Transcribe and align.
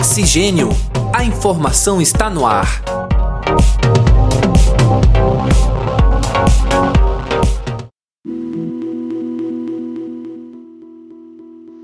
Oxigênio. 0.00 0.70
A 1.14 1.22
informação 1.24 2.00
está 2.00 2.30
no 2.30 2.46
ar. 2.46 2.66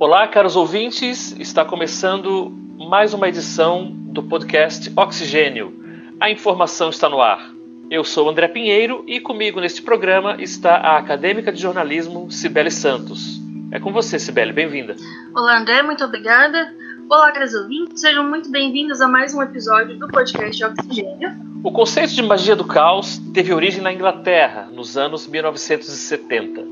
Olá, 0.01 0.27
caros 0.29 0.57
ouvintes. 0.57 1.39
Está 1.39 1.63
começando 1.63 2.51
mais 2.79 3.13
uma 3.13 3.29
edição 3.29 3.93
do 3.93 4.23
podcast 4.23 4.91
Oxigênio. 4.97 5.79
A 6.19 6.31
informação 6.31 6.89
está 6.89 7.11
no 7.11 7.21
ar. 7.21 7.51
Eu 7.91 8.03
sou 8.03 8.31
André 8.31 8.49
Pinheiro 8.49 9.05
e 9.07 9.21
comigo 9.21 9.61
neste 9.61 9.83
programa 9.83 10.37
está 10.41 10.77
a 10.77 10.97
acadêmica 10.97 11.53
de 11.53 11.61
jornalismo 11.61 12.31
Cibele 12.31 12.71
Santos. 12.71 13.39
É 13.71 13.79
com 13.79 13.93
você, 13.93 14.19
Cibele, 14.19 14.55
bem-vinda. 14.55 14.97
Olá, 15.35 15.59
André, 15.59 15.83
muito 15.83 16.03
obrigada. 16.03 16.86
Olá, 17.09 17.31
caros 17.31 17.55
ouvintes, 17.55 18.01
sejam 18.01 18.29
muito 18.29 18.51
bem-vindos 18.51 19.01
a 19.01 19.07
mais 19.07 19.33
um 19.33 19.41
episódio 19.41 19.97
do 19.97 20.09
podcast 20.09 20.65
Oxigênio. 20.65 21.31
O 21.63 21.71
conceito 21.71 22.13
de 22.13 22.21
magia 22.21 22.57
do 22.57 22.65
caos 22.65 23.19
teve 23.33 23.55
origem 23.55 23.81
na 23.81 23.93
Inglaterra, 23.93 24.69
nos 24.73 24.97
anos 24.97 25.25
1970. 25.29 26.65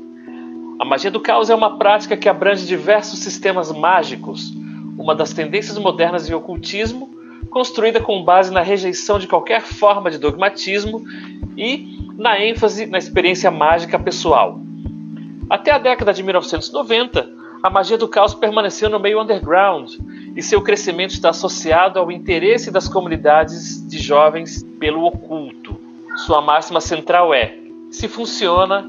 A 0.77 0.83
magia 0.83 1.09
do 1.09 1.21
caos 1.21 1.49
é 1.49 1.55
uma 1.55 1.77
prática 1.77 2.17
que 2.17 2.27
abrange 2.27 2.67
diversos 2.67 3.19
sistemas 3.19 3.71
mágicos, 3.71 4.53
uma 4.97 5.15
das 5.15 5.31
tendências 5.31 5.77
modernas 5.77 6.27
de 6.27 6.35
ocultismo, 6.35 7.09
construída 7.49 8.01
com 8.01 8.21
base 8.21 8.51
na 8.51 8.61
rejeição 8.61 9.17
de 9.17 9.27
qualquer 9.27 9.61
forma 9.61 10.11
de 10.11 10.17
dogmatismo 10.17 11.01
e 11.55 11.97
na 12.17 12.41
ênfase 12.43 12.85
na 12.85 12.97
experiência 12.97 13.49
mágica 13.49 13.97
pessoal. 13.97 14.59
Até 15.49 15.71
a 15.71 15.77
década 15.77 16.11
de 16.11 16.21
1990, 16.23 17.35
a 17.65 17.69
magia 17.69 17.97
do 17.97 18.07
caos 18.07 18.35
permaneceu 18.35 18.91
no 18.91 18.99
meio 18.99 19.19
underground 19.19 19.95
e 20.35 20.43
seu 20.43 20.61
crescimento 20.61 21.11
está 21.11 21.29
associado 21.29 21.97
ao 21.97 22.11
interesse 22.11 22.69
das 22.69 22.87
comunidades 22.87 23.87
de 23.87 23.97
jovens 23.97 24.63
pelo 24.79 25.05
oculto. 25.05 25.79
Sua 26.25 26.41
máxima 26.41 26.81
central 26.81 27.33
é: 27.33 27.57
se 27.89 28.07
funciona, 28.07 28.85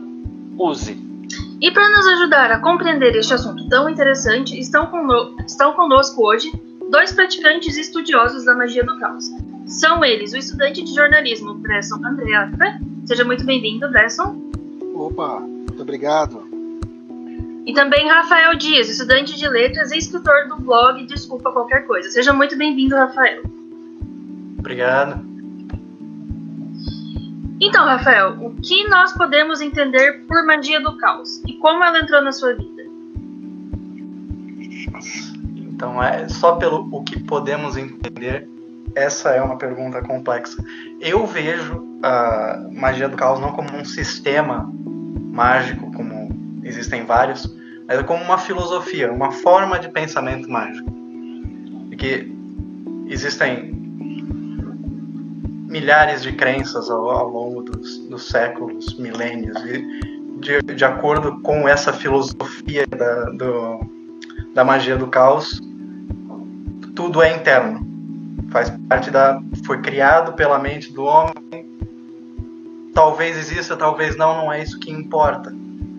use. 0.58 1.05
E 1.61 1.70
para 1.70 1.89
nos 1.89 2.06
ajudar 2.06 2.50
a 2.52 2.58
compreender 2.58 3.17
este 3.17 3.33
assunto 3.33 3.69
tão 3.69 3.89
interessante, 3.89 4.58
estão, 4.58 4.86
cono 4.86 5.36
estão 5.47 5.72
conosco 5.72 6.27
hoje 6.27 6.52
dois 6.91 7.12
praticantes 7.12 7.77
estudiosos 7.77 8.44
da 8.44 8.55
magia 8.55 8.84
do 8.84 8.98
caos. 8.98 9.30
São 9.67 10.05
eles 10.05 10.33
o 10.33 10.36
estudante 10.36 10.83
de 10.84 10.94
jornalismo 10.94 11.55
Bresson 11.55 12.05
Andreata. 12.05 12.80
Seja 13.06 13.24
muito 13.24 13.44
bem-vindo, 13.44 13.89
Bresson. 13.89 14.36
Opa, 14.94 15.41
muito 15.41 15.83
obrigado. 15.83 16.45
E 17.67 17.75
também 17.75 18.09
Rafael 18.09 18.55
Dias, 18.56 18.89
estudante 18.89 19.36
de 19.36 19.48
letras 19.48 19.91
e 19.91 19.98
escritor 19.98 20.47
do 20.47 20.56
blog 20.56 21.05
Desculpa 21.05 21.50
Qualquer 21.50 21.84
Coisa. 21.84 22.08
Seja 22.11 22.33
muito 22.33 22.56
bem-vindo, 22.56 22.95
Rafael. 22.95 23.42
Obrigado. 24.56 25.27
Então, 27.61 27.84
Rafael, 27.84 28.36
o 28.41 28.55
que 28.62 28.86
nós 28.89 29.12
podemos 29.14 29.61
entender 29.61 30.25
por 30.28 30.47
magia 30.47 30.81
do 30.81 30.97
caos 30.97 31.42
e 31.45 31.55
como 31.55 31.83
ela 31.83 31.98
entrou 31.98 32.23
na 32.23 32.31
sua 32.31 32.55
vida? 32.55 32.84
Então, 35.56 36.01
é 36.01 36.28
só 36.28 36.55
pelo 36.55 36.89
o 36.92 37.03
que 37.03 37.19
podemos 37.19 37.77
entender, 37.77 38.48
essa 38.95 39.30
é 39.30 39.42
uma 39.42 39.58
pergunta 39.58 40.01
complexa. 40.03 40.64
Eu 41.01 41.27
vejo 41.27 41.84
a 42.01 42.69
magia 42.73 43.08
do 43.08 43.17
caos 43.17 43.41
não 43.41 43.51
como 43.53 43.77
um 43.77 43.84
sistema 43.84 44.73
mágico, 45.33 45.91
como 45.92 46.16
existem 46.67 47.05
vários, 47.05 47.47
mas 47.86 48.03
como 48.03 48.22
uma 48.22 48.39
filosofia, 48.39 49.12
uma 49.12 49.31
forma 49.31 49.78
de 49.78 49.89
pensamento 49.89 50.50
mágico. 50.50 50.91
Porque 51.89 52.28
existem 53.06 53.75
milhares 55.69 56.23
de 56.23 56.33
crenças 56.33 56.91
ao, 56.91 57.08
ao 57.11 57.29
longo 57.29 57.63
dos, 57.63 57.98
dos, 58.08 58.29
séculos, 58.29 58.98
milênios, 58.98 59.57
e 59.64 59.83
de, 60.40 60.74
de, 60.74 60.85
acordo 60.85 61.40
com 61.40 61.68
essa 61.68 61.92
filosofia 61.92 62.86
da, 62.86 63.24
do, 63.30 63.80
da 64.55 64.64
magia 64.64 64.96
do 64.96 65.07
caos, 65.07 65.61
tudo 66.95 67.23
é 67.23 67.35
interno. 67.35 67.86
Faz 68.51 68.70
parte 68.89 69.11
da. 69.11 69.40
Foi 69.64 69.80
criado 69.80 70.33
pela 70.35 70.58
mente 70.58 70.92
do 70.92 71.05
homem. 71.05 71.67
Talvez 72.95 73.36
exista, 73.36 73.77
talvez 73.77 74.17
não, 74.17 74.36
não 74.39 74.52
é 74.52 74.63
isso 74.63 74.79
que 74.79 74.90
importa. 74.90 75.52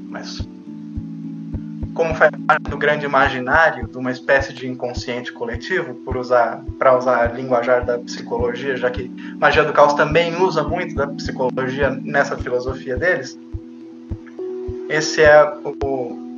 Mas 0.10 0.48
como 1.98 2.14
faz 2.14 2.30
parte 2.46 2.70
do 2.70 2.78
grande 2.78 3.08
imaginário, 3.08 3.88
de 3.88 3.98
uma 3.98 4.12
espécie 4.12 4.54
de 4.54 4.68
inconsciente 4.68 5.34
coletivo, 5.34 5.96
por 5.96 6.16
usar 6.16 6.64
para 6.78 6.96
usar 6.96 7.34
linguajar 7.36 7.84
da 7.84 7.98
psicologia, 7.98 8.78
já 8.78 8.92
que 8.92 9.10
magia 9.40 9.64
do 9.64 9.74
caos 9.74 9.96
também 9.96 10.40
usa 10.40 10.62
muito 10.62 10.94
da 10.94 11.08
psicologia 11.08 11.90
nessa 11.90 12.38
filosofia 12.38 12.96
deles. 12.96 13.38
Esse 14.88 15.24
é 15.24 15.44
o, 15.84 16.38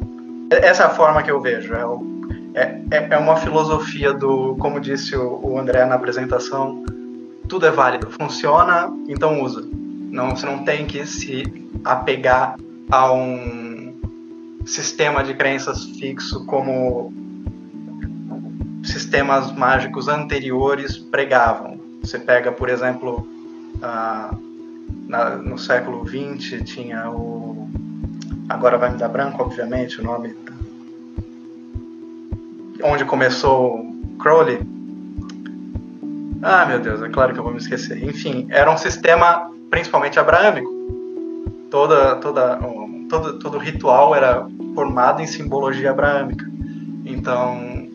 essa 0.49 0.83
é 0.83 0.85
a 0.85 0.89
forma 0.89 1.21
que 1.21 1.29
eu 1.29 1.41
vejo. 1.41 1.73
É, 1.73 1.85
o, 1.85 2.01
é, 2.53 2.79
é, 2.91 3.07
é 3.11 3.17
uma 3.17 3.35
filosofia 3.35 4.13
do, 4.13 4.55
como 4.55 4.79
disse 4.79 5.13
o, 5.17 5.41
o 5.43 5.59
André 5.59 5.83
na 5.83 5.95
apresentação, 5.95 6.85
tudo 7.49 7.65
é 7.65 7.71
válido, 7.71 8.09
funciona, 8.09 8.89
então 9.09 9.41
usa. 9.41 9.67
Não, 10.09 10.29
você 10.29 10.45
não 10.45 10.63
tem 10.63 10.85
que 10.85 11.05
se 11.05 11.43
apegar 11.83 12.55
a 12.89 13.11
um 13.11 13.68
sistema 14.69 15.23
de 15.23 15.33
crenças 15.33 15.83
fixo 15.83 16.45
como 16.45 17.11
sistemas 18.83 19.51
mágicos 19.51 20.07
anteriores 20.07 20.97
pregavam. 20.97 21.79
Você 22.01 22.19
pega, 22.19 22.51
por 22.51 22.69
exemplo, 22.69 23.27
na, 25.07 25.35
no 25.37 25.57
século 25.57 26.07
XX 26.07 26.63
tinha 26.63 27.09
o. 27.09 27.67
Agora 28.47 28.77
vai 28.77 28.91
me 28.91 28.97
dar 28.97 29.09
branco, 29.09 29.41
obviamente, 29.41 29.99
o 29.99 30.03
nome. 30.03 30.35
Onde 32.83 33.03
começou 33.05 33.85
Crowley. 34.19 34.59
Ah, 36.41 36.65
meu 36.65 36.79
Deus, 36.79 37.01
é 37.01 37.09
claro 37.09 37.33
que 37.33 37.39
eu 37.39 37.43
vou 37.43 37.51
me 37.51 37.59
esquecer. 37.59 38.01
Enfim, 38.03 38.47
era 38.49 38.71
um 38.71 38.77
sistema 38.77 39.51
principalmente 39.69 40.19
abraâmico. 40.19 40.69
Toda, 41.69 42.15
toda, 42.15 42.59
todo, 43.09 43.39
todo 43.39 43.57
ritual 43.57 44.15
era 44.15 44.47
formado 44.79 45.21
em 45.21 45.27
simbologia 45.27 45.91
abraâmica. 45.91 46.49
Então, 47.03 47.89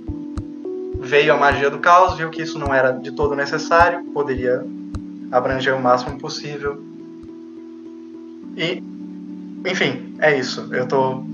veio 1.01 1.33
a 1.33 1.37
magia 1.39 1.71
do 1.71 1.79
caos, 1.79 2.15
viu 2.15 2.29
que 2.29 2.43
isso 2.43 2.59
não 2.59 2.75
era 2.75 2.93
de 2.93 3.11
todo 3.13 3.35
necessário, 3.35 4.05
poderia 4.13 4.63
abranger 5.33 5.75
o 5.75 5.81
máximo 5.81 6.19
possível. 6.19 6.85
E, 8.55 8.83
enfim, 9.65 10.15
é 10.19 10.39
isso. 10.39 10.69
Eu 10.75 10.87
tô, 10.87 11.25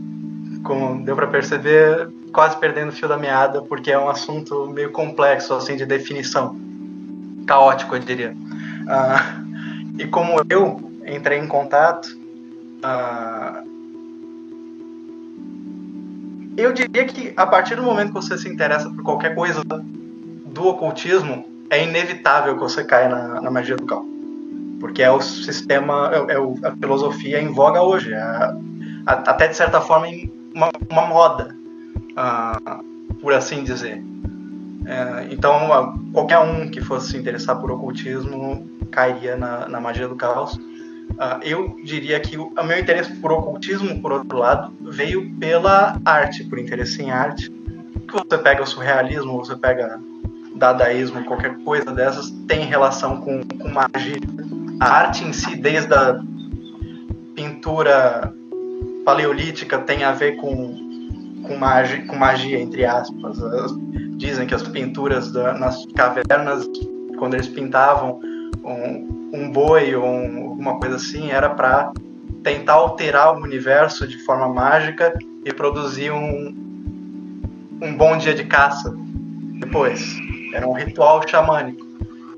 como 0.62 1.04
deu 1.04 1.16
para 1.16 1.26
perceber, 1.26 2.08
quase 2.32 2.56
perdendo 2.58 2.90
o 2.90 2.92
fio 2.92 3.08
da 3.08 3.18
meada, 3.18 3.60
porque 3.60 3.90
é 3.90 3.98
um 3.98 4.08
assunto 4.08 4.68
meio 4.68 4.92
complexo, 4.92 5.52
assim, 5.52 5.74
de 5.74 5.84
definição. 5.84 6.56
Caótico, 7.44 7.96
eu 7.96 7.98
diria. 7.98 8.36
Ah, 8.88 9.42
e 9.98 10.06
como 10.06 10.40
eu 10.48 10.92
entrei 11.04 11.40
em 11.40 11.48
contato, 11.48 12.08
ah, 12.84 13.64
eu 16.62 16.72
diria 16.72 17.04
que 17.04 17.32
a 17.36 17.46
partir 17.46 17.76
do 17.76 17.82
momento 17.82 18.08
que 18.08 18.14
você 18.14 18.36
se 18.36 18.48
interessa 18.48 18.88
por 18.90 19.02
qualquer 19.02 19.34
coisa 19.34 19.62
do 19.64 20.66
ocultismo, 20.66 21.44
é 21.70 21.84
inevitável 21.84 22.54
que 22.54 22.60
você 22.60 22.84
caia 22.84 23.08
na, 23.08 23.40
na 23.40 23.50
magia 23.50 23.76
do 23.76 23.86
caos. 23.86 24.06
Porque 24.80 25.02
é 25.02 25.10
o 25.10 25.20
sistema, 25.20 26.10
é, 26.12 26.34
é 26.34 26.68
a 26.68 26.72
filosofia 26.76 27.40
em 27.40 27.48
voga 27.48 27.82
hoje. 27.82 28.12
É 28.12 28.54
até 29.06 29.48
de 29.48 29.56
certa 29.56 29.80
forma 29.80 30.06
uma, 30.54 30.70
uma 30.90 31.06
moda, 31.06 31.54
uh, 32.12 33.14
por 33.20 33.32
assim 33.32 33.64
dizer. 33.64 34.02
É, 34.86 35.28
então, 35.30 35.94
qualquer 36.12 36.38
um 36.38 36.70
que 36.70 36.80
fosse 36.80 37.10
se 37.10 37.16
interessar 37.16 37.60
por 37.60 37.70
ocultismo 37.70 38.68
cairia 38.90 39.36
na, 39.36 39.68
na 39.68 39.80
magia 39.80 40.08
do 40.08 40.16
caos. 40.16 40.58
Uh, 41.20 41.38
eu 41.42 41.76
diria 41.84 42.18
que 42.18 42.38
o, 42.38 42.50
o, 42.58 42.64
meu 42.64 42.78
interesse 42.78 43.12
por 43.16 43.30
ocultismo, 43.30 44.00
por 44.00 44.10
outro 44.10 44.38
lado, 44.38 44.72
veio 44.80 45.30
pela 45.34 46.00
arte, 46.02 46.42
por 46.44 46.58
interesse 46.58 47.02
em 47.02 47.10
arte. 47.10 47.50
Que 47.50 48.12
você 48.14 48.38
pega 48.38 48.62
o 48.62 48.66
surrealismo, 48.66 49.36
você 49.36 49.54
pega 49.54 50.00
dadaísmo, 50.54 51.22
qualquer 51.24 51.58
coisa 51.58 51.92
dessas, 51.92 52.30
tem 52.48 52.64
relação 52.64 53.20
com, 53.20 53.42
com 53.42 53.68
magia. 53.68 54.16
A 54.80 54.90
arte 54.90 55.22
em 55.22 55.34
si, 55.34 55.56
desde 55.56 55.92
a 55.92 56.18
pintura 57.34 58.32
paleolítica, 59.04 59.78
tem 59.78 60.04
a 60.04 60.12
ver 60.12 60.36
com, 60.36 61.42
com, 61.46 61.54
magia, 61.54 62.06
com 62.06 62.16
magia, 62.16 62.58
entre 62.58 62.86
aspas. 62.86 63.42
As, 63.42 63.72
dizem 64.16 64.46
que 64.46 64.54
as 64.54 64.62
pinturas 64.62 65.30
da, 65.30 65.52
nas 65.52 65.84
cavernas, 65.94 66.66
quando 67.18 67.34
eles 67.34 67.48
pintavam 67.48 68.20
um, 68.64 69.19
um 69.32 69.50
boi 69.50 69.94
ou 69.94 70.04
um, 70.04 70.48
alguma 70.50 70.78
coisa 70.78 70.96
assim 70.96 71.30
era 71.30 71.50
para 71.50 71.92
tentar 72.42 72.74
alterar 72.74 73.34
o 73.34 73.42
universo 73.42 74.06
de 74.06 74.18
forma 74.24 74.48
mágica 74.48 75.12
e 75.44 75.52
produzir 75.52 76.10
um, 76.10 76.54
um 77.82 77.94
bom 77.96 78.16
dia 78.16 78.34
de 78.34 78.44
caça 78.44 78.94
depois. 79.58 80.16
era 80.54 80.66
um 80.66 80.72
ritual 80.72 81.26
xamânico. 81.26 81.86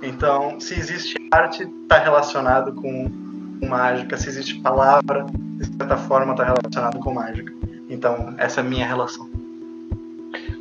Então, 0.02 0.58
se 0.58 0.74
existe 0.74 1.14
arte, 1.30 1.62
está 1.62 1.98
relacionado 1.98 2.74
com, 2.74 3.08
mágica. 3.66 4.16
Se 4.16 4.28
existe 4.28 4.58
palavra, 4.60 5.24
de 5.32 5.66
certa 5.66 5.96
forma, 5.96 6.32
está 6.32 6.44
relacionado 6.44 6.98
com 6.98 7.14
mágica. 7.14 7.52
Então, 7.88 8.34
essa 8.38 8.60
é 8.60 8.64
a 8.64 8.66
minha 8.66 8.86
relação. 8.86 9.28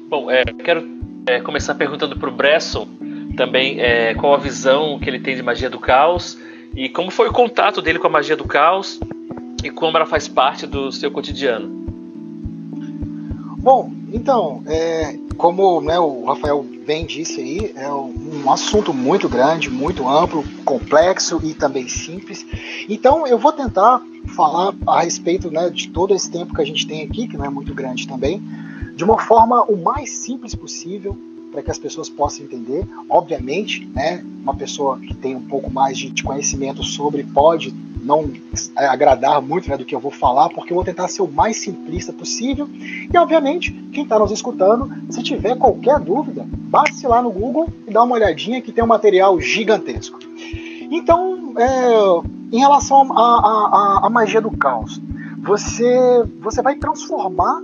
Bom, 0.10 0.30
é, 0.30 0.44
quero 0.44 0.88
é, 1.25 1.42
começar 1.42 1.75
perguntando 1.75 2.18
para 2.18 2.30
o 2.30 2.31
Bresson 2.31 2.88
também 3.36 3.80
é, 3.80 4.13
qual 4.13 4.33
a 4.33 4.38
visão 4.38 5.00
que 5.00 5.10
ele 5.10 5.19
tem 5.19 5.36
de 5.36 5.44
magia 5.44 5.69
do 5.69 5.80
caos 5.80 6.38
e 6.75 6.89
como 6.89 7.12
foi 7.12 7.28
o 7.28 7.33
contato 7.33 7.81
dele 7.81 8.00
com 8.00 8.07
a 8.07 8.10
magia 8.10 8.36
do 8.36 8.45
caos 8.45 9.00
e 9.63 9.69
como 9.69 9.98
ela 9.98 10.06
faz 10.06 10.28
parte 10.28 10.66
do 10.66 10.92
seu 10.92 11.12
cotidiano. 11.12 11.81
Bom, 13.57 13.92
então, 14.12 14.63
é, 14.66 15.16
como 15.38 15.81
né, 15.81 16.00
o 16.00 16.25
Rafael 16.25 16.66
bem 16.86 17.06
disse 17.06 17.39
aí, 17.39 17.74
é 17.75 17.92
um 17.92 18.51
assunto 18.51 18.92
muito 18.92 19.30
grande, 19.30 19.69
muito 19.69 20.07
amplo, 20.07 20.44
complexo 20.66 21.39
e 21.44 21.54
também 21.54 21.88
simples. 21.88 22.45
Então, 22.89 23.28
eu 23.28 23.38
vou 23.38 23.51
tentar 23.51 24.01
falar 24.36 24.74
a 24.88 25.01
respeito 25.01 25.51
né, 25.51 25.69
de 25.69 25.89
todo 25.89 26.13
esse 26.13 26.30
tempo 26.31 26.56
que 26.56 26.62
a 26.62 26.66
gente 26.66 26.88
tem 26.88 27.04
aqui, 27.04 27.28
que 27.28 27.38
não 27.38 27.45
é 27.45 27.50
muito 27.50 27.74
grande 27.74 28.07
também, 28.07 28.42
de 28.95 29.04
uma 29.04 29.19
forma 29.19 29.63
o 29.63 29.78
mais 29.78 30.10
simples 30.10 30.56
possível, 30.56 31.16
para 31.51 31.62
que 31.62 31.69
as 31.69 31.77
pessoas 31.77 32.09
possam 32.09 32.45
entender. 32.45 32.86
Obviamente, 33.09 33.86
né, 33.94 34.24
uma 34.42 34.56
pessoa 34.56 35.00
que 35.00 35.13
tem 35.13 35.36
um 35.36 35.42
pouco 35.42 35.69
mais 35.69 35.98
de, 35.98 36.24
conhecimento 36.24 36.83
sobre 36.83 37.24
pode 37.24 37.74
não 38.03 38.31
é, 38.77 38.86
agradar 38.88 39.42
muito 39.42 39.69
né, 39.69 39.77
do 39.77 39.86
que 39.86 39.94
eu 39.94 40.00
vou 40.00 40.12
falar, 40.12 40.50
porque 40.50 40.71
eu 40.71 40.75
vou 40.75 40.83
tentar 40.83 41.07
ser 41.07 41.21
o 41.21 41.27
mais 41.27 41.57
simplista 41.57 42.12
possível. 42.12 42.68
E, 43.12 43.15
obviamente, 43.18 43.71
quem 43.94 44.03
está 44.03 44.18
nos 44.18 44.31
escutando, 44.31 44.89
se 45.09 45.21
tiver 45.21 45.56
qualquer 45.56 46.00
dúvida, 46.00 46.45
basta 46.48 47.07
lá 47.07 47.21
no 47.21 47.31
Google 47.31 47.69
e 47.88 47.92
dá 47.92 48.04
uma 48.04 48.15
olhadinha 48.15 48.62
que 48.62 48.71
tem 48.71 48.83
um 48.83 48.88
material 48.88 49.39
gigantesco. 49.39 50.19
Então, 50.89 51.54
é, 51.57 52.56
em 52.56 52.59
relação 52.59 53.18
à 53.18 54.09
magia 54.09 54.42
do 54.42 54.51
caos, 54.51 55.01
você, 55.42 56.24
você 56.39 56.62
vai 56.62 56.75
transformar. 56.75 57.62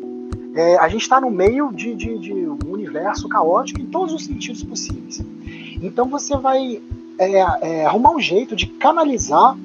É, 0.57 0.75
a 0.79 0.87
gente 0.89 1.03
está 1.03 1.21
no 1.21 1.29
meio 1.29 1.71
de, 1.71 1.93
de, 1.93 2.17
de, 2.17 2.33
um 2.33 2.57
universo 2.71 3.29
caótico 3.29 3.79
em 3.79 3.85
todos 3.85 4.11
os 4.11 4.25
sentidos 4.25 4.63
possíveis. 4.63 5.21
Então 5.83 6.07
você 6.07 6.35
vai 6.35 6.81
é, 7.19 7.31
é 7.61 7.85
arrumar 7.85 8.09
um 8.09 8.19
jeito 8.19 8.55
de 8.55 8.65
canalizar 8.65 9.55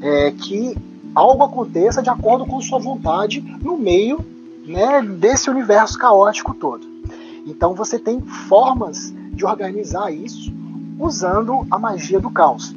é, 0.00 0.32
que 0.32 0.76
algo 1.14 1.44
aconteça 1.44 2.02
de 2.02 2.10
acordo 2.10 2.44
com 2.44 2.60
sua 2.60 2.80
vontade 2.80 3.40
no 3.62 3.78
meio 3.78 4.18
né, 4.66 5.00
desse 5.00 5.48
universo 5.48 5.96
caótico 5.96 6.52
todo. 6.54 6.84
Então 7.46 7.72
você 7.72 7.96
tem 7.96 8.20
formas 8.20 9.14
de 9.30 9.44
organizar 9.44 10.12
isso 10.12 10.52
usando 10.98 11.64
a 11.70 11.78
magia 11.78 12.18
do 12.18 12.30
caos. 12.30 12.74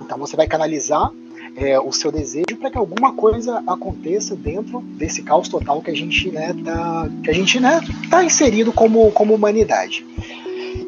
Então 0.00 0.18
você 0.18 0.34
vai 0.34 0.48
canalizar 0.48 1.12
é, 1.58 1.78
o 1.78 1.92
seu 1.92 2.12
desejo 2.12 2.56
para 2.58 2.70
que 2.70 2.78
alguma 2.78 3.12
coisa 3.12 3.62
aconteça 3.66 4.36
dentro 4.36 4.80
desse 4.80 5.22
caos 5.22 5.48
total 5.48 5.82
que 5.82 5.90
a 5.90 5.96
gente 5.96 6.30
né, 6.30 6.54
tá, 6.64 7.08
que 7.22 7.30
a 7.30 7.34
gente 7.34 7.58
né, 7.58 7.80
tá 8.08 8.24
inserido 8.24 8.72
como, 8.72 9.10
como 9.12 9.34
humanidade. 9.34 10.06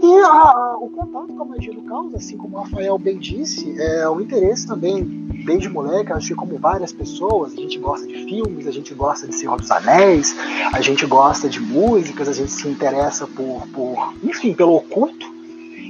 E 0.03 0.19
a, 0.21 0.77
o 0.79 0.89
contato 0.89 1.35
com 1.35 1.43
a 1.43 1.45
magia 1.45 1.75
do 1.75 1.83
caos, 1.83 2.15
assim 2.15 2.37
como 2.37 2.57
o 2.57 2.61
Rafael 2.61 2.97
bem 2.99 3.19
disse, 3.19 3.75
é 3.79 4.09
o 4.09 4.21
interesse 4.21 4.67
também, 4.67 5.05
desde 5.45 5.69
moleque, 5.69 6.13
acho 6.13 6.29
que 6.29 6.35
como 6.35 6.57
várias 6.59 6.93
pessoas, 6.93 7.53
a 7.53 7.57
gente 7.57 7.79
gosta 7.79 8.07
de 8.07 8.25
filmes, 8.25 8.67
a 8.67 8.71
gente 8.71 8.95
gosta 8.95 9.27
de 9.27 9.35
Senhor 9.35 9.61
dos 9.61 9.71
Anéis, 9.71 10.35
a 10.73 10.81
gente 10.81 11.05
gosta 11.05 11.49
de 11.49 11.61
músicas, 11.61 12.29
a 12.29 12.33
gente 12.33 12.51
se 12.51 12.69
interessa 12.69 13.27
por, 13.27 13.67
por 13.69 14.15
enfim, 14.23 14.55
pelo 14.55 14.75
oculto. 14.77 15.30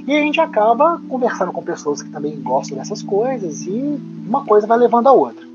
E 0.07 0.15
a 0.15 0.21
gente 0.21 0.39
acaba 0.39 1.01
conversando 1.07 1.51
com 1.51 1.63
pessoas 1.63 2.01
que 2.01 2.09
também 2.09 2.39
gostam 2.41 2.77
dessas 2.77 3.01
coisas 3.03 3.65
e 3.65 3.99
uma 4.27 4.45
coisa 4.45 4.67
vai 4.67 4.77
levando 4.77 5.07
a 5.07 5.11
outra. 5.11 5.45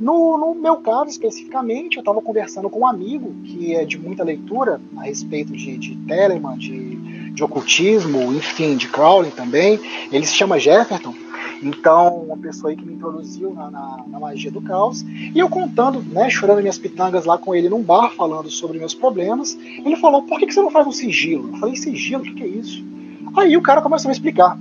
No, 0.00 0.38
no 0.38 0.54
meu 0.54 0.76
caso, 0.76 1.10
especificamente, 1.10 1.96
eu 1.96 2.00
estava 2.00 2.22
conversando 2.22 2.70
com 2.70 2.80
um 2.80 2.86
amigo 2.86 3.34
que 3.44 3.74
é 3.74 3.84
de 3.84 3.98
muita 3.98 4.24
leitura 4.24 4.80
a 4.96 5.02
respeito 5.02 5.52
de, 5.52 5.76
de 5.76 5.94
Telemann, 6.06 6.56
de 6.56 7.20
de 7.40 7.44
ocultismo, 7.44 8.32
enfim, 8.34 8.76
de 8.76 8.88
Crowley 8.88 9.30
também. 9.30 9.80
Ele 10.12 10.26
se 10.26 10.34
chama 10.34 10.58
Jefferson. 10.58 11.14
Então, 11.62 12.22
uma 12.22 12.36
pessoa 12.38 12.70
aí 12.70 12.76
que 12.76 12.84
me 12.84 12.94
introduziu 12.94 13.52
na, 13.52 13.70
na, 13.70 14.04
na, 14.06 14.18
magia 14.18 14.50
do 14.50 14.62
caos. 14.62 15.02
E 15.02 15.38
eu 15.38 15.48
contando, 15.48 16.02
né, 16.02 16.30
chorando 16.30 16.60
minhas 16.60 16.78
pitangas 16.78 17.26
lá 17.26 17.36
com 17.36 17.54
ele 17.54 17.68
num 17.68 17.82
bar, 17.82 18.10
falando 18.10 18.50
sobre 18.50 18.78
meus 18.78 18.94
problemas. 18.94 19.54
Ele 19.54 19.96
falou: 19.96 20.22
por 20.22 20.38
que, 20.38 20.46
que 20.46 20.54
você 20.54 20.62
não 20.62 20.70
faz 20.70 20.86
um 20.86 20.92
sigilo? 20.92 21.50
Eu 21.52 21.58
falei: 21.58 21.76
sigilo? 21.76 22.22
O 22.22 22.24
que, 22.24 22.34
que 22.34 22.42
é 22.42 22.46
isso? 22.46 22.82
Aí 23.36 23.56
o 23.56 23.62
cara 23.62 23.80
começou 23.80 24.08
a 24.08 24.10
me 24.10 24.14
explicar. 24.14 24.58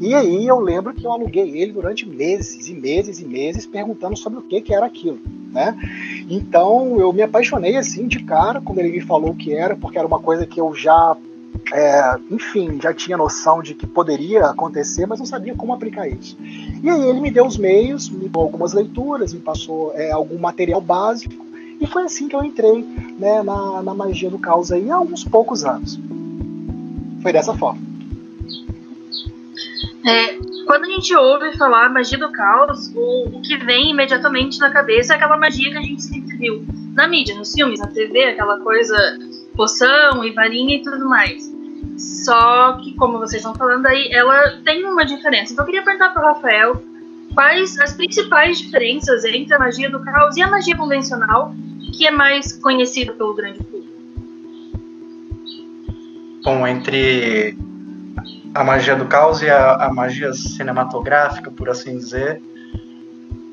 E 0.00 0.14
aí 0.14 0.46
eu 0.46 0.58
lembro 0.58 0.94
que 0.94 1.04
eu 1.04 1.12
aluguei 1.12 1.58
ele 1.58 1.72
durante 1.72 2.08
meses 2.08 2.68
e 2.68 2.74
meses 2.74 3.20
e 3.20 3.24
meses 3.26 3.66
perguntando 3.66 4.16
sobre 4.16 4.38
o 4.38 4.42
que, 4.42 4.62
que 4.62 4.74
era 4.74 4.86
aquilo. 4.86 5.18
Né? 5.52 5.76
Então 6.28 6.98
eu 6.98 7.12
me 7.12 7.22
apaixonei 7.22 7.76
assim 7.76 8.08
de 8.08 8.22
cara 8.22 8.60
quando 8.60 8.78
ele 8.78 8.92
me 8.92 9.00
falou 9.00 9.32
o 9.32 9.36
que 9.36 9.52
era, 9.52 9.76
porque 9.76 9.98
era 9.98 10.06
uma 10.06 10.18
coisa 10.18 10.46
que 10.46 10.58
eu 10.58 10.74
já 10.74 11.16
é, 11.72 12.16
enfim, 12.30 12.80
já 12.80 12.94
tinha 12.94 13.16
noção 13.16 13.62
de 13.62 13.74
que 13.74 13.86
poderia 13.86 14.46
acontecer, 14.46 15.06
mas 15.06 15.18
não 15.18 15.26
sabia 15.26 15.54
como 15.54 15.74
aplicar 15.74 16.08
isso. 16.08 16.36
E 16.82 16.88
aí 16.88 17.02
ele 17.02 17.20
me 17.20 17.30
deu 17.30 17.44
os 17.44 17.58
meios, 17.58 18.08
me 18.08 18.28
deu 18.28 18.40
algumas 18.40 18.72
leituras, 18.72 19.34
me 19.34 19.40
passou 19.40 19.92
é, 19.94 20.10
algum 20.10 20.38
material 20.38 20.80
básico, 20.80 21.44
e 21.80 21.86
foi 21.86 22.04
assim 22.04 22.28
que 22.28 22.36
eu 22.36 22.42
entrei 22.42 22.82
né, 23.18 23.42
na, 23.42 23.82
na 23.82 23.94
magia 23.94 24.30
do 24.30 24.38
caos 24.38 24.72
aí 24.72 24.90
há 24.90 25.00
uns 25.00 25.24
poucos 25.24 25.64
anos. 25.64 26.00
Foi 27.22 27.32
dessa 27.32 27.54
forma. 27.54 27.89
É, 30.04 30.38
quando 30.64 30.84
a 30.84 30.88
gente 30.88 31.14
ouve 31.14 31.56
falar 31.58 31.90
magia 31.90 32.18
do 32.18 32.32
caos, 32.32 32.90
o, 32.94 33.36
o, 33.36 33.42
que 33.42 33.56
vem 33.58 33.90
imediatamente 33.90 34.58
na 34.58 34.70
cabeça 34.70 35.12
é 35.12 35.16
aquela 35.16 35.36
magia 35.36 35.70
que 35.70 35.76
a 35.76 35.82
gente 35.82 36.02
sempre 36.02 36.36
viu 36.36 36.64
na 36.94 37.06
mídia, 37.06 37.34
nos 37.34 37.52
filmes, 37.52 37.80
na 37.80 37.86
TV, 37.86 38.24
aquela 38.24 38.58
coisa 38.60 38.96
poção 39.54 40.24
e 40.24 40.32
varinha 40.32 40.76
e 40.76 40.82
tudo 40.82 41.06
mais. 41.06 41.52
Só 41.98 42.78
que, 42.82 42.94
como 42.94 43.18
vocês 43.18 43.42
estão 43.42 43.54
falando 43.54 43.84
aí, 43.86 44.08
ela 44.10 44.58
tem 44.64 44.84
uma 44.86 45.04
diferença. 45.04 45.52
Então 45.52 45.64
eu 45.64 45.66
queria 45.66 45.82
perguntar 45.82 46.10
para 46.10 46.22
o 46.22 46.26
Rafael 46.34 46.82
quais 47.34 47.78
as 47.78 47.92
principais 47.92 48.58
diferenças 48.58 49.24
entre 49.24 49.54
a 49.54 49.58
magia 49.58 49.90
do 49.90 50.00
caos 50.00 50.36
e 50.36 50.42
a 50.42 50.48
magia 50.48 50.76
convencional, 50.76 51.54
que 51.96 52.06
é 52.06 52.10
mais 52.10 52.54
conhecida 52.54 53.12
pelo 53.12 53.34
grande 53.34 53.62
público. 53.62 53.90
Bom, 56.42 56.66
entre 56.66 57.54
a 58.54 58.64
magia 58.64 58.96
do 58.96 59.06
caos 59.06 59.42
e 59.42 59.48
a, 59.48 59.74
a 59.74 59.92
magia 59.92 60.32
cinematográfica, 60.32 61.50
por 61.50 61.68
assim 61.68 61.96
dizer, 61.96 62.40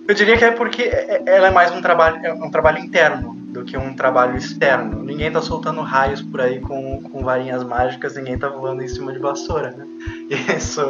eu 0.07 0.15
diria 0.15 0.37
que 0.37 0.45
é 0.45 0.51
porque 0.51 0.83
é, 0.83 1.21
é, 1.25 1.35
ela 1.35 1.47
é 1.47 1.51
mais 1.51 1.71
um 1.71 1.81
trabalho, 1.81 2.25
é 2.25 2.33
um 2.33 2.49
trabalho 2.49 2.79
interno 2.79 3.35
do 3.35 3.65
que 3.65 3.77
um 3.77 3.93
trabalho 3.93 4.37
externo. 4.37 5.03
Ninguém 5.03 5.31
tá 5.31 5.41
soltando 5.41 5.81
raios 5.81 6.21
por 6.21 6.39
aí 6.39 6.59
com, 6.61 7.01
com 7.01 7.23
varinhas 7.23 7.63
mágicas, 7.63 8.15
ninguém 8.15 8.37
tá 8.37 8.47
voando 8.47 8.81
em 8.81 8.87
cima 8.87 9.11
de 9.11 9.19
vassoura, 9.19 9.71
né? 9.71 9.85
Isso, 10.57 10.81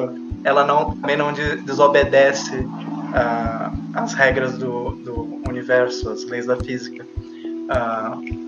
ela 0.43 0.63
não, 0.63 0.91
também 0.95 1.17
não 1.17 1.33
desobedece 1.33 2.57
uh, 2.57 3.77
as 3.95 4.13
regras 4.13 4.57
do, 4.57 4.91
do 4.91 5.41
universo, 5.49 6.09
as 6.09 6.23
leis 6.25 6.45
da 6.45 6.55
física. 6.55 7.03
Uh, 7.03 8.47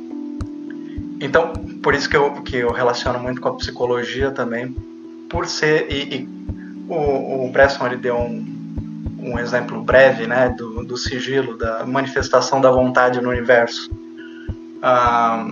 então, 1.19 1.51
por 1.83 1.93
isso 1.93 2.09
que 2.09 2.15
eu, 2.15 2.31
que 2.43 2.57
eu 2.57 2.71
relaciono 2.71 3.19
muito 3.19 3.41
com 3.41 3.49
a 3.49 3.55
psicologia 3.55 4.31
também, 4.31 4.73
por 5.29 5.47
ser. 5.47 5.91
E, 5.91 6.15
e 6.15 6.29
o, 6.87 7.45
o 7.45 7.51
Bresson 7.51 7.85
ele 7.85 7.97
deu 7.97 8.17
um, 8.17 8.59
um 9.19 9.39
exemplo 9.39 9.81
breve 9.81 10.25
né, 10.27 10.49
do, 10.49 10.83
do 10.83 10.97
sigilo, 10.97 11.57
da 11.57 11.85
manifestação 11.85 12.59
da 12.59 12.71
vontade 12.71 13.21
no 13.21 13.29
universo. 13.29 13.91
Ah, 14.81 15.47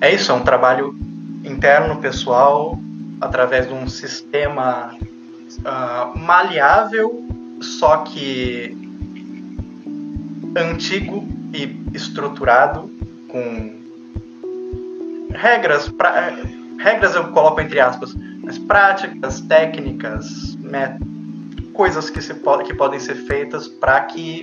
é 0.00 0.14
isso, 0.14 0.30
é 0.30 0.34
um 0.34 0.42
trabalho 0.42 0.96
interno, 1.44 2.00
pessoal, 2.00 2.78
através 3.20 3.66
de 3.68 3.74
um 3.74 3.88
sistema 3.88 4.94
maleável, 6.14 7.24
só 7.60 7.98
que 7.98 8.76
antigo 10.56 11.26
e 11.52 11.80
estruturado, 11.94 12.90
com 13.28 13.76
regras, 15.34 15.88
pra, 15.88 16.32
regras 16.78 17.14
eu 17.14 17.28
coloco 17.28 17.60
entre 17.60 17.80
aspas, 17.80 18.14
mas 18.46 18.56
práticas, 18.56 19.40
técnicas, 19.42 20.56
métodos 20.56 21.16
coisas 21.76 22.08
que, 22.08 22.20
se 22.22 22.34
pode, 22.34 22.64
que 22.64 22.74
podem 22.74 22.98
ser 22.98 23.14
feitas 23.14 23.68
para 23.68 24.00
que 24.00 24.42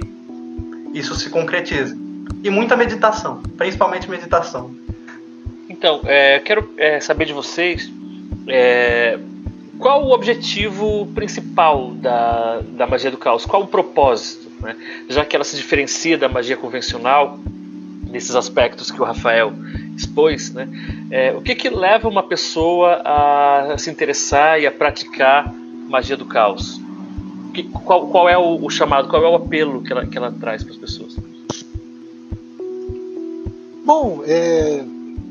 isso 0.94 1.16
se 1.16 1.30
concretize. 1.30 1.98
E 2.44 2.50
muita 2.50 2.78
meditação, 2.78 3.42
principalmente 3.58 4.10
meditação. 4.10 4.74
Então, 5.68 6.02
é, 6.06 6.40
quero 6.40 6.72
é, 6.78 7.00
saber 7.00 7.26
de 7.26 7.34
vocês 7.34 7.92
é, 8.48 9.18
qual 9.80 10.06
o 10.06 10.12
objetivo 10.12 11.08
principal 11.16 11.92
da, 11.92 12.62
da 12.62 12.86
magia 12.86 13.10
do 13.10 13.18
caos, 13.18 13.46
qual 13.46 13.64
o 13.64 13.68
propósito, 13.68 14.52
né? 14.62 14.76
já 15.10 15.26
que 15.26 15.36
ela 15.36 15.44
se 15.44 15.56
diferencia 15.56 16.18
da 16.18 16.30
magia 16.30 16.56
convencional 16.56 17.40
nesses 18.14 18.36
aspectos 18.36 18.92
que 18.92 19.02
o 19.02 19.04
Rafael 19.04 19.52
expôs, 19.98 20.54
né? 20.54 20.70
É, 21.10 21.34
o 21.34 21.42
que 21.42 21.56
que 21.56 21.70
leva 21.70 22.08
uma 22.08 22.22
pessoa 22.22 23.02
a 23.04 23.76
se 23.78 23.90
interessar 23.90 24.62
e 24.62 24.68
a 24.68 24.72
praticar 24.72 25.52
magia 25.90 26.16
do 26.16 26.26
caos? 26.26 26.80
Que, 27.54 27.64
qual, 27.64 28.08
qual, 28.08 28.30
é 28.30 28.38
o, 28.38 28.64
o, 28.64 28.70
chamado, 28.70 29.10
qual 29.10 29.24
é 29.24 29.28
o 29.28 29.36
apelo 29.36 29.82
que 29.82 29.92
ela, 29.92 30.06
que 30.06 30.18
ela 30.18 30.32
traz 30.32 30.64
para 30.64 30.74
as 30.74 30.78
pessoas? 30.78 31.18
Bom, 33.84 34.24
é, 34.26 34.84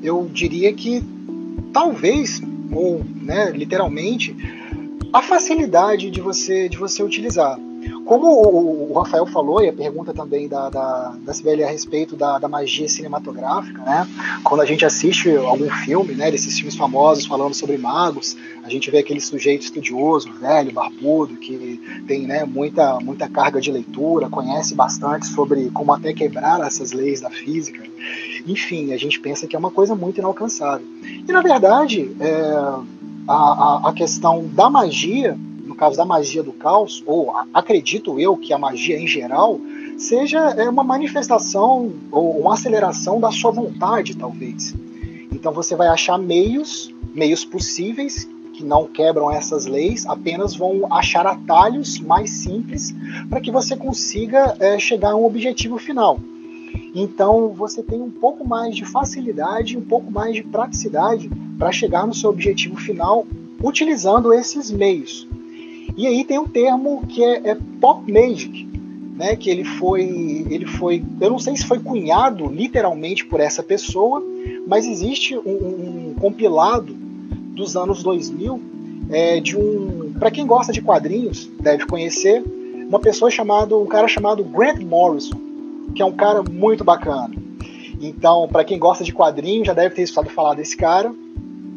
eu 0.03 0.29
diria 0.33 0.73
que 0.73 1.03
talvez, 1.73 2.43
ou 2.73 3.05
né, 3.23 3.51
literalmente, 3.51 4.37
a 5.13 5.23
facilidade 5.23 6.11
de 6.11 6.21
você 6.21 6.69
de 6.69 6.77
você 6.77 7.03
utilizar. 7.03 7.59
Como 8.05 8.27
o, 8.27 8.93
Rafael 8.93 9.27
falou, 9.27 9.63
e 9.63 9.69
a 9.69 9.73
pergunta 9.73 10.13
também 10.13 10.49
da, 10.49 10.69
da, 10.69 11.17
da 11.21 11.33
Sibeli 11.33 11.65
a 11.65 11.69
respeito 11.69 12.17
da, 12.17 12.39
da, 12.39 12.49
magia 12.49 12.89
cinematográfica, 12.89 13.83
né? 13.83 14.09
Quando 14.45 14.61
a 14.61 14.67
gente 14.67 14.85
assiste 14.85 15.35
algum 15.37 15.71
filme, 15.71 16.15
né, 16.15 16.31
desses 16.31 16.57
filmes 16.57 16.77
famosos 16.77 17.27
falando 17.27 17.55
sobre 17.55 17.79
magos, 17.79 18.37
a 18.63 18.69
gente 18.69 18.91
vê 18.91 18.99
aquele 18.99 19.21
sujeito 19.21 19.63
estudioso, 19.63 20.33
velho, 20.35 20.73
barbudo, 20.73 21.37
que 21.37 21.81
tem 22.07 22.27
né, 22.27 22.45
muita, 22.45 22.99
muita 23.01 23.29
carga 23.29 23.61
de 23.61 23.71
leitura, 23.71 24.29
conhece 24.29 24.75
bastante 24.75 25.27
sobre 25.27 25.71
como 25.71 25.93
até 25.93 26.13
quebrar 26.13 26.61
essas 26.61 26.93
leis 26.93 27.21
da 27.21 27.31
física. 27.31 27.83
Enfim, 28.47 28.93
a 28.93 28.97
gente 28.97 29.21
pensa 29.21 29.47
que 29.47 29.57
é 29.57 29.59
uma 29.59 29.71
coisa 29.71 29.95
muito 29.95 30.19
inalcançável. 30.19 30.87
E, 31.03 31.33
na 31.33 31.41
verdade, 31.41 32.15
é, 32.21 32.53
a, 33.29 33.35
a, 33.35 33.89
a 33.89 33.93
questão 33.93 34.47
da 34.53 34.69
magia 34.69 35.39
caso 35.83 35.97
da 35.97 36.05
magia 36.05 36.45
do 36.45 36.53
caos, 36.53 37.03
ou 37.05 37.35
acredito 37.53 38.21
eu 38.21 38.37
que 38.37 38.53
a 38.53 38.59
magia 38.59 38.97
em 38.97 39.07
geral, 39.09 39.59
seja 39.99 40.39
é, 40.51 40.69
uma 40.69 40.85
manifestação 40.85 41.93
ou 42.13 42.39
uma 42.39 42.55
aceleração 42.55 43.19
da 43.19 43.33
sua 43.33 43.51
vontade, 43.51 44.17
talvez. 44.17 44.73
Então 45.33 45.53
você 45.53 45.75
vai 45.75 45.89
achar 45.89 46.17
meios, 46.17 46.95
meios 47.13 47.45
possíveis 47.45 48.29
que 48.53 48.63
não 48.63 48.87
quebram 48.87 49.29
essas 49.29 49.67
leis, 49.67 50.07
apenas 50.07 50.55
vão 50.55 50.87
achar 50.89 51.27
atalhos 51.27 51.99
mais 51.99 52.31
simples 52.31 52.95
para 53.29 53.41
que 53.41 53.51
você 53.51 53.75
consiga 53.75 54.57
é, 54.61 54.79
chegar 54.79 55.11
a 55.11 55.17
um 55.17 55.27
objetivo 55.27 55.79
final. 55.79 56.21
Então 56.95 57.49
você 57.49 57.83
tem 57.83 58.01
um 58.01 58.11
pouco 58.11 58.47
mais 58.47 58.77
de 58.77 58.85
facilidade, 58.85 59.77
um 59.77 59.85
pouco 59.85 60.13
mais 60.13 60.33
de 60.33 60.45
praticidade 60.45 61.29
para 61.59 61.73
chegar 61.73 62.07
no 62.07 62.15
seu 62.15 62.31
objetivo 62.31 62.77
final 62.77 63.27
utilizando 63.61 64.33
esses 64.33 64.71
meios. 64.71 65.27
E 65.97 66.07
aí 66.07 66.25
tem 66.25 66.39
um 66.39 66.49
termo 66.49 67.07
que 67.07 67.23
é, 67.23 67.51
é 67.51 67.57
pop 67.81 68.11
magic, 68.11 68.69
né, 69.17 69.37
que 69.37 69.51
ele 69.51 69.65
foi, 69.65 70.03
ele 70.51 70.67
foi, 70.67 71.03
eu 71.21 71.31
não 71.31 71.39
sei 71.39 71.57
se 71.57 71.67
foi 71.67 71.79
cunhado 71.79 72.47
literalmente 72.47 73.25
por 73.27 73.41
essa 73.41 73.63
pessoa, 73.63 74.23
mas 74.67 74.87
existe 74.87 75.37
um, 75.37 76.11
um 76.11 76.15
compilado 76.19 76.95
dos 76.95 77.77
anos 77.77 78.03
2000 78.03 78.61
é, 79.11 79.41
de 79.41 79.57
um, 79.57 80.15
para 80.19 80.31
quem 80.31 80.47
gosta 80.47 80.73
de 80.73 80.81
quadrinhos 80.81 81.49
deve 81.61 81.85
conhecer, 81.87 82.43
uma 82.89 83.01
pessoa 83.01 83.31
chamada, 83.31 83.77
um 83.77 83.87
cara 83.87 84.09
chamado 84.09 84.43
Grant 84.45 84.81
Morrison, 84.83 85.37
que 85.95 86.03
é 86.03 86.05
um 86.05 86.13
cara 86.13 86.43
muito 86.43 86.83
bacana. 86.83 87.35
Então, 88.01 88.49
para 88.49 88.65
quem 88.65 88.79
gosta 88.79 89.05
de 89.05 89.13
quadrinhos 89.13 89.67
já 89.67 89.73
deve 89.73 89.95
ter 89.95 90.03
escutado 90.03 90.33
falar 90.33 90.55
desse 90.55 90.77
cara. 90.77 91.15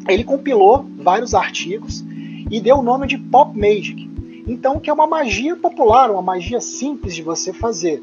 Ele 0.08 0.24
compilou 0.24 0.84
vários 0.98 1.34
artigos 1.34 2.04
e 2.50 2.60
deu 2.60 2.76
o 2.76 2.82
nome 2.82 3.06
de 3.06 3.18
Pop 3.18 3.56
Magic. 3.58 4.08
Então, 4.46 4.78
que 4.78 4.88
é 4.88 4.92
uma 4.92 5.06
magia 5.06 5.56
popular, 5.56 6.10
uma 6.10 6.22
magia 6.22 6.60
simples 6.60 7.14
de 7.14 7.22
você 7.22 7.52
fazer. 7.52 8.02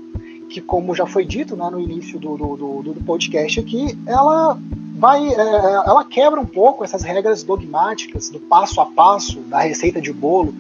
Que, 0.50 0.60
como 0.60 0.94
já 0.94 1.06
foi 1.06 1.26
dito 1.26 1.56
né, 1.56 1.68
no 1.72 1.80
início 1.80 2.20
do, 2.20 2.38
do, 2.38 2.56
do, 2.56 2.94
do 2.94 3.04
podcast 3.04 3.60
aqui, 3.60 3.98
ela 4.06 4.58
vai, 4.96 5.26
é, 5.26 5.74
ela 5.86 6.04
quebra 6.04 6.40
um 6.40 6.46
pouco 6.46 6.84
essas 6.84 7.02
regras 7.02 7.44
dogmáticas 7.44 8.30
do 8.30 8.40
passo 8.40 8.82
a 8.82 8.86
passo 8.86 9.40
da 9.42 9.60
receita 9.60 10.02
de 10.02 10.12
bolo. 10.12 10.54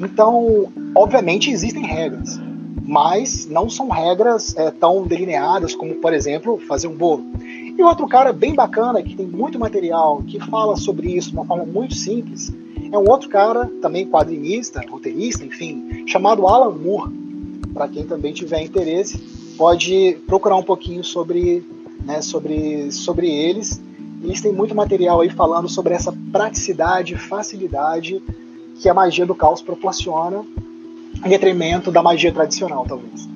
Então, 0.00 0.72
obviamente 0.94 1.50
existem 1.50 1.84
regras, 1.84 2.40
mas 2.86 3.46
não 3.46 3.68
são 3.68 3.88
regras 3.88 4.56
é, 4.56 4.70
tão 4.70 5.04
delineadas 5.04 5.74
como, 5.74 5.96
por 5.96 6.14
exemplo, 6.14 6.58
fazer 6.66 6.86
um 6.86 6.94
bolo. 6.94 7.24
E 7.76 7.82
outro 7.82 8.06
cara 8.06 8.32
bem 8.32 8.54
bacana 8.54 9.02
que 9.02 9.16
tem 9.16 9.26
muito 9.26 9.58
material 9.58 10.22
que 10.22 10.38
fala 10.38 10.76
sobre 10.76 11.10
isso 11.10 11.30
de 11.30 11.36
uma 11.36 11.44
forma 11.44 11.66
muito 11.66 11.94
simples 11.96 12.54
é 12.94 12.98
um 12.98 13.10
outro 13.10 13.28
cara, 13.28 13.68
também 13.82 14.06
quadrinista, 14.06 14.80
roteirista, 14.88 15.44
enfim, 15.44 16.04
chamado 16.06 16.46
Alan 16.46 16.70
Moore. 16.70 17.12
Para 17.72 17.88
quem 17.88 18.06
também 18.06 18.32
tiver 18.32 18.62
interesse, 18.62 19.18
pode 19.58 20.16
procurar 20.28 20.54
um 20.54 20.62
pouquinho 20.62 21.02
sobre, 21.02 21.66
né, 22.04 22.22
sobre, 22.22 22.92
sobre 22.92 23.28
eles. 23.28 23.82
Eles 24.22 24.40
têm 24.40 24.52
muito 24.52 24.76
material 24.76 25.20
aí 25.20 25.28
falando 25.28 25.68
sobre 25.68 25.92
essa 25.92 26.14
praticidade, 26.30 27.16
facilidade 27.16 28.22
que 28.80 28.88
a 28.88 28.94
magia 28.94 29.26
do 29.26 29.34
caos 29.34 29.60
proporciona, 29.60 30.44
em 31.24 31.28
detrimento 31.28 31.90
da 31.90 32.00
magia 32.00 32.32
tradicional, 32.32 32.84
talvez. 32.86 33.28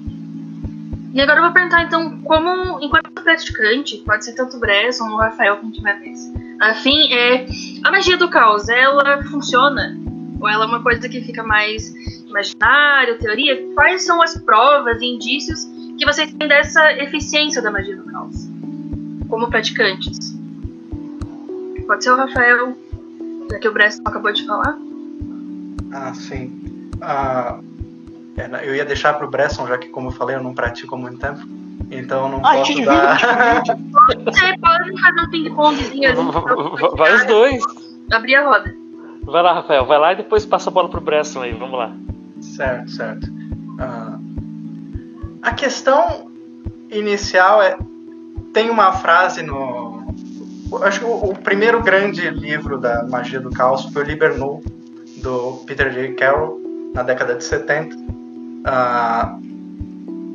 E 1.13 1.21
agora 1.21 1.41
eu 1.41 1.45
vou 1.45 1.53
perguntar, 1.53 1.83
então, 1.83 2.21
como, 2.21 2.81
enquanto 2.81 3.11
praticante, 3.11 3.97
pode 4.07 4.25
ser 4.25 4.35
tanto 4.35 4.57
o 4.57 4.61
Bresson 4.61 5.09
ou 5.09 5.15
o 5.15 5.19
Rafael, 5.19 5.57
quem 5.57 5.73
tiver 5.73 5.99
vez, 5.99 6.33
afim, 6.61 7.13
é, 7.13 7.47
a 7.85 7.91
magia 7.91 8.17
do 8.17 8.29
caos, 8.29 8.69
ela 8.69 9.23
funciona? 9.25 9.99
Ou 10.41 10.49
ela 10.49 10.65
é 10.65 10.69
uma 10.69 10.83
coisa 10.83 11.09
que 11.09 11.21
fica 11.21 11.43
mais 11.43 11.93
imaginário, 12.27 13.19
teoria? 13.19 13.67
Quais 13.75 14.05
são 14.05 14.23
as 14.23 14.37
provas 14.39 15.01
e 15.01 15.07
indícios 15.07 15.65
que 15.99 16.05
vocês 16.05 16.33
têm 16.33 16.49
dessa 16.49 16.93
eficiência 16.93 17.61
da 17.61 17.71
magia 17.71 17.97
do 17.97 18.05
caos? 18.05 18.49
Como 19.29 19.49
praticantes? 19.49 20.37
Pode 21.87 22.05
ser 22.05 22.11
o 22.11 22.17
Rafael, 22.17 22.77
já 23.51 23.59
que 23.59 23.69
o 23.69 23.73
Bresson 23.73 24.03
acabou 24.05 24.33
de 24.33 24.47
falar. 24.47 24.79
Ah, 25.93 26.13
sim. 26.15 26.91
Ah, 27.01 27.59
eu 28.63 28.75
ia 28.75 28.85
deixar 28.85 29.15
para 29.15 29.27
o 29.27 29.31
Bresson, 29.31 29.67
já 29.67 29.79
que, 29.79 29.89
como 29.89 30.09
eu 30.09 30.13
falei, 30.13 30.37
eu 30.37 30.43
não 30.43 30.55
pratico 30.55 30.95
há 30.95 30.99
muito 30.99 31.19
tempo. 31.19 31.41
Então 31.91 32.29
não 32.29 32.45
ah, 32.45 32.57
posso 32.57 32.85
dar. 32.85 33.19
Você 34.25 34.59
pode 34.59 35.01
fazer 35.01 35.21
um 35.21 35.31
ping-pongzinho 35.31 36.11
ali. 36.11 36.21
Vai 36.97 37.15
os 37.15 37.25
dois. 37.25 37.63
Abrir 38.11 38.35
a 38.37 38.49
roda. 38.49 38.75
Vai 39.23 39.43
lá, 39.43 39.55
Rafael, 39.55 39.85
vai 39.85 39.99
lá 39.99 40.13
e 40.13 40.17
depois 40.17 40.47
passa 40.47 40.71
a 40.71 40.73
bola 40.73 40.89
pro 40.89 41.01
Bresson 41.01 41.43
aí, 41.43 41.53
vamos 41.53 41.77
lá. 41.79 41.93
Certo, 42.41 42.91
certo. 42.91 43.27
Uh, 43.27 44.19
a 45.43 45.53
questão 45.53 46.31
inicial 46.91 47.63
é. 47.63 47.77
Tem 48.53 48.71
uma 48.71 48.93
frase 48.93 49.43
no. 49.43 50.15
Acho 50.83 51.01
que 51.01 51.05
o, 51.05 51.31
o 51.31 51.39
primeiro 51.39 51.83
grande 51.83 52.31
livro 52.31 52.79
da 52.79 53.05
magia 53.05 53.41
do 53.41 53.51
caos 53.51 53.85
foi 53.93 54.03
o 54.03 54.07
Liber 54.07 54.39
Null, 54.39 54.63
do 55.19 55.63
Peter 55.67 55.91
J. 55.91 56.15
Carroll, 56.15 56.59
na 56.95 57.03
década 57.03 57.35
de 57.35 57.45
70. 57.45 57.95
Uh, 57.95 59.48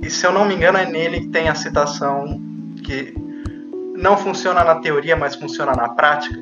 e 0.04 0.10
se 0.10 0.26
eu 0.26 0.34
não 0.34 0.44
me 0.44 0.54
engano, 0.54 0.78
é 0.78 0.86
nele 0.86 1.22
que 1.22 1.28
tem 1.30 1.48
a 1.48 1.56
citação 1.56 2.40
que 2.84 3.14
não 3.96 4.18
funciona 4.18 4.62
na 4.62 4.76
teoria, 4.76 5.16
mas 5.16 5.34
funciona 5.34 5.72
na 5.72 5.88
prática, 5.88 6.38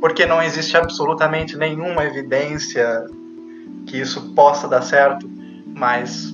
porque 0.00 0.26
não 0.26 0.42
existe 0.42 0.76
absolutamente 0.76 1.56
nenhuma 1.56 2.04
evidência 2.04 3.06
que 3.86 3.98
isso 3.98 4.34
possa 4.34 4.68
dar 4.68 4.82
certo, 4.82 5.26
mas 5.66 6.30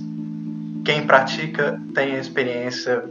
quem 0.84 1.06
pratica 1.06 1.80
tem 1.94 2.16
a 2.16 2.18
experiência 2.18 3.04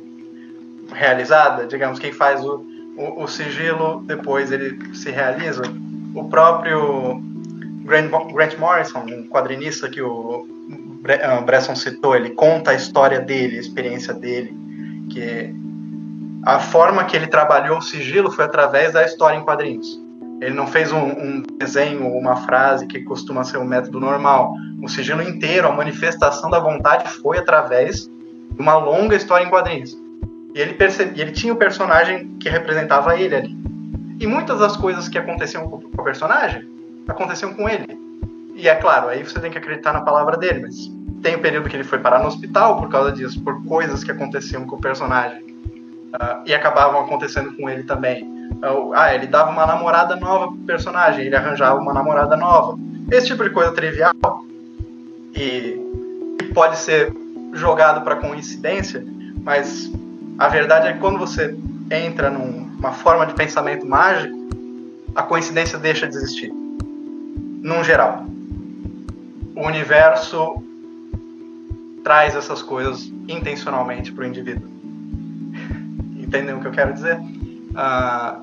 realizada, 0.91 1.65
digamos, 1.65 1.97
quem 1.97 2.11
faz 2.11 2.43
o, 2.43 2.61
o, 2.97 3.23
o 3.23 3.27
sigilo, 3.27 4.03
depois 4.05 4.51
ele 4.51 4.93
se 4.93 5.11
realiza. 5.11 5.61
O 6.13 6.27
próprio 6.27 7.21
Grant, 7.85 8.11
Grant 8.33 8.57
Morrison, 8.57 8.99
um 8.99 9.27
quadrinista 9.29 9.87
que 9.87 10.01
o 10.01 10.45
Bresson 11.45 11.75
citou, 11.75 12.15
ele 12.15 12.31
conta 12.31 12.71
a 12.71 12.75
história 12.75 13.19
dele, 13.19 13.57
a 13.57 13.59
experiência 13.59 14.13
dele, 14.13 14.55
que 15.09 15.53
a 16.45 16.59
forma 16.59 17.03
que 17.05 17.15
ele 17.15 17.27
trabalhou 17.27 17.77
o 17.77 17.81
sigilo 17.81 18.31
foi 18.31 18.45
através 18.45 18.93
da 18.93 19.03
história 19.03 19.37
em 19.37 19.43
quadrinhos. 19.43 19.99
Ele 20.41 20.53
não 20.53 20.67
fez 20.67 20.91
um, 20.91 20.99
um 20.99 21.43
desenho 21.57 22.05
ou 22.05 22.17
uma 22.17 22.37
frase 22.37 22.87
que 22.87 23.01
costuma 23.03 23.43
ser 23.43 23.57
um 23.57 23.65
método 23.65 23.99
normal. 23.99 24.53
O 24.81 24.87
sigilo 24.87 25.21
inteiro, 25.21 25.67
a 25.67 25.71
manifestação 25.71 26.49
da 26.49 26.59
vontade 26.59 27.09
foi 27.21 27.37
através 27.37 28.05
de 28.05 28.61
uma 28.61 28.77
longa 28.77 29.15
história 29.15 29.45
em 29.45 29.49
quadrinhos. 29.49 29.97
E 30.55 30.59
ele, 30.59 30.77
ele 31.15 31.31
tinha 31.31 31.53
o 31.53 31.57
personagem 31.57 32.37
que 32.39 32.49
representava 32.49 33.19
ele 33.19 33.35
ali. 33.35 33.57
E 34.19 34.25
muitas 34.25 34.59
das 34.59 34.77
coisas 34.77 35.07
que 35.07 35.17
aconteciam 35.17 35.67
com 35.69 35.77
o 35.77 36.03
personagem 36.03 36.67
aconteciam 37.07 37.53
com 37.53 37.67
ele. 37.67 38.08
E 38.59 38.67
é 38.67 38.75
claro, 38.75 39.07
aí 39.07 39.23
você 39.23 39.39
tem 39.39 39.49
que 39.49 39.57
acreditar 39.57 39.93
na 39.93 40.01
palavra 40.01 40.35
dele, 40.35 40.59
mas 40.63 40.91
tem 41.23 41.35
o 41.35 41.39
período 41.39 41.69
que 41.69 41.77
ele 41.77 41.83
foi 41.85 41.97
parar 41.97 42.19
no 42.19 42.27
hospital 42.27 42.77
por 42.77 42.89
causa 42.89 43.09
disso, 43.09 43.41
por 43.41 43.63
coisas 43.63 44.03
que 44.03 44.11
aconteciam 44.11 44.65
com 44.65 44.75
o 44.75 44.81
personagem. 44.81 45.39
Uh, 45.39 46.43
e 46.45 46.53
acabavam 46.53 46.99
acontecendo 46.99 47.55
com 47.55 47.69
ele 47.69 47.83
também. 47.83 48.23
Uh, 48.55 48.91
ah, 48.93 49.15
ele 49.15 49.27
dava 49.27 49.49
uma 49.51 49.65
namorada 49.65 50.17
nova 50.17 50.47
pro 50.47 50.57
personagem, 50.57 51.27
ele 51.27 51.35
arranjava 51.37 51.79
uma 51.79 51.93
namorada 51.93 52.35
nova. 52.35 52.77
Esse 53.09 53.27
tipo 53.27 53.45
de 53.45 53.51
coisa 53.51 53.71
trivial 53.71 54.13
e 55.33 55.79
pode 56.53 56.77
ser 56.77 57.13
jogado 57.53 58.01
para 58.01 58.17
coincidência, 58.17 59.05
mas 59.41 59.89
a 60.37 60.49
verdade 60.49 60.87
é 60.89 60.93
que 60.93 60.99
quando 60.99 61.17
você 61.17 61.55
entra 61.89 62.29
num, 62.29 62.69
uma 62.77 62.91
forma 62.91 63.25
de 63.25 63.35
pensamento 63.35 63.85
mágico, 63.85 64.37
a 65.15 65.23
coincidência 65.23 65.79
deixa 65.79 66.05
de 66.05 66.17
existir. 66.17 66.51
Num 66.51 67.83
geral. 67.85 68.25
O 69.59 69.67
universo 69.67 70.63
traz 72.01 72.33
essas 72.33 72.61
coisas 72.61 73.11
intencionalmente 73.27 74.09
para 74.09 74.23
o 74.23 74.27
indivíduo. 74.27 74.69
Entendem 76.17 76.55
o 76.55 76.61
que 76.61 76.67
eu 76.67 76.71
quero 76.71 76.93
dizer? 76.93 77.19
Ah, 77.75 78.39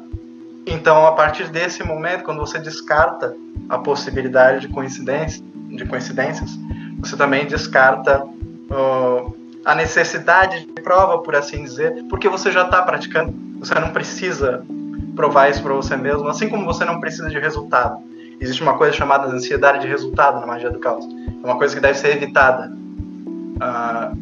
então, 0.66 1.06
a 1.06 1.12
partir 1.12 1.48
desse 1.48 1.82
momento, 1.82 2.22
quando 2.22 2.38
você 2.38 2.58
descarta 2.58 3.34
a 3.66 3.78
possibilidade 3.78 4.66
de 4.66 4.68
coincidência, 4.68 5.42
de 5.70 5.86
coincidências, 5.86 6.50
você 6.98 7.16
também 7.16 7.46
descarta 7.46 8.22
uh, 8.22 9.34
a 9.64 9.74
necessidade 9.74 10.66
de 10.66 10.82
prova, 10.82 11.22
por 11.22 11.34
assim 11.34 11.64
dizer, 11.64 12.04
porque 12.10 12.28
você 12.28 12.52
já 12.52 12.66
está 12.66 12.82
praticando. 12.82 13.34
Você 13.58 13.74
não 13.76 13.90
precisa 13.90 14.66
provar 15.14 15.48
isso 15.48 15.62
para 15.62 15.72
você 15.72 15.96
mesmo, 15.96 16.28
assim 16.28 16.46
como 16.50 16.66
você 16.66 16.84
não 16.84 17.00
precisa 17.00 17.30
de 17.30 17.38
resultado. 17.38 18.04
Existe 18.40 18.62
uma 18.62 18.76
coisa 18.76 18.92
chamada 18.92 19.26
ansiedade 19.28 19.80
de 19.80 19.88
resultado 19.88 20.40
na 20.40 20.46
magia 20.46 20.70
do 20.70 20.78
caos. 20.78 21.06
É 21.06 21.46
uma 21.46 21.56
coisa 21.56 21.74
que 21.74 21.80
deve 21.80 21.98
ser 21.98 22.16
evitada. 22.16 22.72
Uh, 23.56 24.16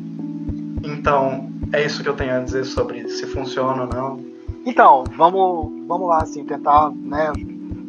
então, 0.84 1.48
é 1.72 1.84
isso 1.84 2.02
que 2.02 2.08
eu 2.08 2.14
tenho 2.14 2.36
a 2.36 2.40
dizer 2.40 2.64
sobre 2.64 3.08
se 3.08 3.26
funciona 3.26 3.82
ou 3.82 3.88
não. 3.88 4.20
Então, 4.64 5.04
vamos, 5.16 5.86
vamos 5.86 6.08
lá, 6.08 6.18
assim, 6.22 6.44
tentar 6.44 6.90
né, 6.90 7.32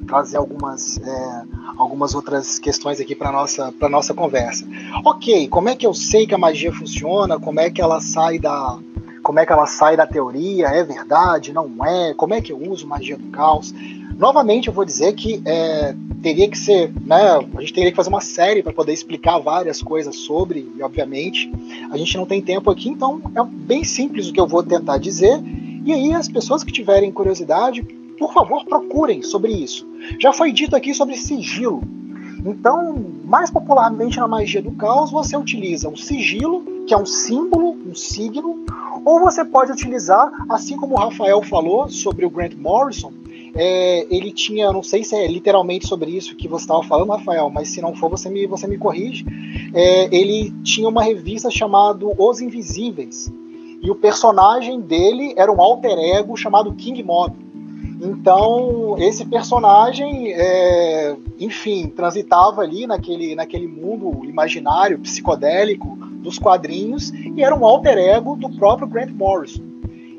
trazer 0.08 0.38
algumas, 0.38 0.98
é, 0.98 1.44
algumas 1.78 2.16
outras 2.16 2.60
questões 2.60 3.00
aqui 3.00 3.16
para 3.16 3.32
nossa 3.32 3.72
para 3.72 3.90
nossa 3.90 4.14
conversa. 4.14 4.66
Ok, 5.04 5.48
como 5.48 5.70
é 5.70 5.76
que 5.76 5.86
eu 5.86 5.94
sei 5.94 6.26
que 6.26 6.34
a 6.34 6.38
magia 6.38 6.74
funciona? 6.74 7.40
Como 7.40 7.60
é 7.60 7.70
que 7.70 7.82
ela 7.82 8.00
sai 8.02 8.40
da 8.40 8.78
como 9.24 9.40
é 9.40 9.46
que 9.46 9.52
ela 9.52 9.66
sai 9.66 9.98
da 9.98 10.06
teoria? 10.06 10.68
É 10.68 10.84
verdade? 10.84 11.52
Não 11.52 11.84
é? 11.84 12.14
Como 12.14 12.34
é 12.34 12.42
que 12.42 12.52
eu 12.52 12.62
uso 12.62 12.88
magia 12.88 13.18
do 13.18 13.28
caos? 13.30 13.74
Novamente, 14.18 14.68
eu 14.68 14.74
vou 14.74 14.86
dizer 14.86 15.14
que 15.14 15.42
é, 15.46 15.96
teria 16.26 16.50
que 16.50 16.58
ser, 16.58 16.92
né? 17.06 17.38
A 17.56 17.62
gente 17.62 17.72
teria 17.72 17.92
que 17.92 17.96
fazer 17.96 18.10
uma 18.10 18.20
série 18.20 18.64
para 18.64 18.74
poder 18.74 18.92
explicar 18.92 19.38
várias 19.38 19.80
coisas 19.80 20.16
sobre, 20.16 20.68
e 20.76 20.82
obviamente 20.82 21.52
a 21.92 21.98
gente 21.98 22.18
não 22.18 22.26
tem 22.26 22.42
tempo 22.42 22.72
aqui, 22.72 22.90
então 22.90 23.22
é 23.36 23.44
bem 23.44 23.84
simples 23.84 24.28
o 24.28 24.34
que 24.34 24.40
eu 24.40 24.48
vou 24.48 24.64
tentar 24.64 24.98
dizer. 24.98 25.40
E 25.86 25.94
aí, 25.94 26.14
as 26.14 26.28
pessoas 26.28 26.64
que 26.64 26.72
tiverem 26.72 27.12
curiosidade, 27.12 27.84
por 28.18 28.34
favor, 28.34 28.66
procurem 28.66 29.22
sobre 29.22 29.52
isso. 29.52 29.88
Já 30.20 30.34
foi 30.34 30.52
dito 30.52 30.76
aqui 30.76 30.96
sobre 30.96 31.16
sigilo. 31.16 31.84
Então, 32.44 33.06
mais 33.24 33.52
popularmente 33.52 34.18
na 34.18 34.28
magia 34.28 34.64
do 34.64 34.72
caos, 34.72 35.12
você 35.12 35.38
utiliza 35.38 35.90
um 35.90 35.96
sigilo, 35.96 36.64
que 36.88 36.94
é 36.96 36.98
um 36.98 37.06
símbolo, 37.06 37.78
um 37.88 37.94
signo, 37.94 38.66
ou 39.06 39.20
você 39.20 39.46
pode 39.46 39.72
utilizar, 39.72 40.32
assim 40.50 40.76
como 40.76 40.96
o 40.96 40.98
Rafael 40.98 41.44
falou 41.44 41.88
sobre 41.88 42.26
o 42.26 42.32
Grant 42.32 42.56
Morrison, 42.56 43.14
é, 43.56 44.06
ele 44.10 44.32
tinha, 44.32 44.72
não 44.72 44.84
sei 44.84 45.04
se 45.04 45.16
é 45.16 45.26
literalmente 45.26 45.88
sobre 45.88 46.12
isso 46.12 46.36
que 46.36 46.48
você 46.48 46.66
estava 46.66 46.84
falando, 46.84 47.10
Rafael, 47.10 47.50
mas 47.50 47.70
se 47.70 47.82
não 47.82 47.96
for, 47.96 48.10
você 48.10 48.30
me, 48.30 48.46
você 48.46 48.68
me 48.68 48.78
corrige. 48.78 49.26
É, 49.74 50.16
ele 50.16 50.52
tinha 50.64 50.90
uma 50.90 51.02
revista 51.02 51.50
chamada 51.50 52.06
Os 52.06 52.42
Invisíveis, 52.42 53.32
e 53.82 53.90
o 53.90 53.96
personagem 53.96 54.82
dele 54.82 55.34
era 55.38 55.52
um 55.52 55.62
alter 55.62 55.98
ego 55.98 56.36
chamado 56.36 56.74
King 56.74 57.02
Mob. 57.04 57.34
Então, 58.02 58.96
esse 59.00 59.26
personagem, 59.26 60.34
é, 60.34 61.16
enfim, 61.40 61.88
transitava 61.88 62.62
ali 62.62 62.86
naquele, 62.86 63.36
naquele 63.36 63.68
mundo 63.68 64.26
imaginário, 64.26 65.00
psicodélico 65.00 65.96
dos 66.20 66.38
quadrinhos 66.38 67.12
e 67.12 67.42
era 67.42 67.56
um 67.56 67.66
alter 67.66 67.98
ego 67.98 68.36
do 68.36 68.50
próprio 68.50 68.88
Grant 68.88 69.12
Morrison. 69.12 69.64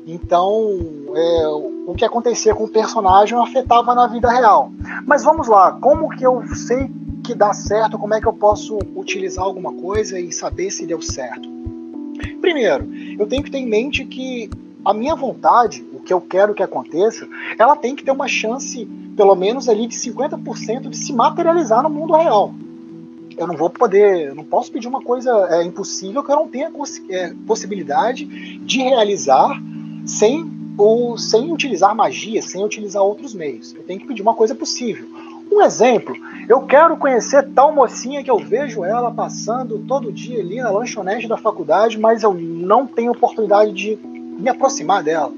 Então, 0.07 0.79
é, 1.13 1.76
o 1.87 1.95
que 1.95 2.03
acontecia 2.03 2.53
com 2.53 2.65
o 2.65 2.67
personagem 2.67 3.39
afetava 3.39 3.95
na 3.95 4.07
vida 4.07 4.29
real. 4.29 4.69
Mas 5.05 5.23
vamos 5.23 5.47
lá, 5.47 5.71
como 5.71 6.09
que 6.09 6.27
eu 6.27 6.43
sei 6.53 6.91
que 7.23 7.33
dá 7.33 7.53
certo? 7.53 7.97
Como 7.97 8.13
é 8.13 8.19
que 8.19 8.27
eu 8.27 8.33
posso 8.33 8.77
utilizar 8.93 9.45
alguma 9.45 9.71
coisa 9.71 10.19
e 10.19 10.29
saber 10.33 10.69
se 10.69 10.85
deu 10.85 11.01
certo? 11.01 11.47
Primeiro, 12.41 12.89
eu 13.17 13.25
tenho 13.25 13.41
que 13.41 13.49
ter 13.49 13.59
em 13.59 13.65
mente 13.65 14.03
que 14.03 14.49
a 14.83 14.93
minha 14.93 15.15
vontade, 15.15 15.81
o 15.93 16.01
que 16.01 16.13
eu 16.13 16.19
quero 16.19 16.53
que 16.53 16.61
aconteça, 16.61 17.25
ela 17.57 17.75
tem 17.77 17.95
que 17.95 18.03
ter 18.03 18.11
uma 18.11 18.27
chance, 18.27 18.85
pelo 19.15 19.35
menos 19.35 19.69
ali 19.69 19.87
de 19.87 19.95
50% 19.95 20.89
de 20.89 20.97
se 20.97 21.13
materializar 21.13 21.81
no 21.83 21.89
mundo 21.89 22.13
real. 22.17 22.53
Eu 23.37 23.47
não 23.47 23.55
vou 23.55 23.69
poder, 23.69 24.35
não 24.35 24.43
posso 24.43 24.73
pedir 24.73 24.89
uma 24.89 25.01
coisa 25.01 25.31
é, 25.51 25.63
impossível 25.63 26.21
que 26.21 26.31
eu 26.31 26.35
não 26.35 26.49
tenha 26.49 26.69
é, 27.09 27.33
possibilidade 27.45 28.25
de 28.25 28.79
realizar 28.79 29.57
sem 30.05 30.56
ou 30.77 31.17
sem 31.17 31.51
utilizar 31.51 31.95
magia, 31.95 32.41
sem 32.41 32.63
utilizar 32.63 33.01
outros 33.01 33.33
meios. 33.33 33.73
Eu 33.73 33.83
tenho 33.83 33.99
que 33.99 34.07
pedir 34.07 34.21
uma 34.21 34.35
coisa 34.35 34.53
possível. 34.53 35.07
Um 35.51 35.61
exemplo, 35.61 36.15
eu 36.47 36.61
quero 36.61 36.97
conhecer 36.97 37.49
tal 37.55 37.73
mocinha 37.73 38.23
que 38.23 38.29
eu 38.29 38.37
vejo 38.37 38.83
ela 38.83 39.09
passando 39.09 39.79
todo 39.87 40.11
dia 40.11 40.39
ali 40.39 40.61
na 40.61 40.69
lanchonete 40.69 41.27
da 41.27 41.37
faculdade, 41.37 41.97
mas 41.97 42.21
eu 42.21 42.33
não 42.33 42.85
tenho 42.85 43.11
oportunidade 43.11 43.71
de 43.71 43.97
me 44.03 44.49
aproximar 44.49 45.01
dela. 45.03 45.33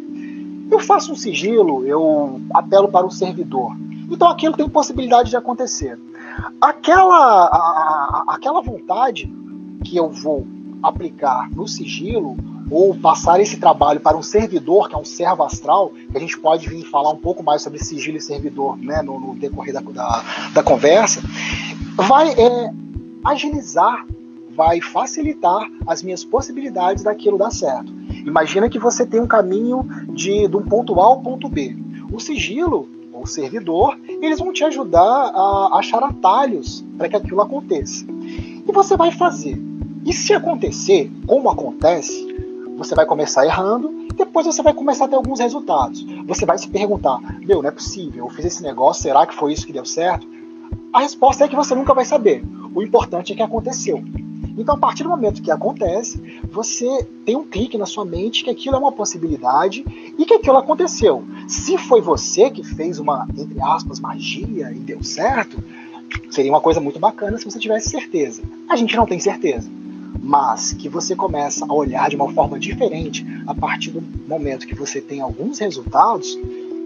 Eu 0.69 0.79
faço 0.79 1.11
um 1.11 1.15
sigilo, 1.15 1.85
eu 1.85 2.41
apelo 2.53 2.89
para 2.89 3.05
o 3.05 3.11
servidor. 3.11 3.75
Então 4.09 4.27
aquilo 4.27 4.57
tem 4.57 4.67
possibilidade 4.67 5.29
de 5.29 5.37
acontecer. 5.37 5.97
Aquela, 6.59 7.45
a, 7.45 8.23
a, 8.27 8.35
aquela 8.35 8.61
vontade 8.61 9.31
que 9.83 9.95
eu 9.95 10.09
vou 10.09 10.45
aplicar 10.81 11.49
no 11.51 11.67
sigilo 11.67 12.35
ou 12.69 12.95
passar 12.95 13.39
esse 13.39 13.57
trabalho 13.57 13.99
para 13.99 14.15
um 14.15 14.21
servidor, 14.21 14.89
que 14.89 14.95
é 14.95 14.97
um 14.97 15.05
servo 15.05 15.43
astral, 15.43 15.91
que 16.11 16.17
a 16.17 16.19
gente 16.19 16.37
pode 16.37 16.69
vir 16.69 16.83
falar 16.85 17.09
um 17.11 17.17
pouco 17.17 17.43
mais 17.43 17.61
sobre 17.61 17.79
sigilo 17.79 18.17
e 18.17 18.21
servidor 18.21 18.77
né, 18.77 19.01
no, 19.01 19.19
no 19.19 19.35
decorrer 19.35 19.73
da, 19.73 19.81
da, 19.81 20.23
da, 20.53 20.63
conversa, 20.63 21.21
vai 21.95 22.29
é, 22.31 22.73
agilizar, 23.25 24.05
vai 24.55 24.81
facilitar 24.81 25.67
as 25.87 26.03
minhas 26.03 26.23
possibilidades 26.23 27.03
daquilo 27.03 27.37
dar 27.37 27.51
certo. 27.51 27.91
Imagina 28.25 28.69
que 28.69 28.77
você 28.77 29.05
tem 29.05 29.19
um 29.19 29.27
caminho 29.27 29.87
de, 30.09 30.47
de 30.47 30.55
um 30.55 30.63
ponto 30.63 30.99
A 30.99 31.05
ao 31.05 31.21
ponto 31.21 31.49
B. 31.49 31.75
O 32.11 32.19
sigilo, 32.19 32.87
ou 33.11 33.25
servidor, 33.25 33.97
eles 34.07 34.39
vão 34.39 34.53
te 34.53 34.63
ajudar 34.63 34.99
a 35.01 35.77
achar 35.79 36.03
atalhos 36.03 36.85
para 36.97 37.09
que 37.09 37.15
aquilo 37.15 37.41
aconteça. 37.41 38.05
E 38.09 38.71
você 38.71 38.95
vai 38.95 39.11
fazer. 39.11 39.59
E 40.05 40.13
se 40.13 40.33
acontecer, 40.33 41.11
como 41.25 41.49
acontece, 41.49 42.28
você 42.79 42.95
vai 42.95 43.05
começar 43.05 43.45
errando, 43.45 44.07
depois 44.15 44.45
você 44.45 44.63
vai 44.63 44.73
começar 44.73 45.05
a 45.05 45.07
ter 45.09 45.15
alguns 45.15 45.39
resultados. 45.39 46.03
Você 46.25 46.45
vai 46.45 46.57
se 46.57 46.69
perguntar: 46.69 47.19
meu, 47.41 47.61
não 47.61 47.69
é 47.69 47.71
possível, 47.71 48.25
eu 48.25 48.29
fiz 48.29 48.45
esse 48.45 48.63
negócio, 48.63 49.03
será 49.03 49.27
que 49.27 49.35
foi 49.35 49.53
isso 49.53 49.67
que 49.67 49.73
deu 49.73 49.85
certo? 49.85 50.25
A 50.93 51.01
resposta 51.01 51.43
é 51.43 51.47
que 51.47 51.55
você 51.55 51.75
nunca 51.75 51.93
vai 51.93 52.05
saber. 52.05 52.43
O 52.73 52.81
importante 52.81 53.33
é 53.33 53.35
que 53.35 53.41
aconteceu. 53.41 54.01
Então, 54.57 54.75
a 54.75 54.77
partir 54.77 55.03
do 55.03 55.09
momento 55.09 55.41
que 55.41 55.51
acontece, 55.51 56.41
você 56.51 57.05
tem 57.25 57.35
um 57.35 57.43
clique 57.43 57.77
na 57.77 57.85
sua 57.85 58.03
mente 58.03 58.43
que 58.43 58.49
aquilo 58.49 58.75
é 58.75 58.79
uma 58.79 58.91
possibilidade 58.91 59.85
e 60.17 60.25
que 60.25 60.33
aquilo 60.33 60.57
aconteceu. 60.57 61.23
Se 61.47 61.77
foi 61.77 62.01
você 62.01 62.49
que 62.49 62.63
fez 62.63 62.97
uma, 62.99 63.27
entre 63.37 63.61
aspas, 63.61 63.99
magia 63.99 64.71
e 64.71 64.79
deu 64.79 65.03
certo, 65.03 65.63
seria 66.29 66.51
uma 66.51 66.61
coisa 66.61 66.79
muito 66.79 66.99
bacana 66.99 67.37
se 67.37 67.45
você 67.45 67.59
tivesse 67.59 67.89
certeza. 67.89 68.41
A 68.67 68.75
gente 68.75 68.95
não 68.95 69.05
tem 69.05 69.19
certeza. 69.19 69.69
Mas 70.29 70.73
que 70.73 70.87
você 70.87 71.15
começa 71.15 71.65
a 71.67 71.73
olhar 71.73 72.07
de 72.07 72.15
uma 72.15 72.31
forma 72.31 72.59
diferente 72.59 73.25
a 73.47 73.55
partir 73.55 73.89
do 73.89 73.99
momento 74.27 74.67
que 74.67 74.75
você 74.75 75.01
tem 75.01 75.21
alguns 75.21 75.57
resultados, 75.57 76.37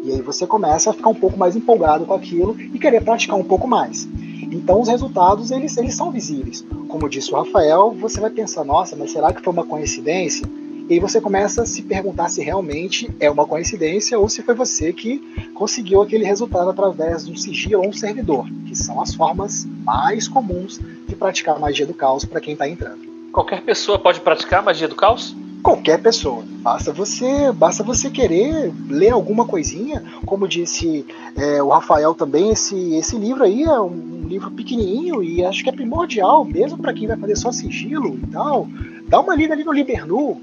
e 0.01 0.13
aí 0.13 0.21
você 0.21 0.47
começa 0.47 0.89
a 0.89 0.93
ficar 0.93 1.09
um 1.09 1.13
pouco 1.13 1.37
mais 1.37 1.53
empolgado 1.53 2.05
com 2.05 2.13
aquilo 2.13 2.55
e 2.57 2.79
querer 2.79 3.03
praticar 3.03 3.37
um 3.37 3.43
pouco 3.43 3.67
mais. 3.67 4.07
Então 4.49 4.79
os 4.79 4.87
resultados 4.87 5.51
eles, 5.51 5.75
eles 5.75 5.93
são 5.93 6.09
visíveis. 6.09 6.65
Como 6.87 7.09
disse 7.09 7.33
o 7.33 7.35
Rafael, 7.35 7.91
você 7.91 8.21
vai 8.21 8.29
pensar, 8.29 8.63
nossa, 8.63 8.95
mas 8.95 9.11
será 9.11 9.33
que 9.33 9.41
foi 9.41 9.51
uma 9.51 9.65
coincidência? 9.65 10.47
E 10.87 10.93
aí 10.93 10.99
você 11.01 11.19
começa 11.19 11.63
a 11.63 11.65
se 11.65 11.81
perguntar 11.81 12.29
se 12.29 12.41
realmente 12.41 13.13
é 13.19 13.29
uma 13.29 13.45
coincidência 13.45 14.17
ou 14.17 14.29
se 14.29 14.41
foi 14.41 14.55
você 14.55 14.93
que 14.93 15.19
conseguiu 15.53 16.01
aquele 16.01 16.23
resultado 16.23 16.69
através 16.69 17.25
de 17.25 17.33
um 17.33 17.35
sigilo 17.35 17.81
ou 17.81 17.89
um 17.89 17.93
servidor, 17.93 18.47
que 18.65 18.73
são 18.73 19.01
as 19.01 19.13
formas 19.13 19.67
mais 19.83 20.29
comuns 20.29 20.79
de 21.05 21.13
praticar 21.13 21.59
magia 21.59 21.85
do 21.85 21.93
caos 21.93 22.23
para 22.23 22.39
quem 22.39 22.53
está 22.53 22.69
entrando. 22.69 23.12
Qualquer 23.33 23.61
pessoa 23.63 23.99
pode 23.99 24.21
praticar 24.21 24.63
magia 24.63 24.87
do 24.87 24.95
caos? 24.95 25.35
qualquer 25.63 26.01
pessoa. 26.01 26.43
Basta 26.45 26.91
você, 26.91 27.51
basta 27.53 27.83
você 27.83 28.09
querer 28.09 28.71
ler 28.89 29.11
alguma 29.11 29.45
coisinha, 29.45 30.03
como 30.25 30.47
disse 30.47 31.05
é, 31.37 31.63
o 31.63 31.69
Rafael 31.69 32.13
também. 32.13 32.51
Esse, 32.51 32.95
esse 32.95 33.17
livro 33.17 33.43
aí 33.45 33.63
é 33.63 33.79
um, 33.79 34.25
livro 34.27 34.51
pequenininho 34.51 35.23
e 35.23 35.43
acho 35.43 35.63
que 35.63 35.69
é 35.69 35.73
primordial, 35.73 36.43
mesmo 36.43 36.77
para 36.77 36.93
quem 36.93 37.07
vai 37.07 37.17
fazer 37.17 37.37
só 37.37 37.51
sigilo 37.51 38.19
e 38.21 38.27
tal. 38.27 38.67
Dá 39.07 39.19
uma 39.19 39.35
lida 39.35 39.53
ali 39.53 39.63
no 39.63 39.71
Libernu, 39.71 40.41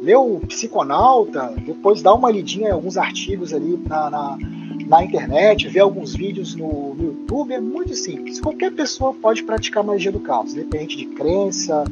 lê 0.00 0.16
o 0.16 0.40
Psiconauta, 0.40 1.52
depois 1.64 2.02
dá 2.02 2.14
uma 2.14 2.30
lidinha 2.30 2.68
em 2.68 2.72
alguns 2.72 2.96
artigos 2.96 3.52
ali 3.52 3.78
na, 3.86 4.10
na, 4.10 4.38
na 4.86 5.04
internet, 5.04 5.68
vê 5.68 5.78
alguns 5.78 6.14
vídeos 6.14 6.54
no, 6.54 6.94
no 6.94 7.04
YouTube. 7.04 7.52
É 7.52 7.60
muito 7.60 7.94
simples. 7.94 8.40
Qualquer 8.40 8.72
pessoa 8.72 9.12
pode 9.12 9.42
praticar 9.42 9.84
magia 9.84 10.10
do 10.10 10.20
caos, 10.20 10.54
independente 10.54 10.96
de 10.96 11.06
crença, 11.06 11.84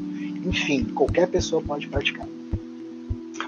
enfim, 0.44 0.85
qualquer 0.85 1.29
pessoa 1.29 1.62
pode 1.62 1.87
praticar. 1.88 2.27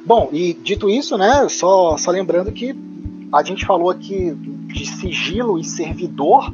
Bom, 0.05 0.29
e 0.33 0.55
dito 0.55 0.89
isso, 0.89 1.17
né, 1.17 1.49
só, 1.49 1.97
só 1.97 2.11
lembrando 2.11 2.53
que 2.53 2.75
a 3.33 3.43
gente 3.43 3.65
falou 3.65 3.91
aqui 3.91 4.33
de 4.35 4.87
sigilo 4.87 5.59
e 5.59 5.65
servidor, 5.65 6.53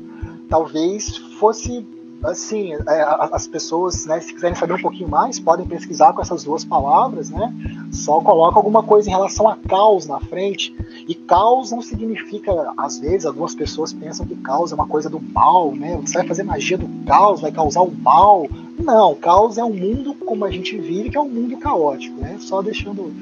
talvez 0.49 1.17
fosse 1.39 1.85
assim, 2.27 2.73
é, 2.75 3.29
as 3.33 3.47
pessoas, 3.47 4.07
né, 4.07 4.21
se 4.21 4.33
quiserem 4.33 4.57
saber 4.57 4.75
um 4.75 4.83
pouquinho 4.83 5.09
mais, 5.09 5.39
podem 5.39 5.67
pesquisar 5.67 6.13
com 6.13 6.23
essas 6.23 6.45
duas 6.45 6.65
palavras, 6.65 7.31
né? 7.31 7.53
Só 7.91 8.21
coloca 8.21 8.59
alguma 8.59 8.83
coisa 8.83 9.09
em 9.09 9.13
relação 9.13 9.49
a 9.49 9.57
caos 9.57 10.07
na 10.07 10.21
frente. 10.21 10.75
E 11.09 11.15
caos 11.15 11.71
não 11.71 11.81
significa, 11.81 12.53
às 12.77 12.99
vezes, 12.99 13.27
algumas 13.27 13.55
pessoas 13.55 13.93
pensam 13.93 14.27
que 14.27 14.37
caos 14.37 14.73
é 14.73 14.75
uma 14.75 14.87
coisa 14.87 15.09
do 15.09 15.21
mal, 15.21 15.75
né? 15.75 15.97
Você 16.05 16.19
vai 16.19 16.27
fazer 16.27 16.43
magia 16.43 16.77
do 16.77 16.89
caos, 17.07 17.41
vai 17.41 17.53
causar 17.53 17.83
o 17.83 17.91
mal. 17.91 18.47
Não, 18.79 19.15
caos 19.15 19.57
é 19.57 19.65
um 19.65 19.73
mundo 19.73 20.15
como 20.15 20.45
a 20.45 20.51
gente 20.51 20.77
vive, 20.79 21.11
que 21.11 21.17
é 21.17 21.21
um 21.21 21.29
mundo 21.29 21.57
caótico, 21.57 22.21
né? 22.21 22.37
Só 22.41 22.61
deixando 22.61 23.13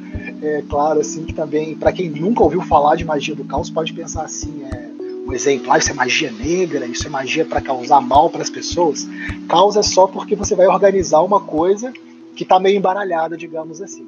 é, 0.43 0.63
claro 0.69 1.01
assim 1.01 1.25
que 1.25 1.33
também, 1.33 1.77
para 1.77 1.93
quem 1.93 2.11
nunca 2.11 2.43
ouviu 2.43 2.63
falar 2.63 2.97
de 2.97 3.05
magia 3.05 3.35
do 3.35 3.45
caos, 3.45 3.71
pode 3.71 3.93
pensar 3.93 4.25
assim, 4.25 4.65
é, 4.65 4.91
um 5.27 5.33
exemplo, 5.33 5.73
ah, 5.73 5.79
isso 5.79 5.91
é 5.91 5.95
magia 5.95 6.31
negra, 6.31 6.85
isso 6.87 7.07
é 7.07 7.11
magia 7.11 7.45
para 7.45 7.61
causar 7.61 8.01
mal 8.01 8.29
para 8.29 8.43
as 8.43 8.51
pessoas. 8.51 9.09
Caos 9.49 9.77
é 9.77 9.83
só 9.83 10.07
porque 10.07 10.37
você 10.37 10.55
vai 10.55 10.67
organizar 10.67 11.23
uma 11.23 11.41
coisa 11.41 11.93
que 12.37 12.43
está 12.43 12.61
meio 12.61 12.77
embaralhada, 12.77 13.37
digamos 13.37 13.81
assim. 13.81 14.07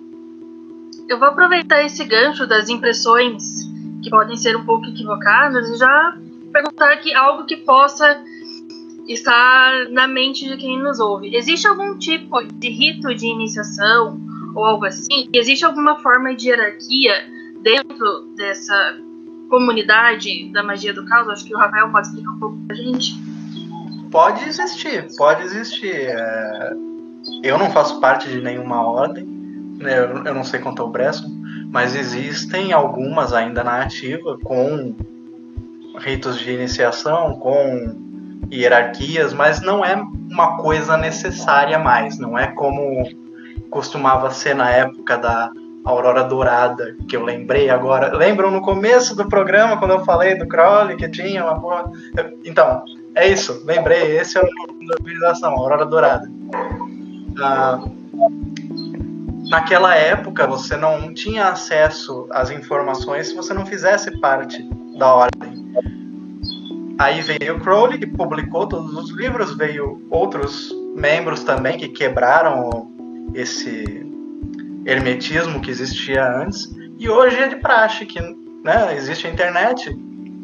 Eu 1.08 1.18
vou 1.18 1.28
aproveitar 1.28 1.84
esse 1.84 2.04
gancho 2.04 2.46
das 2.46 2.68
impressões 2.68 3.64
que 4.02 4.10
podem 4.10 4.36
ser 4.36 4.56
um 4.56 4.64
pouco 4.64 4.86
equivocadas 4.86 5.68
e 5.70 5.78
já 5.78 6.18
perguntar 6.52 6.92
aqui 6.92 7.14
algo 7.14 7.46
que 7.46 7.56
possa 7.56 8.22
estar 9.08 9.88
na 9.90 10.06
mente 10.06 10.46
de 10.46 10.56
quem 10.56 10.78
nos 10.78 11.00
ouve. 11.00 11.34
Existe 11.34 11.66
algum 11.66 11.96
tipo 11.96 12.42
de 12.42 12.68
rito 12.68 13.14
de 13.14 13.26
iniciação 13.26 14.20
ou 14.54 14.64
algo 14.64 14.84
assim? 14.84 15.28
Existe 15.32 15.64
alguma 15.64 15.98
forma 16.00 16.34
de 16.34 16.48
hierarquia 16.48 17.14
dentro 17.62 18.26
dessa 18.36 18.98
comunidade 19.48 20.50
da 20.52 20.62
magia 20.62 20.92
do 20.92 21.04
caos? 21.04 21.28
Acho 21.28 21.44
que 21.44 21.54
o 21.54 21.58
Rafael 21.58 21.90
pode 21.90 22.08
explicar 22.08 22.30
um 22.30 22.38
pouco 22.38 22.58
pra 22.66 22.76
gente. 22.76 23.14
Pode 24.10 24.44
existir, 24.48 25.06
pode 25.16 25.42
existir. 25.42 25.94
É... 25.94 26.72
Eu 27.42 27.58
não 27.58 27.70
faço 27.70 28.00
parte 28.00 28.28
de 28.28 28.40
nenhuma 28.40 28.82
ordem, 28.82 29.24
né? 29.78 29.98
eu 29.98 30.34
não 30.34 30.44
sei 30.44 30.60
quanto 30.60 30.82
ao 30.82 30.88
Bresson, 30.88 31.28
mas 31.70 31.94
existem 31.94 32.72
algumas 32.72 33.32
ainda 33.32 33.64
na 33.64 33.82
ativa 33.82 34.38
com 34.42 34.94
ritos 35.98 36.38
de 36.38 36.52
iniciação, 36.52 37.34
com 37.34 38.46
hierarquias, 38.52 39.32
mas 39.32 39.60
não 39.60 39.84
é 39.84 39.96
uma 40.30 40.58
coisa 40.58 40.96
necessária 40.96 41.78
mais, 41.78 42.18
não 42.18 42.38
é 42.38 42.46
como 42.48 43.08
costumava 43.70 44.30
ser 44.30 44.54
na 44.54 44.70
época 44.70 45.18
da 45.18 45.50
Aurora 45.86 46.24
Dourada, 46.24 46.96
que 47.08 47.16
eu 47.16 47.24
lembrei 47.24 47.70
agora. 47.70 48.14
Lembram 48.14 48.50
no 48.50 48.60
começo 48.60 49.14
do 49.14 49.28
programa, 49.28 49.78
quando 49.78 49.92
eu 49.92 50.04
falei 50.04 50.36
do 50.36 50.46
Crowley, 50.48 50.96
que 50.96 51.08
tinha 51.08 51.44
uma 51.44 51.60
porra. 51.60 51.84
Então, 52.44 52.82
é 53.14 53.28
isso, 53.28 53.62
lembrei, 53.64 54.18
esse 54.18 54.36
é 54.36 54.42
o 54.42 54.44
nome 54.44 54.88
da 54.88 54.94
organização, 55.00 55.52
Aurora 55.52 55.86
Dourada. 55.86 56.28
Ah, 57.40 57.80
naquela 59.48 59.94
época, 59.94 60.44
você 60.44 60.76
não 60.76 61.14
tinha 61.14 61.50
acesso 61.50 62.26
às 62.30 62.50
informações 62.50 63.28
se 63.28 63.36
você 63.36 63.54
não 63.54 63.64
fizesse 63.64 64.10
parte 64.18 64.60
da 64.98 65.14
ordem. 65.14 65.66
Aí 66.98 67.20
veio 67.20 67.58
o 67.58 67.60
Crowley, 67.60 67.98
que 67.98 68.06
publicou 68.08 68.66
todos 68.66 68.92
os 68.92 69.10
livros, 69.10 69.56
veio 69.56 70.04
outros 70.10 70.74
membros 70.96 71.44
também 71.44 71.78
que 71.78 71.88
quebraram 71.88 72.90
esse 73.34 74.05
hermetismo 74.86 75.60
que 75.60 75.70
existia 75.70 76.24
antes, 76.24 76.72
e 76.98 77.08
hoje 77.08 77.36
é 77.36 77.48
de 77.48 77.56
praxe, 77.56 78.06
que 78.06 78.20
né, 78.64 78.96
existe 78.96 79.26
a 79.26 79.30
internet, 79.30 79.94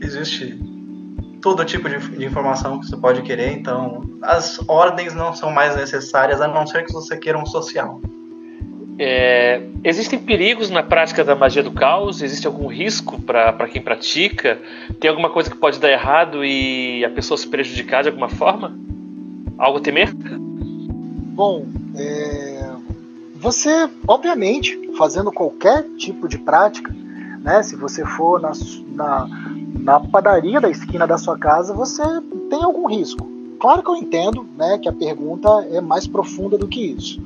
existe 0.01 0.59
todo 1.41 1.65
tipo 1.65 1.89
de, 1.89 1.99
de, 1.99 2.25
informação 2.25 2.79
que 2.79 2.87
você 2.87 2.97
pode 2.97 3.23
querer, 3.23 3.53
então 3.53 4.03
as 4.23 4.61
ordens 4.69 5.15
não 5.15 5.35
são 5.35 5.51
mais 5.51 5.77
necessárias, 5.77 6.41
a 6.41 6.49
não 6.49 6.67
ser 6.67 6.85
que 6.85 6.93
você 6.93 7.17
queira 7.17 7.39
um 7.39 7.47
social. 7.47 8.01
É, 8.99 9.61
existem 9.83 10.19
perigos 10.19 10.71
na 10.71 10.83
prática 10.83 11.25
da 11.25 11.35
magia 11.35 11.63
do 11.63 11.73
caos? 11.73 12.23
Existe 12.23 12.47
algum 12.47 12.67
risco 12.67 13.21
para 13.21 13.67
quem 13.67 13.83
pratica? 13.83 14.61
Tem 15.01 15.09
alguma 15.09 15.31
coisa 15.31 15.51
que 15.51 15.57
pode 15.57 15.81
dar 15.81 15.91
errado 15.91 16.45
e 16.45 17.05
a 17.05 17.11
pessoa 17.11 17.39
se 17.39 17.49
prejudicar 17.49 18.03
de 18.03 18.11
alguma 18.11 18.29
forma? 18.29 18.77
Algo 19.59 19.79
a 19.79 19.81
temer? 19.81 20.13
Bom, 20.15 21.67
é, 21.97 22.52
você, 23.43 23.91
obviamente, 24.07 24.79
fazendo 24.97 25.33
qualquer 25.33 25.83
tipo 25.97 26.29
de 26.29 26.39
prática, 26.39 26.95
né, 27.41 27.61
se 27.65 27.75
você 27.75 28.07
for 28.07 28.41
na, 28.41 28.53
na, 28.95 29.29
na 29.81 30.01
padaria 30.01 30.61
da 30.61 30.71
esquina 30.71 31.09
da 31.09 31.19
sua 31.19 31.37
casa, 31.37 31.75
você 31.75 32.03
tem 32.49 32.63
algum 32.63 32.87
risco. 32.87 33.29
Claro 33.59 33.83
que 33.83 33.91
eu 33.91 33.97
entendo 33.97 34.47
né, 34.57 34.79
que 34.79 34.89
a 34.89 34.93
pergunta 34.93 35.49
é 35.73 35.81
mais 35.81 36.07
profunda 36.07 36.57
do 36.57 36.69
que 36.69 36.81
isso. 36.81 37.21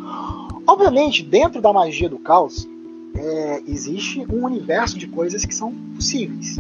Obviamente, 0.67 1.23
dentro 1.23 1.61
da 1.61 1.71
magia 1.71 2.09
do 2.09 2.19
caos, 2.19 2.67
é, 3.15 3.63
existe 3.69 4.25
um 4.33 4.47
universo 4.47 4.99
de 4.99 5.07
coisas 5.07 5.45
que 5.45 5.55
são 5.55 5.71
possíveis. 5.95 6.59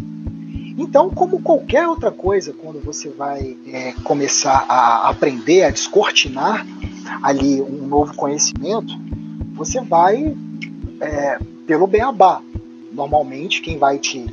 Então, 0.77 1.09
como 1.09 1.40
qualquer 1.40 1.88
outra 1.88 2.11
coisa, 2.11 2.53
quando 2.53 2.79
você 2.85 3.09
vai 3.09 3.57
é, 3.66 3.92
começar 4.05 4.66
a 4.69 5.09
aprender, 5.09 5.62
a 5.62 5.71
descortinar 5.71 6.66
ali 7.23 7.62
um 7.62 7.87
novo 7.87 8.14
conhecimento, 8.14 9.06
você 9.57 9.81
vai 9.81 10.37
é, 11.01 11.38
pelo 11.66 11.87
beabá. 11.87 12.40
Normalmente, 12.92 13.61
quem 13.61 13.79
vai 13.79 13.99
te, 13.99 14.25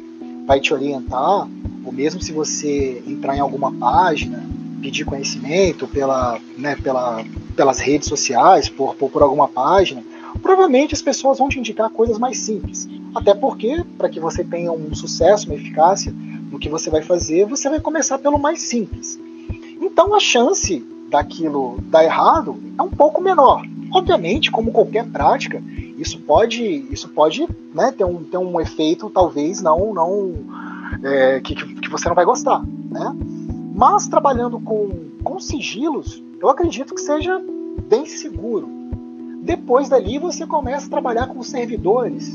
vai 0.46 0.60
te 0.60 0.74
orientar, 0.74 1.48
ou 1.86 1.92
mesmo 1.92 2.22
se 2.22 2.32
você 2.32 3.02
entrar 3.08 3.36
em 3.36 3.40
alguma 3.40 3.72
página, 3.72 4.44
pedir 4.82 5.06
conhecimento 5.06 5.88
pela, 5.88 6.40
né, 6.58 6.76
pela, 6.76 7.24
pelas 7.56 7.80
redes 7.80 8.08
sociais, 8.08 8.70
por, 8.70 8.96
por, 8.96 9.10
por 9.10 9.22
alguma 9.22 9.48
página, 9.48 10.04
provavelmente 10.42 10.94
as 10.94 11.02
pessoas 11.02 11.40
vão 11.40 11.48
te 11.50 11.58
indicar 11.58 11.90
coisas 11.90 12.20
mais 12.20 12.40
simples. 12.40 12.88
Até 13.16 13.34
porque, 13.34 13.84
para 13.98 14.10
que 14.10 14.20
você 14.20 14.44
tenha 14.44 14.72
um 14.72 14.94
sucesso, 14.94 15.48
uma 15.48 15.56
eficácia 15.56 16.14
no 16.52 16.60
que 16.60 16.70
você 16.70 16.90
vai 16.90 17.02
fazer, 17.02 17.46
você 17.46 17.70
vai 17.70 17.80
começar 17.80 18.18
pelo 18.18 18.38
mais 18.38 18.62
simples. 18.62 19.20
Então 19.82 20.14
a 20.14 20.20
chance 20.20 20.86
daquilo 21.10 21.78
dar 21.84 22.04
errado 22.04 22.62
é 22.78 22.82
um 22.82 22.90
pouco 22.90 23.22
menor. 23.22 23.66
Obviamente, 23.94 24.50
como 24.50 24.72
qualquer 24.72 25.06
prática, 25.06 25.62
isso 26.00 26.20
pode, 26.20 26.64
isso 26.90 27.08
pode 27.10 27.48
né, 27.76 27.92
ter, 27.92 28.04
um, 28.04 28.24
ter 28.24 28.38
um 28.38 28.60
efeito 28.60 29.08
talvez 29.12 29.62
não, 29.62 29.94
não 29.94 30.34
é, 31.04 31.40
que, 31.40 31.54
que 31.54 31.90
você 31.90 32.10
não 32.10 32.16
vai 32.16 32.26
gostar. 32.26 32.64
Né? 32.90 33.16
Mas 33.76 34.08
trabalhando 34.08 34.60
com, 34.60 34.90
com 35.24 35.40
sigilos, 35.40 36.24
eu 36.42 36.50
acredito 36.50 36.96
que 36.96 37.02
seja 37.02 37.40
bem 37.88 38.08
seguro. 38.08 38.68
Depois 39.44 39.90
dali 39.90 40.18
você 40.18 40.48
começa 40.48 40.88
a 40.88 40.90
trabalhar 40.90 41.28
com 41.28 41.44
servidores. 41.44 42.34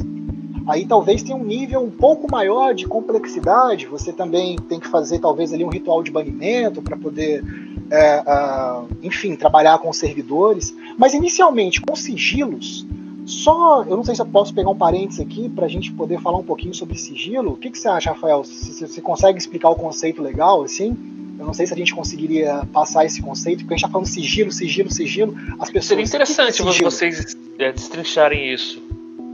Aí 0.69 0.87
talvez 0.87 1.23
tenha 1.23 1.37
um 1.37 1.45
nível 1.45 1.81
um 1.81 1.91
pouco 1.91 2.31
maior 2.31 2.73
de 2.73 2.87
complexidade. 2.87 3.87
Você 3.87 4.13
também 4.13 4.57
tem 4.57 4.79
que 4.79 4.87
fazer 4.87 5.19
talvez 5.19 5.53
ali 5.53 5.65
um 5.65 5.71
ritual 5.71 6.03
de 6.03 6.11
banimento 6.13 6.83
para 6.83 6.97
poder 6.97 7.43
é, 7.91 8.21
uh, 8.21 8.89
enfim, 9.03 9.37
trabalhar 9.37 9.79
com 9.79 9.93
servidores, 9.93 10.75
mas 10.97 11.15
inicialmente 11.15 11.81
com 11.81 11.95
sigilos. 11.97 12.87
Só, 13.25 13.85
eu 13.85 13.97
não 13.97 14.05
sei 14.05 14.15
se 14.15 14.23
eu 14.23 14.27
posso 14.27 14.55
pegar 14.55 14.71
um 14.71 14.77
parênteses 14.77 15.21
aqui 15.21 15.51
para 15.51 15.67
a 15.67 15.69
gente 15.69 15.93
poder 15.93 16.19
falar 16.19 16.39
um 16.39 16.45
pouquinho 16.45 16.73
sobre 16.73 16.97
sigilo. 16.97 17.53
O 17.53 17.57
que, 17.57 17.71
que 17.71 17.79
você 17.79 17.87
acha, 17.87 18.11
Rafael? 18.11 18.43
Você, 18.43 18.87
você 18.87 19.01
consegue 19.03 19.39
explicar 19.39 19.69
o 19.69 19.77
conceito 19.77 20.23
legal 20.23 20.63
assim? 20.63 20.97
Eu 21.39 21.47
não 21.47 21.53
sei 21.53 21.67
se 21.67 21.75
a 21.75 21.77
gente 21.77 21.95
conseguiria 21.95 22.63
passar 22.73 23.05
esse 23.05 23.23
conceito, 23.23 23.59
porque 23.59 23.75
a 23.75 23.77
gente 23.77 23.85
está 23.85 23.93
falando 23.93 24.07
sigilo, 24.07 24.51
sigilo, 24.51 24.91
sigilo. 24.91 25.37
As 25.61 25.71
pessoas. 25.71 25.85
Seria 25.85 26.05
interessante 26.05 26.63
que 26.63 26.71
que 26.71 26.81
é 26.81 26.85
vocês 26.85 27.37
é, 27.59 27.71
destrincharem 27.71 28.53
isso. 28.53 28.83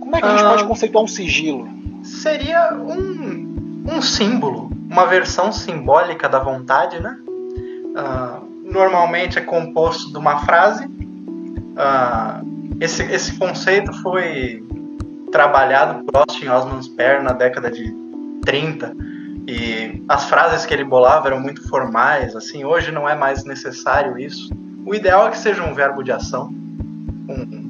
Como 0.01 0.14
é 0.14 0.21
que 0.21 0.27
a 0.27 0.31
gente 0.31 0.45
ah, 0.45 0.51
pode 0.51 0.64
conceituar 0.67 1.05
um 1.05 1.09
sigilo? 1.09 1.69
Seria 2.03 2.75
um, 2.75 3.85
um 3.90 4.03
símbolo, 4.03 4.71
uma 4.90 5.07
versão 5.07 5.51
simbólica 5.51 6.29
da 6.29 6.38
vontade, 6.40 7.01
né? 7.01 7.17
Uh, 7.27 8.43
normalmente 8.74 9.38
é 9.38 9.42
composto 9.42 10.10
de 10.10 10.18
uma 10.18 10.40
frase. 10.40 10.84
Uh, 10.84 12.76
esse, 12.80 13.02
esse 13.04 13.38
conceito 13.38 13.92
foi 14.02 14.62
trabalhado 15.30 16.04
por 16.04 16.16
Austin 16.16 16.48
Osman 16.48 16.82
Spare 16.82 17.22
na 17.22 17.32
década 17.32 17.70
de 17.70 17.94
30 18.44 18.94
e 19.46 20.02
as 20.08 20.24
frases 20.24 20.66
que 20.66 20.74
ele 20.74 20.84
bolava 20.84 21.28
eram 21.28 21.40
muito 21.40 21.66
formais, 21.68 22.34
assim, 22.34 22.64
hoje 22.64 22.90
não 22.90 23.08
é 23.08 23.14
mais 23.14 23.44
necessário 23.44 24.18
isso. 24.18 24.50
O 24.84 24.94
ideal 24.94 25.28
é 25.28 25.30
que 25.30 25.38
seja 25.38 25.62
um 25.62 25.74
verbo 25.74 26.02
de 26.02 26.12
ação, 26.12 26.48
um 27.28 27.64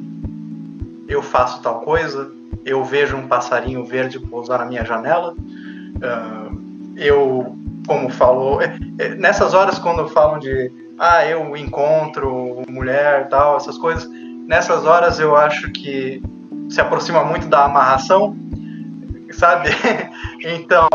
eu 1.07 1.23
faço 1.23 1.61
tal 1.63 1.81
coisa, 1.81 2.33
eu 2.65 2.83
vejo 2.83 3.17
um 3.17 3.29
passarinho 3.29 3.85
verde 3.85 4.19
pousar 4.19 4.59
na 4.59 4.65
minha 4.65 4.85
janela, 4.85 5.33
uh, 5.33 6.95
eu, 6.97 7.57
como 7.87 8.09
falou, 8.09 8.61
é, 8.63 8.77
é, 8.99 9.15
nessas 9.15 9.53
horas 9.53 9.79
quando 9.79 10.09
falam 10.09 10.39
de 10.39 10.73
ah, 10.99 11.27
eu 11.27 11.57
encontro 11.57 12.63
mulher, 12.69 13.29
tal, 13.29 13.57
essas 13.57 13.79
coisas. 13.79 14.09
Nessas 14.47 14.85
horas 14.85 15.19
eu 15.19 15.35
acho 15.35 15.71
que 15.73 16.23
se 16.69 16.81
aproxima 16.81 17.25
muito 17.25 17.47
da 17.47 17.65
amarração, 17.65 18.37
sabe? 19.33 19.71
então, 20.45 20.89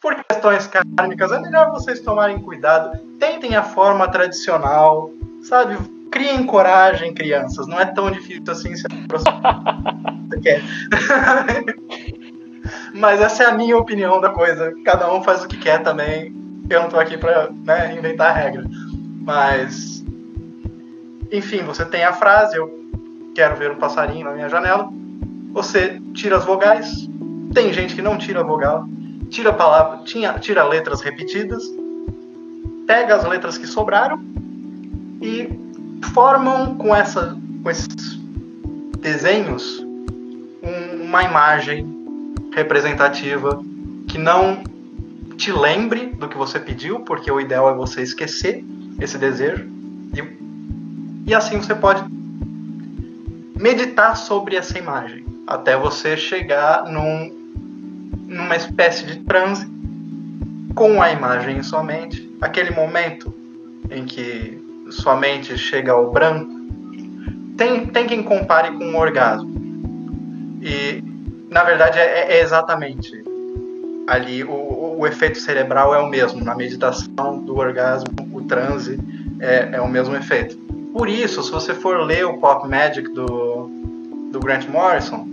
por 0.00 0.16
questões 0.24 0.66
kármicas, 0.66 1.32
é 1.32 1.40
melhor 1.40 1.70
vocês 1.70 2.00
tomarem 2.00 2.40
cuidado. 2.40 2.98
Tentem 3.18 3.54
a 3.54 3.62
forma 3.62 4.08
tradicional, 4.08 5.10
sabe? 5.42 5.76
Criem 6.10 6.44
coragem, 6.44 7.14
crianças. 7.14 7.66
Não 7.66 7.80
é 7.80 7.86
tão 7.86 8.10
difícil 8.10 8.44
assim 8.48 8.74
se 8.74 8.84
você 9.08 10.40
quer. 10.40 10.62
Mas 12.94 13.20
essa 13.20 13.44
é 13.44 13.46
a 13.46 13.52
minha 13.52 13.76
opinião 13.76 14.20
da 14.20 14.30
coisa. 14.30 14.72
Cada 14.84 15.12
um 15.12 15.22
faz 15.22 15.44
o 15.44 15.48
que 15.48 15.56
quer 15.56 15.82
também. 15.82 16.34
Eu 16.68 16.82
não 16.82 16.88
tô 16.88 16.98
aqui 16.98 17.16
pra 17.16 17.50
né, 17.64 17.94
inventar 17.96 18.34
regra. 18.34 18.64
Mas. 19.24 20.04
Enfim, 21.30 21.62
você 21.62 21.84
tem 21.84 22.04
a 22.04 22.12
frase, 22.12 22.56
eu 22.56 22.82
quero 23.34 23.56
ver 23.56 23.70
um 23.70 23.76
passarinho 23.76 24.24
na 24.24 24.32
minha 24.32 24.48
janela. 24.48 24.90
Você 25.52 26.00
tira 26.12 26.36
as 26.36 26.44
vogais. 26.44 27.08
Tem 27.54 27.72
gente 27.72 27.94
que 27.94 28.02
não 28.02 28.18
tira 28.18 28.40
a 28.40 28.44
vogal. 28.44 28.86
Tira 29.30 29.52
palavra, 29.52 30.04
tira, 30.04 30.38
tira 30.38 30.64
letras 30.64 31.00
repetidas. 31.00 31.62
Pega 32.86 33.16
as 33.16 33.24
letras 33.24 33.56
que 33.56 33.66
sobraram 33.66 34.22
e 35.20 35.48
formam 36.12 36.74
com, 36.74 36.94
essa, 36.94 37.38
com 37.62 37.70
esses 37.70 38.18
desenhos 38.98 39.82
um, 40.62 41.04
uma 41.04 41.22
imagem 41.22 41.86
representativa 42.52 43.62
que 44.08 44.18
não 44.18 44.62
te 45.36 45.50
lembre 45.50 46.06
do 46.06 46.28
que 46.28 46.36
você 46.36 46.60
pediu, 46.60 47.00
porque 47.00 47.30
o 47.30 47.40
ideal 47.40 47.70
é 47.70 47.74
você 47.74 48.02
esquecer 48.02 48.64
esse 49.00 49.18
desejo. 49.18 49.66
E, 50.14 51.30
e 51.30 51.34
assim 51.34 51.58
você 51.58 51.74
pode 51.74 52.04
meditar 53.56 54.16
sobre 54.16 54.56
essa 54.56 54.78
imagem 54.78 55.24
até 55.46 55.76
você 55.76 56.16
chegar 56.16 56.84
num, 56.84 57.30
numa 58.26 58.56
espécie 58.56 59.04
de 59.06 59.20
transe 59.20 59.66
com 60.74 61.02
a 61.02 61.12
imagem 61.12 61.58
em 61.58 61.62
sua 61.62 61.82
mente. 61.82 62.30
Aquele 62.40 62.70
momento 62.70 63.32
em 63.90 64.04
que 64.04 64.62
sua 64.90 65.16
mente 65.16 65.56
chega 65.56 65.92
ao 65.92 66.10
branco. 66.10 66.50
Tem, 67.56 67.86
tem 67.86 68.06
quem 68.06 68.22
compare 68.22 68.72
com 68.72 68.84
um 68.84 68.96
orgasmo. 68.96 69.52
E, 70.62 71.02
na 71.50 71.62
verdade, 71.64 71.98
é, 71.98 72.36
é 72.36 72.40
exatamente 72.40 73.22
ali 74.06 74.42
o, 74.44 74.96
o 74.98 75.06
efeito 75.06 75.38
cerebral 75.38 75.94
é 75.94 75.98
o 75.98 76.08
mesmo. 76.08 76.42
Na 76.44 76.54
meditação 76.54 77.38
do 77.44 77.56
orgasmo, 77.56 78.10
transe 78.52 78.98
é, 79.40 79.70
é 79.72 79.80
o 79.80 79.88
mesmo 79.88 80.14
efeito. 80.14 80.58
Por 80.92 81.08
isso, 81.08 81.42
se 81.42 81.50
você 81.50 81.72
for 81.72 82.00
ler 82.02 82.26
o 82.26 82.38
Pop 82.38 82.68
Magic 82.68 83.10
do, 83.12 83.70
do 84.30 84.38
Grant 84.40 84.68
Morrison, 84.68 85.26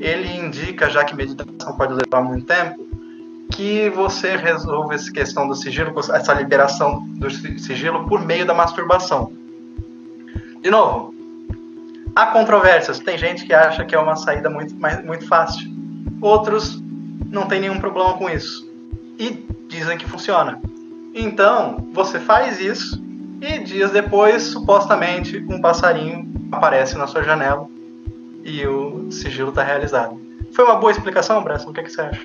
ele 0.00 0.36
indica, 0.36 0.90
já 0.90 1.04
que 1.04 1.14
meditação 1.14 1.76
pode 1.76 1.94
levar 1.94 2.22
muito 2.22 2.44
tempo, 2.44 2.84
que 3.52 3.88
você 3.90 4.36
resolve 4.36 4.96
essa 4.96 5.12
questão 5.12 5.46
do 5.46 5.54
sigilo, 5.54 5.94
essa 6.12 6.34
liberação 6.34 7.06
do 7.10 7.30
sigilo 7.30 8.04
por 8.08 8.20
meio 8.20 8.44
da 8.44 8.52
masturbação. 8.52 9.32
De 10.60 10.68
novo, 10.68 11.14
há 12.14 12.26
controvérsias. 12.26 12.98
Tem 12.98 13.16
gente 13.16 13.46
que 13.46 13.54
acha 13.54 13.84
que 13.84 13.94
é 13.94 13.98
uma 13.98 14.16
saída 14.16 14.50
muito, 14.50 14.74
muito 15.04 15.26
fácil. 15.28 15.70
Outros 16.20 16.82
não 17.30 17.46
tem 17.46 17.60
nenhum 17.60 17.78
problema 17.78 18.14
com 18.14 18.28
isso. 18.28 18.68
E 19.18 19.46
dizem 19.68 19.96
que 19.96 20.04
funciona. 20.04 20.60
Então, 21.18 21.78
você 21.94 22.20
faz 22.20 22.60
isso 22.60 23.02
e 23.40 23.58
dias 23.58 23.90
depois, 23.90 24.42
supostamente, 24.42 25.38
um 25.48 25.62
passarinho 25.62 26.30
aparece 26.52 26.98
na 26.98 27.06
sua 27.06 27.22
janela 27.22 27.66
e 28.44 28.66
o 28.66 29.10
sigilo 29.10 29.48
está 29.48 29.62
realizado. 29.62 30.20
Foi 30.52 30.62
uma 30.66 30.76
boa 30.76 30.92
explicação, 30.92 31.42
Bresson? 31.42 31.70
O 31.70 31.72
que, 31.72 31.80
é 31.80 31.82
que 31.84 31.90
você 31.90 32.02
acha? 32.02 32.20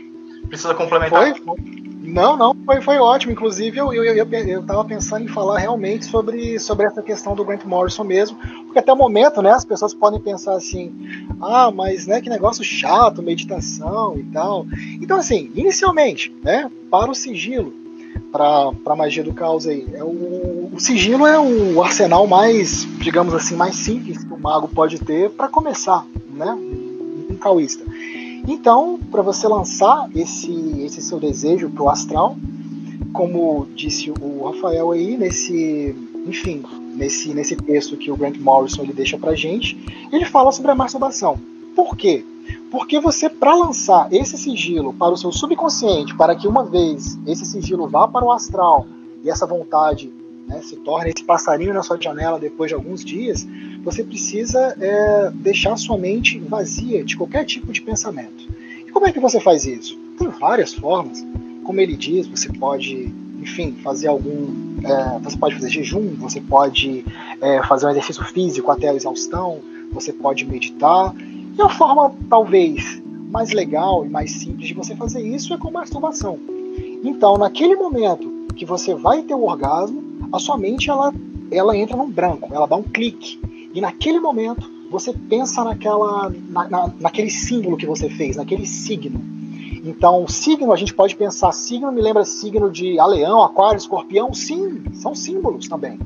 Precisa 0.49 0.73
complementar? 0.73 1.33
Foi? 1.37 1.55
Não, 2.03 2.35
não, 2.35 2.53
foi, 2.65 2.81
foi 2.81 2.97
ótimo. 2.97 3.31
Inclusive, 3.31 3.77
eu, 3.77 3.93
eu, 3.93 4.03
eu, 4.03 4.27
eu 4.29 4.65
tava 4.65 4.83
pensando 4.83 5.23
em 5.23 5.29
falar 5.29 5.59
realmente 5.59 6.03
sobre, 6.05 6.59
sobre 6.59 6.85
essa 6.85 7.01
questão 7.01 7.33
do 7.33 7.45
Grant 7.45 7.63
Morrison 7.63 8.03
mesmo, 8.03 8.37
porque 8.65 8.79
até 8.79 8.91
o 8.91 8.97
momento, 8.97 9.41
né, 9.41 9.51
as 9.51 9.63
pessoas 9.63 9.93
podem 9.93 10.19
pensar 10.19 10.55
assim, 10.55 10.93
ah, 11.39 11.71
mas, 11.71 12.07
né, 12.07 12.19
que 12.19 12.29
negócio 12.29 12.61
chato, 12.61 13.23
meditação 13.23 14.17
e 14.17 14.23
tal. 14.23 14.65
Então, 15.01 15.17
assim, 15.17 15.49
inicialmente, 15.55 16.35
né, 16.43 16.69
para 16.89 17.09
o 17.09 17.15
sigilo, 17.15 17.80
para 18.31 18.71
a 18.85 18.95
magia 18.95 19.23
do 19.23 19.33
caos 19.33 19.67
aí, 19.67 19.85
é 19.93 20.03
o, 20.03 20.69
o 20.73 20.79
sigilo 20.79 21.25
é 21.27 21.39
o 21.39 21.83
arsenal 21.83 22.25
mais, 22.27 22.87
digamos 22.99 23.33
assim, 23.33 23.55
mais 23.55 23.75
simples 23.75 24.23
que 24.23 24.33
o 24.33 24.39
mago 24.39 24.67
pode 24.67 24.99
ter 24.99 25.29
para 25.31 25.47
começar, 25.47 26.05
né, 26.33 26.51
um 27.29 27.35
caoísta. 27.35 27.83
Então, 28.47 28.99
para 29.11 29.21
você 29.21 29.47
lançar 29.47 30.09
esse, 30.15 30.51
esse 30.83 31.01
seu 31.01 31.19
desejo 31.19 31.69
para 31.69 31.83
o 31.83 31.89
astral, 31.89 32.37
como 33.13 33.67
disse 33.75 34.11
o 34.11 34.45
Rafael 34.45 34.91
aí, 34.91 35.17
nesse, 35.17 35.95
enfim, 36.25 36.63
nesse, 36.95 37.33
nesse 37.33 37.55
texto 37.55 37.97
que 37.97 38.09
o 38.11 38.15
Grant 38.15 38.37
Morrison 38.37 38.83
ele 38.83 38.93
deixa 38.93 39.17
para 39.17 39.35
gente, 39.35 39.77
ele 40.11 40.25
fala 40.25 40.51
sobre 40.51 40.71
a 40.71 40.75
masturbação. 40.75 41.37
Por 41.75 41.95
quê? 41.95 42.25
Porque 42.71 43.01
você, 43.01 43.29
para 43.29 43.53
lançar 43.53 44.07
esse 44.13 44.37
sigilo 44.37 44.93
para 44.93 45.13
o 45.13 45.17
seu 45.17 45.31
subconsciente, 45.31 46.15
para 46.15 46.33
que 46.35 46.47
uma 46.47 46.63
vez 46.63 47.19
esse 47.27 47.45
sigilo 47.45 47.85
vá 47.85 48.07
para 48.07 48.25
o 48.25 48.31
astral 48.31 48.87
e 49.21 49.29
essa 49.29 49.45
vontade 49.45 50.09
né, 50.47 50.61
se 50.61 50.77
torne 50.77 51.11
esse 51.13 51.23
passarinho 51.23 51.73
na 51.73 51.83
sua 51.83 52.01
janela 52.01 52.39
depois 52.39 52.69
de 52.69 52.75
alguns 52.75 53.03
dias, 53.03 53.45
você 53.83 54.03
precisa 54.03 54.75
é, 54.79 55.31
deixar 55.33 55.75
sua 55.77 55.97
mente 55.97 56.39
vazia 56.39 57.03
de 57.03 57.17
qualquer 57.17 57.45
tipo 57.45 57.73
de 57.73 57.81
pensamento. 57.81 58.47
E 58.87 58.89
como 58.91 59.05
é 59.05 59.11
que 59.11 59.19
você 59.19 59.39
faz 59.41 59.65
isso? 59.65 59.97
Tem 60.17 60.29
várias 60.29 60.73
formas. 60.73 61.25
Como 61.65 61.79
ele 61.79 61.97
diz, 61.97 62.25
você 62.25 62.51
pode, 62.53 63.13
enfim, 63.41 63.73
fazer 63.83 64.07
algum. 64.07 64.47
É, 64.83 65.19
você 65.19 65.37
pode 65.37 65.55
fazer 65.55 65.69
jejum, 65.69 66.15
você 66.15 66.39
pode 66.39 67.05
é, 67.41 67.61
fazer 67.63 67.87
um 67.87 67.89
exercício 67.89 68.23
físico 68.25 68.71
até 68.71 68.89
a 68.89 68.95
exaustão, 68.95 69.59
você 69.91 70.13
pode 70.13 70.45
meditar. 70.45 71.13
E 71.57 71.61
a 71.61 71.69
forma, 71.69 72.13
talvez, 72.29 73.01
mais 73.29 73.51
legal 73.51 74.05
e 74.05 74.09
mais 74.09 74.31
simples 74.31 74.67
de 74.67 74.73
você 74.73 74.95
fazer 74.95 75.21
isso 75.21 75.53
é 75.53 75.57
com 75.57 75.71
masturbação. 75.71 76.39
Então, 77.03 77.37
naquele 77.37 77.75
momento 77.75 78.29
que 78.55 78.65
você 78.65 78.93
vai 78.93 79.21
ter 79.23 79.33
o 79.33 79.43
orgasmo, 79.43 80.01
a 80.31 80.39
sua 80.39 80.57
mente 80.57 80.89
ela, 80.89 81.13
ela 81.49 81.75
entra 81.75 81.97
num 81.97 82.09
branco, 82.09 82.53
ela 82.53 82.67
dá 82.67 82.75
um 82.75 82.83
clique. 82.83 83.39
E 83.73 83.81
naquele 83.81 84.19
momento, 84.19 84.69
você 84.89 85.13
pensa 85.13 85.63
naquela, 85.63 86.29
na, 86.49 86.69
na, 86.69 86.93
naquele 86.99 87.29
símbolo 87.29 87.77
que 87.77 87.85
você 87.85 88.09
fez, 88.09 88.35
naquele 88.35 88.65
signo. 88.65 89.19
Então, 89.83 90.27
signo, 90.27 90.71
a 90.71 90.75
gente 90.75 90.93
pode 90.93 91.15
pensar, 91.15 91.51
signo 91.53 91.91
me 91.91 92.01
lembra 92.01 92.23
signo 92.23 92.69
de 92.69 92.99
a 92.99 93.05
leão, 93.05 93.41
aquário, 93.41 93.77
escorpião, 93.77 94.33
sim, 94.33 94.83
são 94.93 95.15
símbolos 95.15 95.67
também. 95.67 95.97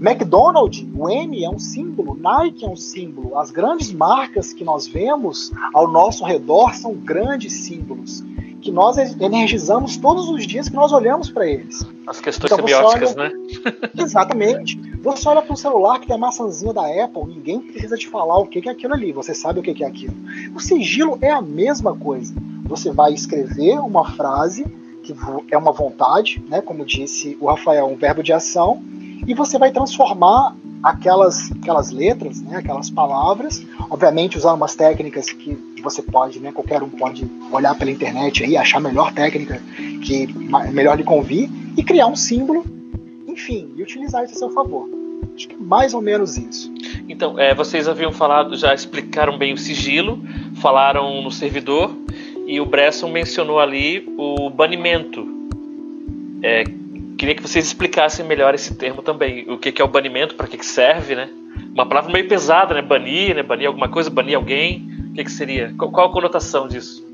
McDonald's, 0.00 0.84
o 0.94 1.08
M 1.08 1.44
é 1.44 1.48
um 1.48 1.58
símbolo, 1.58 2.16
Nike 2.20 2.64
é 2.64 2.68
um 2.68 2.76
símbolo. 2.76 3.38
As 3.38 3.50
grandes 3.50 3.92
marcas 3.92 4.52
que 4.52 4.64
nós 4.64 4.86
vemos 4.86 5.52
ao 5.72 5.88
nosso 5.88 6.24
redor 6.24 6.74
são 6.74 6.94
grandes 6.94 7.52
símbolos 7.52 8.22
que 8.64 8.72
nós 8.72 8.96
energizamos 8.96 9.98
todos 9.98 10.26
os 10.30 10.46
dias 10.46 10.70
que 10.70 10.74
nós 10.74 10.90
olhamos 10.90 11.28
para 11.30 11.46
eles. 11.46 11.86
As 12.06 12.18
questões 12.18 12.50
então, 12.50 12.66
semióticas, 12.66 13.14
olha... 13.14 13.28
né? 13.28 13.34
Exatamente. 13.98 14.80
Você 15.02 15.28
olha 15.28 15.42
para 15.42 15.52
um 15.52 15.56
celular 15.56 15.98
que 16.00 16.06
tem 16.06 16.16
a 16.16 16.18
maçãzinha 16.18 16.72
da 16.72 17.04
Apple, 17.04 17.26
ninguém 17.26 17.60
precisa 17.60 17.94
te 17.94 18.08
falar 18.08 18.38
o 18.38 18.46
que 18.46 18.66
é 18.66 18.72
aquilo 18.72 18.94
ali, 18.94 19.12
você 19.12 19.34
sabe 19.34 19.60
o 19.60 19.62
que 19.62 19.84
é 19.84 19.86
aquilo. 19.86 20.14
O 20.54 20.60
sigilo 20.60 21.18
é 21.20 21.30
a 21.30 21.42
mesma 21.42 21.94
coisa. 21.94 22.34
Você 22.64 22.90
vai 22.90 23.12
escrever 23.12 23.78
uma 23.80 24.10
frase 24.12 24.64
que 25.02 25.14
é 25.50 25.58
uma 25.58 25.70
vontade, 25.70 26.42
né, 26.48 26.62
como 26.62 26.86
disse 26.86 27.36
o 27.38 27.48
Rafael, 27.48 27.86
um 27.86 27.96
verbo 27.96 28.22
de 28.22 28.32
ação, 28.32 28.82
e 29.26 29.34
você 29.34 29.58
vai 29.58 29.70
transformar 29.70 30.54
aquelas, 30.82 31.50
aquelas 31.52 31.90
letras, 31.90 32.42
né, 32.42 32.58
aquelas 32.58 32.90
palavras, 32.90 33.64
obviamente 33.90 34.36
usando 34.36 34.56
umas 34.56 34.74
técnicas 34.76 35.30
que 35.30 35.56
você 35.82 36.02
pode, 36.02 36.40
né, 36.40 36.52
qualquer 36.52 36.82
um 36.82 36.90
pode 36.90 37.26
olhar 37.50 37.74
pela 37.74 37.90
internet 37.90 38.44
aí, 38.44 38.56
achar 38.56 38.78
a 38.78 38.80
melhor 38.80 39.12
técnica 39.12 39.60
que 40.02 40.26
melhor 40.72 40.96
lhe 40.96 41.04
convir 41.04 41.50
e 41.76 41.82
criar 41.82 42.06
um 42.06 42.16
símbolo, 42.16 42.64
enfim, 43.26 43.70
e 43.76 43.82
utilizar 43.82 44.24
isso 44.24 44.34
a 44.34 44.38
seu 44.38 44.50
favor. 44.50 44.88
Acho 45.34 45.48
que 45.48 45.54
é 45.54 45.58
mais 45.58 45.94
ou 45.94 46.02
menos 46.02 46.36
isso. 46.36 46.72
Então, 47.08 47.38
é, 47.38 47.54
vocês 47.54 47.88
haviam 47.88 48.12
falado, 48.12 48.56
já 48.56 48.72
explicaram 48.74 49.36
bem 49.36 49.52
o 49.52 49.58
sigilo, 49.58 50.22
falaram 50.56 51.22
no 51.22 51.30
servidor, 51.30 51.90
e 52.46 52.60
o 52.60 52.66
Bresson 52.66 53.08
mencionou 53.08 53.58
ali 53.58 54.06
o 54.18 54.50
banimento. 54.50 55.26
É, 56.42 56.64
queria 57.16 57.34
que 57.34 57.42
vocês 57.42 57.66
explicassem 57.66 58.24
melhor 58.24 58.54
esse 58.54 58.74
termo 58.74 59.02
também. 59.02 59.50
O 59.50 59.58
que, 59.58 59.72
que 59.72 59.80
é 59.80 59.84
o 59.84 59.88
banimento, 59.88 60.34
para 60.34 60.46
que, 60.46 60.56
que 60.56 60.66
serve, 60.66 61.14
né? 61.14 61.28
Uma 61.72 61.86
palavra 61.86 62.12
meio 62.12 62.28
pesada, 62.28 62.74
né? 62.74 62.82
Banir, 62.82 63.34
né? 63.34 63.42
Banir 63.42 63.66
alguma 63.66 63.88
coisa, 63.88 64.10
banir 64.10 64.36
alguém. 64.36 64.88
O 65.10 65.14
que, 65.14 65.24
que 65.24 65.32
seria? 65.32 65.74
Qual, 65.76 65.90
qual 65.90 66.08
a 66.08 66.12
conotação 66.12 66.68
disso? 66.68 67.04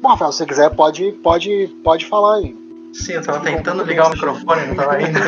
Bom, 0.00 0.08
Rafael, 0.08 0.32
se 0.32 0.38
você 0.38 0.46
quiser, 0.46 0.70
pode, 0.70 1.12
pode, 1.22 1.68
pode 1.82 2.06
falar 2.06 2.36
aí. 2.36 2.56
Sim, 2.92 3.14
eu 3.14 3.20
estava 3.20 3.40
tentando 3.40 3.82
ligar 3.82 4.06
o 4.06 4.10
microfone, 4.10 4.66
não 4.66 4.72
estava 4.72 5.02
indo. 5.02 5.18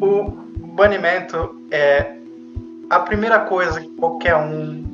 o 0.04 0.24
banimento 0.74 1.56
é 1.70 2.16
a 2.90 3.00
primeira 3.00 3.40
coisa 3.40 3.80
que 3.80 3.88
qualquer 3.88 4.36
um 4.36 4.84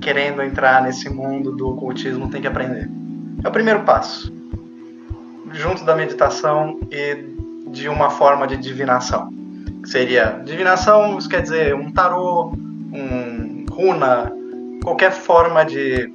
querendo 0.00 0.42
entrar 0.42 0.82
nesse 0.82 1.08
mundo 1.08 1.52
do 1.52 1.70
ocultismo 1.70 2.30
tem 2.30 2.40
que 2.40 2.46
aprender. 2.46 2.88
É 3.44 3.48
o 3.48 3.52
primeiro 3.52 3.80
passo. 3.84 4.32
Junto 5.52 5.84
da 5.84 5.94
meditação 5.94 6.80
e 6.90 7.24
de 7.70 7.88
uma 7.88 8.10
forma 8.10 8.46
de 8.46 8.56
divinação. 8.56 9.32
Seria 9.84 10.42
divinação, 10.44 11.18
isso 11.18 11.28
quer 11.28 11.42
dizer 11.42 11.74
um 11.74 11.90
tarô, 11.90 12.52
um 12.92 13.64
runa, 13.70 14.32
qualquer 14.82 15.12
forma 15.12 15.64
de 15.64 16.12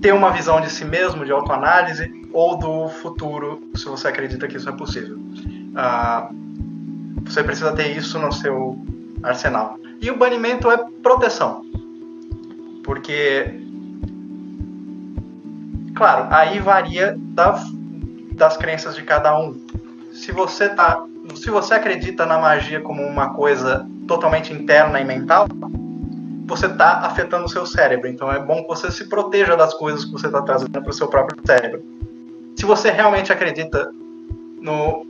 ter 0.00 0.12
uma 0.12 0.30
visão 0.30 0.60
de 0.60 0.70
si 0.70 0.84
mesmo, 0.84 1.24
de 1.24 1.32
autoanálise, 1.32 2.12
ou 2.32 2.56
do 2.56 2.88
futuro, 2.88 3.60
se 3.74 3.86
você 3.86 4.08
acredita 4.08 4.46
que 4.46 4.56
isso 4.56 4.68
é 4.68 4.72
possível. 4.72 5.18
Ah, 5.74 6.30
você 7.24 7.42
precisa 7.42 7.72
ter 7.72 7.96
isso 7.96 8.18
no 8.18 8.32
seu 8.32 8.78
arsenal. 9.22 9.78
E 10.00 10.10
o 10.10 10.16
banimento 10.16 10.70
é 10.70 10.78
proteção. 11.02 11.62
Porque, 12.84 13.60
claro, 15.98 16.28
aí 16.30 16.60
varia 16.60 17.14
da, 17.18 17.60
das 18.34 18.56
crenças 18.56 18.94
de 18.94 19.02
cada 19.02 19.38
um. 19.38 19.54
Se 20.12 20.30
você 20.32 20.68
tá, 20.68 21.04
se 21.34 21.50
você 21.50 21.74
acredita 21.74 22.24
na 22.24 22.38
magia 22.38 22.80
como 22.80 23.02
uma 23.02 23.34
coisa 23.34 23.86
totalmente 24.06 24.52
interna 24.52 25.00
e 25.00 25.04
mental, 25.04 25.48
você 26.46 26.66
está 26.66 27.00
afetando 27.00 27.44
o 27.44 27.48
seu 27.48 27.66
cérebro. 27.66 28.08
Então 28.08 28.32
é 28.32 28.38
bom 28.38 28.62
que 28.62 28.68
você 28.68 28.90
se 28.90 29.06
proteja 29.08 29.56
das 29.56 29.74
coisas 29.74 30.04
que 30.04 30.12
você 30.12 30.28
está 30.28 30.40
trazendo 30.40 30.70
para 30.70 30.88
o 30.88 30.92
seu 30.92 31.08
próprio 31.08 31.36
cérebro. 31.44 31.82
Se 32.56 32.64
você 32.64 32.90
realmente 32.90 33.32
acredita 33.32 33.90
no, 34.60 35.04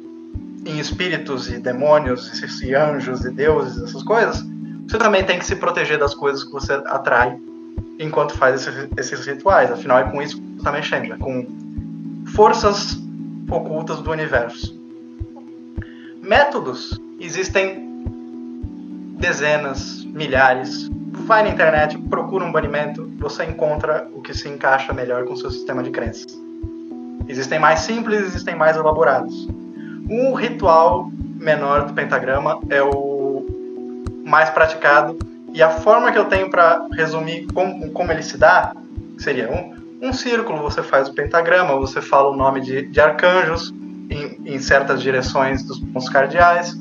em 0.67 0.79
espíritos 0.79 1.49
e 1.49 1.59
demônios 1.59 2.43
e 2.63 2.75
anjos 2.75 3.25
e 3.25 3.31
deuses, 3.31 3.83
essas 3.83 4.03
coisas, 4.03 4.45
você 4.89 4.99
também 4.99 5.23
tem 5.23 5.39
que 5.39 5.45
se 5.45 5.55
proteger 5.57 5.99
das 5.99 6.15
coisas 6.15 6.43
que 6.43 6.51
você 6.51 6.73
atrai 6.87 7.39
enquanto 7.99 8.35
faz 8.35 8.67
esses, 8.67 8.89
esses 8.97 9.27
rituais. 9.27 9.71
Afinal, 9.71 9.99
é 9.99 10.05
com 10.05 10.23
isso 10.23 10.41
que 10.41 10.57
está 10.57 10.71
mexendo, 10.71 11.13
é 11.13 11.17
com 11.17 11.47
forças 12.35 12.99
ocultas 13.51 14.01
do 14.01 14.11
universo. 14.11 14.79
Métodos 16.23 17.01
existem 17.19 17.89
dezenas, 19.19 20.05
milhares, 20.05 20.89
vai 21.27 21.43
na 21.43 21.49
internet, 21.49 21.99
procura 21.99 22.45
um 22.45 22.53
banimento, 22.53 23.11
você 23.19 23.45
encontra 23.45 24.07
o 24.15 24.23
que 24.23 24.33
se 24.33 24.49
encaixa 24.49 24.93
melhor 24.93 25.25
com 25.25 25.33
o 25.33 25.37
seu 25.37 25.51
sistema 25.51 25.83
de 25.83 25.91
crenças. 25.91 26.39
Existem 27.27 27.59
mais 27.59 27.81
simples, 27.81 28.21
existem 28.21 28.55
mais 28.55 28.77
elaborados. 28.77 29.49
O 30.09 30.33
ritual 30.35 31.11
menor 31.13 31.87
do 31.87 31.93
pentagrama 31.93 32.61
é 32.71 32.83
o 32.83 33.45
mais 34.25 34.51
praticado 34.51 35.19
e 35.59 35.63
a 35.63 35.71
forma 35.71 36.13
que 36.13 36.19
eu 36.19 36.27
tenho 36.27 36.49
para 36.49 36.87
resumir 36.93 37.49
como, 37.53 37.91
como, 37.91 38.13
ele 38.13 38.23
se 38.23 38.39
dá 38.39 38.77
seria 39.19 39.51
um, 39.51 40.09
um 40.09 40.13
círculo, 40.13 40.63
você 40.63 40.85
faz 40.85 41.09
o 41.09 41.13
pentagrama, 41.13 41.75
você 41.75 42.01
fala 42.01 42.31
o 42.31 42.37
nome 42.37 42.61
de, 42.61 42.83
de 42.83 43.01
arcanjos 43.01 43.75
em, 44.09 44.55
em 44.55 44.59
certas 44.61 45.03
direções 45.03 45.65
dos 45.65 45.81
pontos 45.81 46.09
cardeais. 46.09 46.81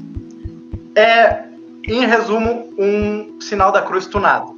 É 0.95 1.45
em 1.87 2.05
resumo, 2.05 2.71
um 2.77 3.41
sinal 3.41 3.71
da 3.71 3.81
cruz 3.81 4.05
tunado. 4.05 4.55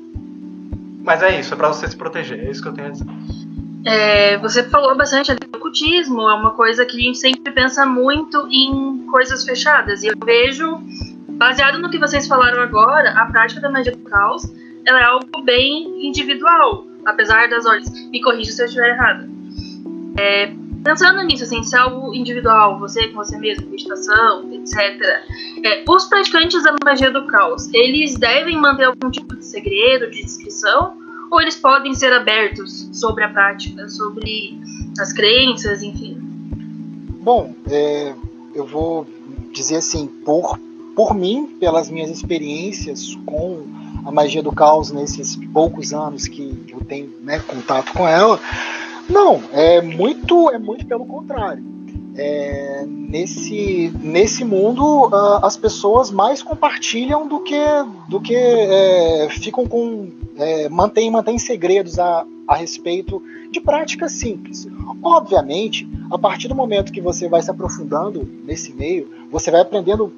Mas 1.01 1.23
é 1.23 1.39
isso, 1.39 1.53
é 1.53 1.57
para 1.57 1.69
você 1.69 1.87
se 1.87 1.95
proteger, 1.95 2.45
é 2.45 2.51
isso 2.51 2.61
que 2.61 2.67
eu 2.67 2.73
tenho 2.73 2.87
a 2.87 2.91
dizer. 2.91 3.05
É, 3.85 4.37
você 4.39 4.63
falou 4.63 4.97
bastante 4.97 5.31
ali 5.31 5.39
do 5.49 5.57
ocultismo, 5.57 6.23
é 6.23 6.33
uma 6.33 6.51
coisa 6.51 6.85
que 6.85 6.97
a 6.97 6.99
gente 6.99 7.17
sempre 7.17 7.53
pensa 7.53 7.85
muito 7.85 8.49
em 8.51 9.05
coisas 9.09 9.45
fechadas. 9.45 10.03
E 10.03 10.07
eu 10.07 10.15
vejo, 10.21 10.77
baseado 11.39 11.79
no 11.79 11.89
que 11.89 11.97
vocês 11.97 12.27
falaram 12.27 12.61
agora, 12.61 13.11
a 13.11 13.25
prática 13.25 13.61
da 13.61 13.69
magia 13.71 13.93
do 13.93 14.03
caos 14.03 14.43
ela 14.85 14.99
é 14.99 15.03
algo 15.03 15.41
bem 15.43 16.05
individual, 16.05 16.85
apesar 17.05 17.49
das 17.49 17.65
ordens. 17.65 17.89
Me 18.09 18.21
corrija 18.21 18.51
se 18.51 18.61
eu 18.61 18.65
estiver 18.65 18.89
errada. 18.89 19.27
É, 20.17 20.51
Pensando 20.83 21.21
nisso, 21.23 21.43
assim, 21.43 21.61
se 21.61 21.75
é 21.75 21.79
algo 21.79 22.13
individual, 22.13 22.79
você 22.79 23.09
com 23.09 23.17
você 23.17 23.37
mesmo, 23.37 23.69
meditação, 23.69 24.51
etc. 24.53 24.77
É, 25.63 25.83
os 25.87 26.05
praticantes 26.05 26.63
da 26.63 26.73
magia 26.83 27.11
do 27.11 27.27
caos, 27.27 27.71
eles 27.73 28.15
devem 28.15 28.57
manter 28.57 28.85
algum 28.85 29.11
tipo 29.11 29.35
de 29.35 29.45
segredo, 29.45 30.09
de 30.09 30.23
descrição, 30.23 30.97
ou 31.29 31.41
eles 31.41 31.57
podem 31.57 31.93
ser 31.93 32.13
abertos 32.13 32.89
sobre 32.93 33.25
a 33.25 33.29
prática, 33.29 33.89
sobre 33.89 34.57
as 34.97 35.11
crenças, 35.11 35.83
enfim? 35.83 36.17
Bom, 37.21 37.53
é, 37.69 38.15
eu 38.55 38.65
vou 38.65 39.05
dizer 39.51 39.75
assim, 39.75 40.07
por, 40.07 40.57
por 40.99 41.13
mim, 41.13 41.55
pelas 41.57 41.89
minhas 41.89 42.09
experiências 42.09 43.15
com 43.25 43.63
a 44.05 44.11
magia 44.11 44.43
do 44.43 44.51
caos 44.51 44.91
nesses 44.91 45.33
poucos 45.53 45.93
anos 45.93 46.27
que 46.27 46.65
eu 46.67 46.83
tenho 46.83 47.09
né, 47.21 47.39
contato 47.39 47.93
com 47.93 48.05
ela, 48.05 48.37
não, 49.09 49.41
é 49.53 49.81
muito, 49.81 50.49
é 50.49 50.59
muito 50.59 50.85
pelo 50.85 51.05
contrário. 51.05 51.63
É, 52.17 52.85
nesse, 52.85 53.93
nesse 54.03 54.43
mundo 54.43 55.05
uh, 55.05 55.39
as 55.41 55.55
pessoas 55.55 56.11
mais 56.11 56.43
compartilham 56.43 57.25
do 57.29 57.39
que, 57.39 57.63
do 58.09 58.19
que 58.19 58.35
é, 58.35 59.29
ficam 59.29 59.65
com 59.65 60.09
é, 60.35 60.67
mantém, 60.67 61.09
mantém 61.09 61.39
segredos 61.39 61.97
a, 61.97 62.25
a 62.45 62.55
respeito 62.55 63.23
de 63.49 63.61
práticas 63.61 64.11
simples. 64.11 64.67
Obviamente, 65.01 65.87
a 66.11 66.17
partir 66.17 66.49
do 66.49 66.55
momento 66.55 66.91
que 66.91 66.99
você 66.99 67.29
vai 67.29 67.41
se 67.41 67.49
aprofundando 67.49 68.27
nesse 68.43 68.73
meio, 68.73 69.09
você 69.31 69.49
vai 69.49 69.61
aprendendo 69.61 70.11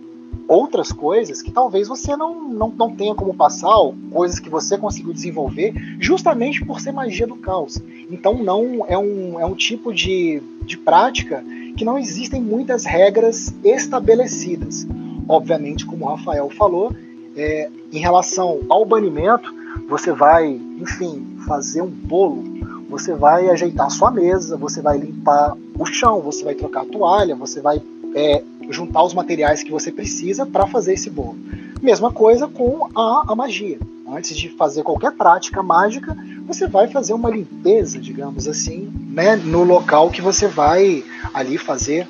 outras 0.48 0.91
coisas 0.91 1.41
que 1.41 1.52
talvez 1.52 1.88
você 1.88 2.15
não, 2.15 2.41
não, 2.50 2.70
não 2.70 2.96
tenha 2.96 3.15
como 3.15 3.34
passar, 3.34 3.76
ou 3.76 3.96
coisas 4.12 4.39
que 4.39 4.50
você 4.50 4.78
conseguiu 4.78 5.13
desenvolver, 5.13 5.74
justamente 6.00 6.63
por 6.65 6.80
ser 6.80 6.91
magia 6.91 7.26
do 7.26 7.36
caos. 7.36 7.82
Então 8.10 8.44
não 8.44 8.86
é 8.88 8.98
um, 8.98 9.39
é 9.39 9.46
um 9.46 9.56
tipo 9.56 9.94
de, 9.94 10.41
de 10.63 10.78
prática 10.78 11.44
que 11.78 11.86
não 11.86 11.98
existem 11.98 12.41
muitas 12.41 12.86
regras 12.86 13.54
estabelecidas. 13.63 14.86
Obviamente, 15.28 15.86
como 15.86 16.06
o 16.06 16.10
Rafael 16.10 16.50
falou, 16.50 16.94
é, 17.36 17.70
em 17.91 18.00
relação 18.00 18.60
ao 18.70 18.86
banimento, 18.86 19.54
você 19.88 20.12
vai, 20.12 20.48
enfim, 20.50 21.38
fazer 21.48 21.82
um 21.82 21.89
bolo, 21.89 22.44
você 22.89 23.13
vai 23.13 23.50
ajeitar 23.50 23.89
sua 23.89 24.12
mesa, 24.12 24.58
você 24.58 24.82
vai 24.82 24.98
limpar 24.98 25.56
o 25.80 25.86
chão, 25.86 26.20
você 26.20 26.44
vai 26.44 26.56
trocar 26.56 26.82
a 26.82 26.86
toalha, 26.86 27.36
você 27.36 27.62
vai 27.62 27.82
é, 28.13 28.44
juntar 28.72 29.04
os 29.04 29.14
materiais 29.14 29.64
que 29.64 29.72
você 29.72 29.92
precisa 29.92 30.46
para 30.46 30.68
fazer 30.68 30.94
esse 30.94 31.10
bolo. 31.10 31.38
Mesma 31.82 32.12
coisa 32.12 32.48
com 32.48 32.88
a, 32.96 33.26
a 33.28 33.36
magia. 33.36 33.80
Antes 34.08 34.36
de 34.36 34.50
fazer 34.50 34.84
qualquer 34.84 35.12
prática 35.12 35.64
mágica, 35.64 36.18
você 36.46 36.68
vai 36.68 36.88
fazer 36.88 37.14
uma 37.14 37.30
limpeza, 37.30 38.00
digamos 38.00 38.48
assim, 38.48 38.92
né, 39.10 39.36
no 39.36 39.64
local 39.64 40.10
que 40.10 40.22
você 40.22 40.48
vai 40.48 41.04
ali 41.34 41.58
fazer 41.58 42.08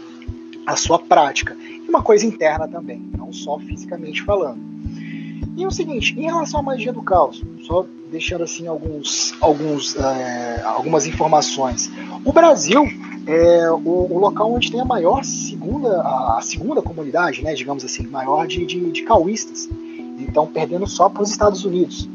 a 0.66 0.76
sua 0.76 0.98
prática. 0.98 1.56
E 1.60 1.88
uma 1.90 2.02
coisa 2.02 2.26
interna 2.26 2.68
também, 2.68 3.02
não 3.16 3.32
só 3.32 3.60
fisicamente 3.60 4.24
falando. 4.24 4.60
E 5.56 5.66
o 5.66 5.72
seguinte, 5.72 6.18
em 6.18 6.24
relação 6.24 6.62
à 6.62 6.64
magia 6.64 6.94
do 6.94 7.04
caos, 7.04 7.44
só 7.68 7.86
deixando 8.12 8.44
assim 8.44 8.68
alguns, 8.68 9.34
alguns, 9.40 9.96
é, 9.96 10.62
algumas 10.66 11.06
informações. 11.06 11.92
O 12.26 12.32
Brasil 12.32 12.86
é 13.26 13.72
o, 13.72 14.08
o, 14.12 14.20
local 14.20 14.52
onde 14.52 14.72
tem 14.72 14.80
a 14.80 14.86
maior 14.86 15.24
segunda, 15.24 16.02
a 16.02 16.40
segunda 16.42 16.82
comunidade, 16.82 17.44
né, 17.44 17.54
digamos 17.54 17.84
assim, 17.84 18.08
maior 18.08 18.48
de, 18.48 18.66
de, 18.66 18.92
de 18.92 19.04
cauístas. 19.04 19.70
Então, 20.20 20.48
perdendo 20.48 20.88
só 20.88 21.10
para 21.10 21.24
os 21.24 21.30
Estados 21.30 21.66
Unidos. 21.66 22.10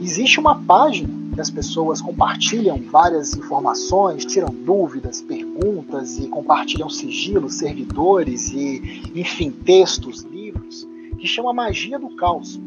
Existe 0.00 0.38
uma 0.40 0.56
página 0.56 1.08
que 1.34 1.40
as 1.40 1.50
pessoas 1.50 2.00
compartilham 2.00 2.80
várias 2.90 3.34
informações, 3.34 4.24
tiram 4.24 4.48
dúvidas, 4.48 5.22
perguntas 5.22 6.18
e 6.18 6.28
compartilham 6.28 6.88
sigilos, 6.88 7.54
servidores 7.54 8.50
e, 8.50 9.02
enfim, 9.14 9.50
textos, 9.50 10.22
livros, 10.22 10.86
que 11.18 11.26
chama 11.26 11.52
Magia 11.52 11.98
do 11.98 12.10
Caos. 12.10 12.60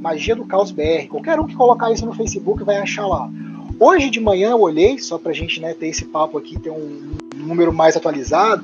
Magia 0.00 0.34
do 0.34 0.44
Caos 0.44 0.70
BR. 0.70 1.08
Qualquer 1.08 1.38
um 1.38 1.46
que 1.46 1.54
colocar 1.54 1.92
isso 1.92 2.06
no 2.06 2.14
Facebook 2.14 2.64
vai 2.64 2.78
achar 2.78 3.06
lá. 3.06 3.30
Hoje 3.82 4.10
de 4.10 4.20
manhã 4.20 4.50
eu 4.50 4.60
olhei, 4.60 4.98
só 4.98 5.16
para 5.16 5.30
a 5.30 5.34
gente 5.34 5.58
né, 5.58 5.72
ter 5.72 5.86
esse 5.86 6.04
papo 6.04 6.36
aqui, 6.36 6.58
ter 6.58 6.68
um 6.68 7.16
número 7.34 7.72
mais 7.72 7.96
atualizado, 7.96 8.62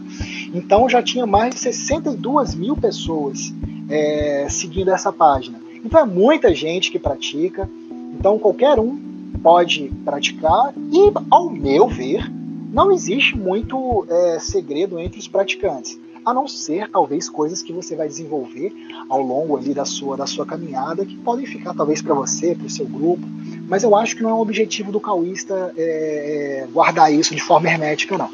então 0.52 0.86
já 0.90 1.02
tinha 1.02 1.24
mais 1.24 1.54
de 1.54 1.60
62 1.60 2.54
mil 2.54 2.76
pessoas 2.76 3.50
é, 3.88 4.46
seguindo 4.50 4.90
essa 4.90 5.10
página. 5.10 5.58
Então 5.82 5.98
é 5.98 6.04
muita 6.04 6.54
gente 6.54 6.90
que 6.90 6.98
pratica, 6.98 7.66
então 8.12 8.38
qualquer 8.38 8.78
um 8.78 9.00
pode 9.42 9.90
praticar. 10.04 10.74
E, 10.92 11.10
ao 11.30 11.48
meu 11.48 11.88
ver, 11.88 12.30
não 12.70 12.92
existe 12.92 13.38
muito 13.38 14.06
é, 14.10 14.38
segredo 14.38 14.98
entre 14.98 15.18
os 15.18 15.26
praticantes, 15.26 15.98
a 16.26 16.34
não 16.34 16.48
ser 16.48 16.90
talvez 16.90 17.30
coisas 17.30 17.62
que 17.62 17.72
você 17.72 17.94
vai 17.94 18.08
desenvolver 18.08 18.72
ao 19.08 19.22
longo 19.22 19.56
ali 19.56 19.72
da 19.72 19.84
sua 19.84 20.16
da 20.16 20.26
sua 20.26 20.44
caminhada 20.44 21.06
que 21.06 21.16
podem 21.18 21.46
ficar 21.46 21.72
talvez 21.72 22.02
para 22.02 22.14
você, 22.14 22.52
para 22.56 22.66
o 22.66 22.70
seu 22.70 22.84
grupo, 22.84 23.24
mas 23.68 23.84
eu 23.84 23.94
acho 23.94 24.16
que 24.16 24.22
não 24.24 24.30
é 24.30 24.34
o 24.34 24.40
objetivo 24.40 24.90
do 24.90 24.98
cauísta 24.98 25.72
é, 25.76 26.64
é, 26.64 26.66
guardar 26.72 27.12
isso 27.12 27.32
de 27.32 27.40
forma 27.40 27.70
hermética 27.70 28.18
não. 28.18 28.28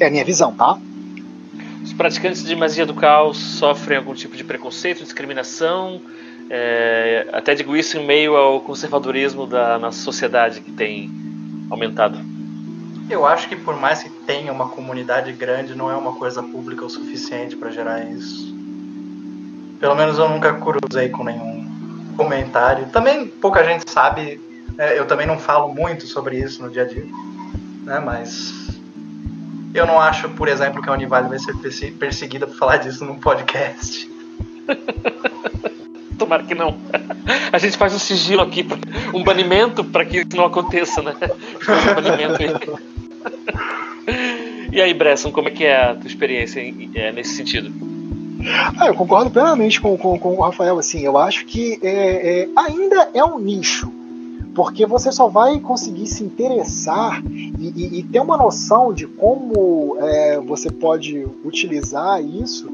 É 0.00 0.06
a 0.06 0.10
minha 0.10 0.24
visão, 0.24 0.52
tá? 0.52 0.78
Os 1.82 1.92
praticantes 1.92 2.44
de 2.44 2.54
magia 2.54 2.86
do 2.86 2.94
caos 2.94 3.36
sofrem 3.36 3.98
algum 3.98 4.14
tipo 4.14 4.36
de 4.36 4.44
preconceito, 4.44 5.02
discriminação, 5.02 6.00
é, 6.48 7.28
até 7.32 7.52
digo 7.54 7.76
isso 7.76 7.98
em 7.98 8.06
meio 8.06 8.36
ao 8.36 8.60
conservadorismo 8.60 9.44
da 9.44 9.76
nossa 9.76 10.00
sociedade 10.00 10.60
que 10.60 10.70
tem 10.70 11.10
aumentado. 11.68 12.37
Eu 13.10 13.24
acho 13.24 13.48
que 13.48 13.56
por 13.56 13.74
mais 13.74 14.02
que 14.02 14.10
tenha 14.10 14.52
uma 14.52 14.68
comunidade 14.68 15.32
grande, 15.32 15.74
não 15.74 15.90
é 15.90 15.96
uma 15.96 16.14
coisa 16.14 16.42
pública 16.42 16.84
o 16.84 16.90
suficiente 16.90 17.56
para 17.56 17.70
gerar 17.70 18.04
isso. 18.04 18.54
Pelo 19.80 19.94
menos 19.94 20.18
eu 20.18 20.28
nunca 20.28 20.52
cruzei 20.54 21.08
com 21.08 21.24
nenhum 21.24 21.66
comentário. 22.16 22.86
Também 22.90 23.26
pouca 23.26 23.64
gente 23.64 23.90
sabe, 23.90 24.40
é, 24.76 24.98
eu 24.98 25.06
também 25.06 25.26
não 25.26 25.38
falo 25.38 25.72
muito 25.72 26.06
sobre 26.06 26.36
isso 26.36 26.62
no 26.62 26.68
dia 26.68 26.82
a 26.82 26.86
dia, 26.86 27.06
né? 27.84 27.98
Mas 27.98 28.78
eu 29.72 29.86
não 29.86 30.00
acho, 30.00 30.28
por 30.30 30.48
exemplo, 30.48 30.82
que 30.82 30.88
a 30.90 30.92
Univale 30.92 31.28
vai 31.28 31.38
ser 31.38 31.54
perseguida 31.92 32.46
por 32.46 32.56
falar 32.56 32.76
disso 32.76 33.04
num 33.06 33.18
podcast. 33.18 34.10
Tomara 36.18 36.42
que 36.42 36.54
não. 36.54 36.76
A 37.52 37.58
gente 37.58 37.76
faz 37.76 37.94
um 37.94 37.98
sigilo 37.98 38.42
aqui, 38.42 38.66
um 39.14 39.22
banimento 39.22 39.84
para 39.84 40.04
que 40.04 40.18
isso 40.18 40.36
não 40.36 40.44
aconteça, 40.44 41.00
né? 41.00 41.14
Um 41.68 41.94
banimento 41.94 42.42
aí. 42.42 42.97
E 44.70 44.82
aí, 44.82 44.92
Bresson, 44.92 45.32
como 45.32 45.48
é 45.48 45.50
que 45.50 45.64
é 45.64 45.90
a 45.90 45.94
tua 45.94 46.06
experiência 46.06 46.60
é, 46.94 47.10
nesse 47.10 47.34
sentido? 47.34 47.72
Ah, 48.78 48.86
eu 48.86 48.94
concordo 48.94 49.30
plenamente 49.30 49.80
com, 49.80 49.96
com, 49.96 50.18
com, 50.18 50.34
o 50.34 50.40
Rafael. 50.42 50.78
Assim, 50.78 51.00
eu 51.00 51.16
acho 51.16 51.46
que 51.46 51.78
é, 51.82 52.42
é, 52.42 52.48
ainda 52.54 53.08
é 53.14 53.24
um 53.24 53.38
nicho, 53.38 53.90
porque 54.54 54.84
você 54.84 55.10
só 55.10 55.26
vai 55.26 55.58
conseguir 55.58 56.06
se 56.06 56.22
interessar 56.22 57.22
e, 57.58 57.72
e, 57.74 57.98
e 58.00 58.02
ter 58.02 58.20
uma 58.20 58.36
noção 58.36 58.92
de 58.92 59.06
como 59.06 59.96
é, 60.00 60.38
você 60.38 60.70
pode 60.70 61.26
utilizar 61.44 62.22
isso. 62.22 62.68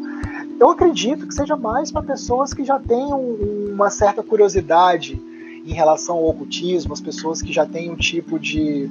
Eu 0.58 0.70
acredito 0.70 1.26
que 1.26 1.34
seja 1.34 1.56
mais 1.56 1.90
para 1.90 2.02
pessoas 2.02 2.52
que 2.52 2.64
já 2.64 2.78
tenham 2.78 3.20
uma 3.20 3.88
certa 3.88 4.22
curiosidade 4.22 5.20
em 5.66 5.72
relação 5.72 6.16
ao 6.16 6.28
ocultismo, 6.28 6.92
as 6.92 7.00
pessoas 7.00 7.40
que 7.40 7.52
já 7.52 7.64
têm 7.64 7.90
um 7.90 7.96
tipo 7.96 8.38
de. 8.38 8.90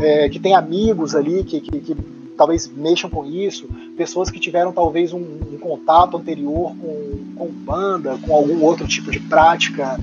É, 0.00 0.28
que 0.28 0.38
têm 0.38 0.54
amigos 0.54 1.14
ali 1.14 1.44
que, 1.44 1.60
que, 1.60 1.80
que, 1.80 1.96
talvez 2.36 2.66
mexam 2.74 3.10
com 3.10 3.26
isso, 3.26 3.68
pessoas 3.98 4.30
que 4.30 4.40
tiveram 4.40 4.72
talvez 4.72 5.12
um, 5.12 5.18
um 5.18 5.58
contato 5.58 6.16
anterior 6.16 6.74
com, 6.74 7.34
com 7.36 7.46
banda, 7.48 8.18
com 8.26 8.34
algum 8.34 8.64
outro 8.64 8.88
tipo 8.88 9.10
de 9.10 9.20
prática, 9.20 9.98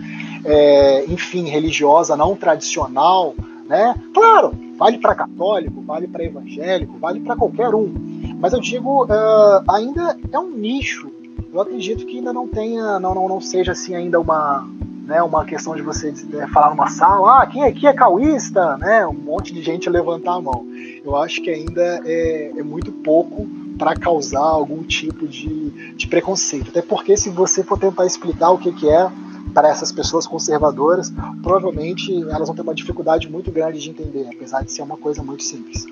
é, 0.45 1.05
enfim, 1.07 1.49
religiosa 1.49 2.15
não 2.15 2.35
tradicional. 2.35 3.33
Né? 3.67 3.95
Claro, 4.13 4.53
vale 4.77 4.99
para 4.99 5.15
católico, 5.15 5.81
vale 5.81 6.07
para 6.07 6.23
evangélico, 6.23 6.97
vale 6.99 7.19
para 7.19 7.35
qualquer 7.35 7.73
um. 7.73 7.91
Mas 8.39 8.53
eu 8.53 8.59
digo, 8.59 9.05
uh, 9.05 9.63
ainda 9.67 10.15
é 10.31 10.39
um 10.39 10.51
nicho. 10.51 11.11
Eu 11.51 11.59
acredito 11.59 12.05
que 12.05 12.17
ainda 12.17 12.31
não 12.31 12.47
tenha, 12.47 12.99
não, 12.99 13.15
não, 13.15 13.27
não 13.27 13.41
seja 13.41 13.71
assim 13.71 13.95
ainda 13.95 14.19
uma, 14.19 14.67
né, 15.07 15.23
uma 15.23 15.45
questão 15.45 15.73
de 15.73 15.81
você 15.81 16.13
é, 16.33 16.47
falar 16.47 16.69
numa 16.69 16.89
sala, 16.89 17.41
ah, 17.41 17.47
quem 17.47 17.63
aqui 17.63 17.87
é 17.87 17.93
cauísta, 17.93 18.77
né, 18.77 19.07
um 19.07 19.13
monte 19.13 19.53
de 19.53 19.63
gente 19.63 19.89
levantar 19.89 20.33
a 20.33 20.41
mão. 20.41 20.67
Eu 21.03 21.15
acho 21.15 21.41
que 21.41 21.49
ainda 21.49 22.01
é, 22.05 22.51
é 22.57 22.63
muito 22.63 22.91
pouco 22.91 23.47
para 23.79 23.95
causar 23.95 24.41
algum 24.41 24.83
tipo 24.83 25.25
de, 25.25 25.93
de 25.95 26.07
preconceito. 26.07 26.69
Até 26.69 26.81
porque 26.81 27.15
se 27.15 27.29
você 27.29 27.63
for 27.63 27.79
tentar 27.79 28.05
explicar 28.05 28.51
o 28.51 28.57
que, 28.57 28.73
que 28.73 28.89
é 28.89 29.09
para 29.53 29.69
essas 29.69 29.93
pessoas 29.93 30.27
conservadoras, 30.27 31.11
provavelmente 31.41 32.13
elas 32.23 32.47
vão 32.47 32.55
ter 32.55 32.61
uma 32.61 32.75
dificuldade 32.75 33.31
muito 33.31 33.49
grande 33.49 33.79
de 33.79 33.89
entender, 33.89 34.27
apesar 34.33 34.61
de 34.61 34.71
ser 34.71 34.81
uma 34.81 34.97
coisa 34.97 35.23
muito 35.23 35.43
simples. 35.43 35.85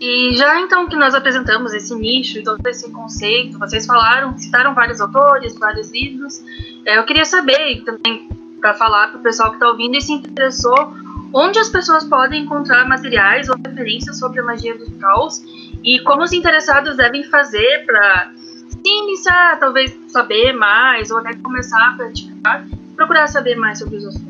E 0.00 0.34
já 0.36 0.60
então 0.60 0.88
que 0.88 0.94
nós 0.94 1.14
apresentamos 1.14 1.74
esse 1.74 1.94
nicho 1.94 2.38
e 2.38 2.44
todo 2.44 2.64
esse 2.66 2.90
conceito, 2.92 3.58
vocês 3.58 3.84
falaram, 3.84 4.36
citaram 4.38 4.74
vários 4.74 5.00
autores, 5.00 5.58
vários 5.58 5.90
livros, 5.90 6.40
é, 6.86 6.98
eu 6.98 7.04
queria 7.04 7.24
saber 7.24 7.82
também 7.84 8.28
para 8.60 8.74
falar 8.74 9.08
para 9.08 9.18
o 9.18 9.22
pessoal 9.22 9.50
que 9.50 9.56
está 9.56 9.68
ouvindo 9.68 9.96
e 9.96 10.00
se 10.00 10.12
interessou 10.12 10.94
onde 11.32 11.58
as 11.58 11.68
pessoas 11.68 12.04
podem 12.04 12.44
encontrar 12.44 12.86
materiais 12.88 13.48
ou 13.48 13.56
referências 13.56 14.18
sobre 14.18 14.40
a 14.40 14.42
magia 14.42 14.76
do 14.76 14.90
caos 14.98 15.42
e 15.82 15.98
como 16.00 16.22
os 16.22 16.32
interessados 16.32 16.96
devem 16.96 17.24
fazer 17.24 17.84
para 17.84 18.32
se 18.34 18.88
iniciar, 18.88 19.58
talvez 19.58 19.96
saber 20.08 20.52
mais 20.52 21.10
ou 21.10 21.18
até 21.18 21.34
começar 21.34 21.90
a 21.90 21.92
praticar, 21.96 22.64
procurar 22.96 23.26
saber 23.26 23.56
mais 23.56 23.78
sobre 23.78 23.96
os 23.96 24.06
assuntos. 24.06 24.28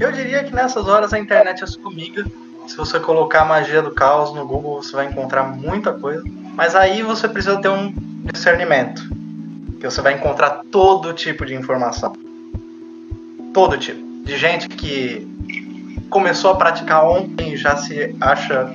Eu 0.00 0.10
diria 0.10 0.42
que 0.44 0.54
nessas 0.54 0.86
horas 0.88 1.12
a 1.12 1.18
internet 1.18 1.62
é 1.62 1.66
sua 1.66 1.90
amiga. 1.90 2.24
Se 2.66 2.76
você 2.76 2.98
colocar 2.98 3.44
magia 3.44 3.82
do 3.82 3.92
caos 3.92 4.34
no 4.34 4.46
Google, 4.46 4.82
você 4.82 4.96
vai 4.96 5.06
encontrar 5.06 5.44
muita 5.44 5.92
coisa. 5.92 6.24
Mas 6.54 6.74
aí 6.74 7.02
você 7.02 7.28
precisa 7.28 7.60
ter 7.60 7.68
um 7.68 7.92
discernimento, 8.32 9.02
que 9.80 9.88
você 9.88 10.00
vai 10.00 10.14
encontrar 10.14 10.62
todo 10.70 11.12
tipo 11.12 11.44
de 11.44 11.54
informação 11.54 12.14
todo 13.54 13.78
tipo. 13.78 14.02
De 14.24 14.36
gente 14.36 14.68
que 14.68 15.26
começou 16.10 16.50
a 16.50 16.56
praticar 16.56 17.06
ontem 17.06 17.54
e 17.54 17.56
já 17.56 17.76
se 17.76 18.14
acha 18.20 18.74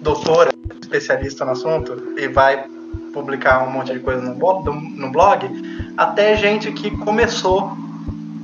doutora, 0.00 0.50
especialista 0.80 1.44
no 1.44 1.50
assunto 1.50 2.14
e 2.16 2.28
vai 2.28 2.64
publicar 3.12 3.66
um 3.66 3.70
monte 3.70 3.92
de 3.92 3.98
coisa 3.98 4.22
no 4.22 5.10
blog, 5.10 5.92
até 5.96 6.36
gente 6.36 6.72
que 6.72 6.90
começou 6.98 7.76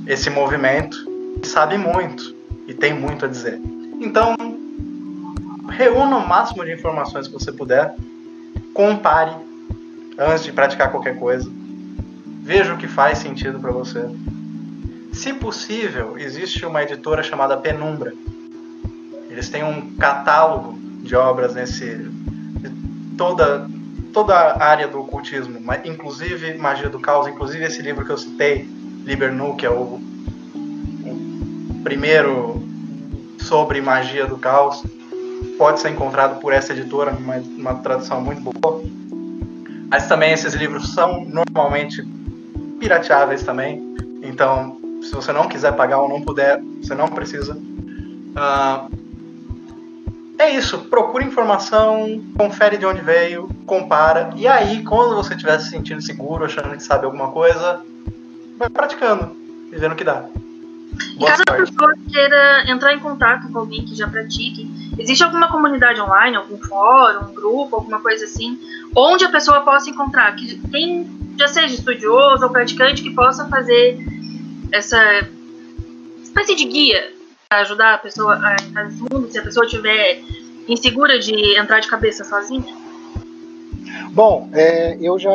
esse 0.05 0.29
movimento 0.29 0.97
e 1.41 1.47
sabe 1.47 1.77
muito 1.77 2.35
e 2.67 2.73
tem 2.73 2.93
muito 2.93 3.25
a 3.25 3.27
dizer. 3.27 3.59
Então, 3.99 4.35
reúna 5.79 6.17
o 6.17 6.27
máximo 6.27 6.65
de 6.65 6.73
informações 6.73 7.25
que 7.25 7.33
você 7.33 7.53
puder, 7.53 7.95
compare 8.73 9.31
antes 10.17 10.43
de 10.43 10.51
praticar 10.51 10.91
qualquer 10.91 11.17
coisa, 11.17 11.49
veja 12.43 12.73
o 12.73 12.77
que 12.77 12.87
faz 12.87 13.19
sentido 13.19 13.61
para 13.61 13.71
você 13.71 14.05
se 15.13 15.33
possível, 15.33 16.17
existe 16.17 16.65
uma 16.65 16.83
editora 16.83 17.23
chamada 17.23 17.55
Penumbra. 17.55 18.13
Eles 19.29 19.49
têm 19.49 19.63
um 19.63 19.95
catálogo 19.95 20.77
de 21.01 21.15
obras 21.15 21.55
nesse 21.55 21.95
de 21.95 22.69
toda 23.17 23.67
toda 24.13 24.33
a 24.33 24.63
área 24.63 24.87
do 24.87 24.99
ocultismo, 24.99 25.59
inclusive 25.85 26.57
magia 26.57 26.89
do 26.89 26.99
caos, 26.99 27.27
inclusive 27.27 27.63
esse 27.63 27.81
livro 27.81 28.05
que 28.05 28.11
eu 28.11 28.17
citei, 28.17 28.67
Liber 29.05 29.31
Nu, 29.31 29.55
que 29.55 29.65
é 29.65 29.69
o, 29.69 29.99
o 31.05 31.81
primeiro 31.83 32.61
sobre 33.39 33.81
magia 33.81 34.25
do 34.25 34.37
caos, 34.37 34.83
pode 35.59 35.81
ser 35.81 35.89
encontrado 35.89 36.39
por 36.39 36.53
essa 36.53 36.71
editora, 36.71 37.11
uma, 37.11 37.35
uma 37.35 37.75
tradução 37.75 38.21
muito 38.21 38.41
boa. 38.41 38.81
Mas 39.89 40.07
também 40.07 40.31
esses 40.31 40.53
livros 40.53 40.93
são 40.93 41.25
normalmente 41.25 42.01
pirateáveis 42.79 43.43
também, 43.43 43.83
então 44.23 44.79
se 45.01 45.13
você 45.13 45.33
não 45.33 45.49
quiser 45.49 45.73
pagar 45.73 45.99
ou 45.99 46.07
não 46.07 46.21
puder, 46.21 46.61
você 46.81 46.95
não 46.95 47.09
precisa. 47.09 47.55
Uh, 47.55 48.97
é 50.37 50.49
isso, 50.51 50.79
procura 50.85 51.25
informação, 51.25 52.23
confere 52.37 52.77
de 52.77 52.85
onde 52.85 53.01
veio, 53.01 53.49
compara, 53.65 54.29
e 54.37 54.47
aí, 54.47 54.83
quando 54.83 55.13
você 55.15 55.33
estiver 55.33 55.59
se 55.59 55.69
sentindo 55.69 56.01
seguro, 56.01 56.45
achando 56.45 56.69
que 56.77 56.83
sabe 56.83 57.03
alguma 57.03 57.31
coisa, 57.31 57.81
vai 58.57 58.69
praticando 58.69 59.35
e 59.73 59.75
vendo 59.75 59.91
o 59.91 59.95
que 59.95 60.05
dá. 60.05 60.23
Boa 61.17 61.31
Caso 61.31 61.43
a 61.49 61.53
pessoa 61.53 61.93
queira 62.09 62.71
entrar 62.71 62.93
em 62.93 62.99
contato 62.99 63.51
com 63.51 63.59
alguém 63.59 63.83
que 63.83 63.93
já 63.95 64.07
pratique, 64.07 64.69
existe 64.99 65.23
alguma 65.23 65.47
comunidade 65.47 65.99
online, 65.99 66.35
algum 66.35 66.57
fórum, 66.57 67.29
um 67.29 67.33
grupo, 67.33 67.77
alguma 67.77 67.99
coisa 67.99 68.25
assim, 68.25 68.59
onde 68.95 69.23
a 69.23 69.29
pessoa 69.29 69.61
possa 69.61 69.89
encontrar, 69.89 70.35
que 70.35 70.59
tem, 70.69 71.09
já 71.37 71.47
seja 71.47 71.73
estudioso 71.73 72.43
ou 72.43 72.49
praticante, 72.49 73.01
que 73.01 73.11
possa 73.11 73.47
fazer 73.47 73.97
essa 74.71 75.01
espécie 76.21 76.55
de 76.55 76.65
guia 76.65 77.13
para 77.47 77.61
ajudar 77.61 77.95
a 77.95 77.97
pessoa 77.97 78.35
a 78.35 78.55
entrar 78.55 78.85
nesse 78.85 79.01
mundo, 79.01 79.31
se 79.31 79.39
a 79.39 79.41
pessoa 79.41 79.65
estiver 79.65 80.21
insegura 80.67 81.17
de 81.17 81.57
entrar 81.57 81.79
de 81.79 81.87
cabeça 81.87 82.23
sozinha? 82.23 82.77
Bom, 84.11 84.49
é, 84.53 84.97
eu 85.01 85.17
já 85.17 85.29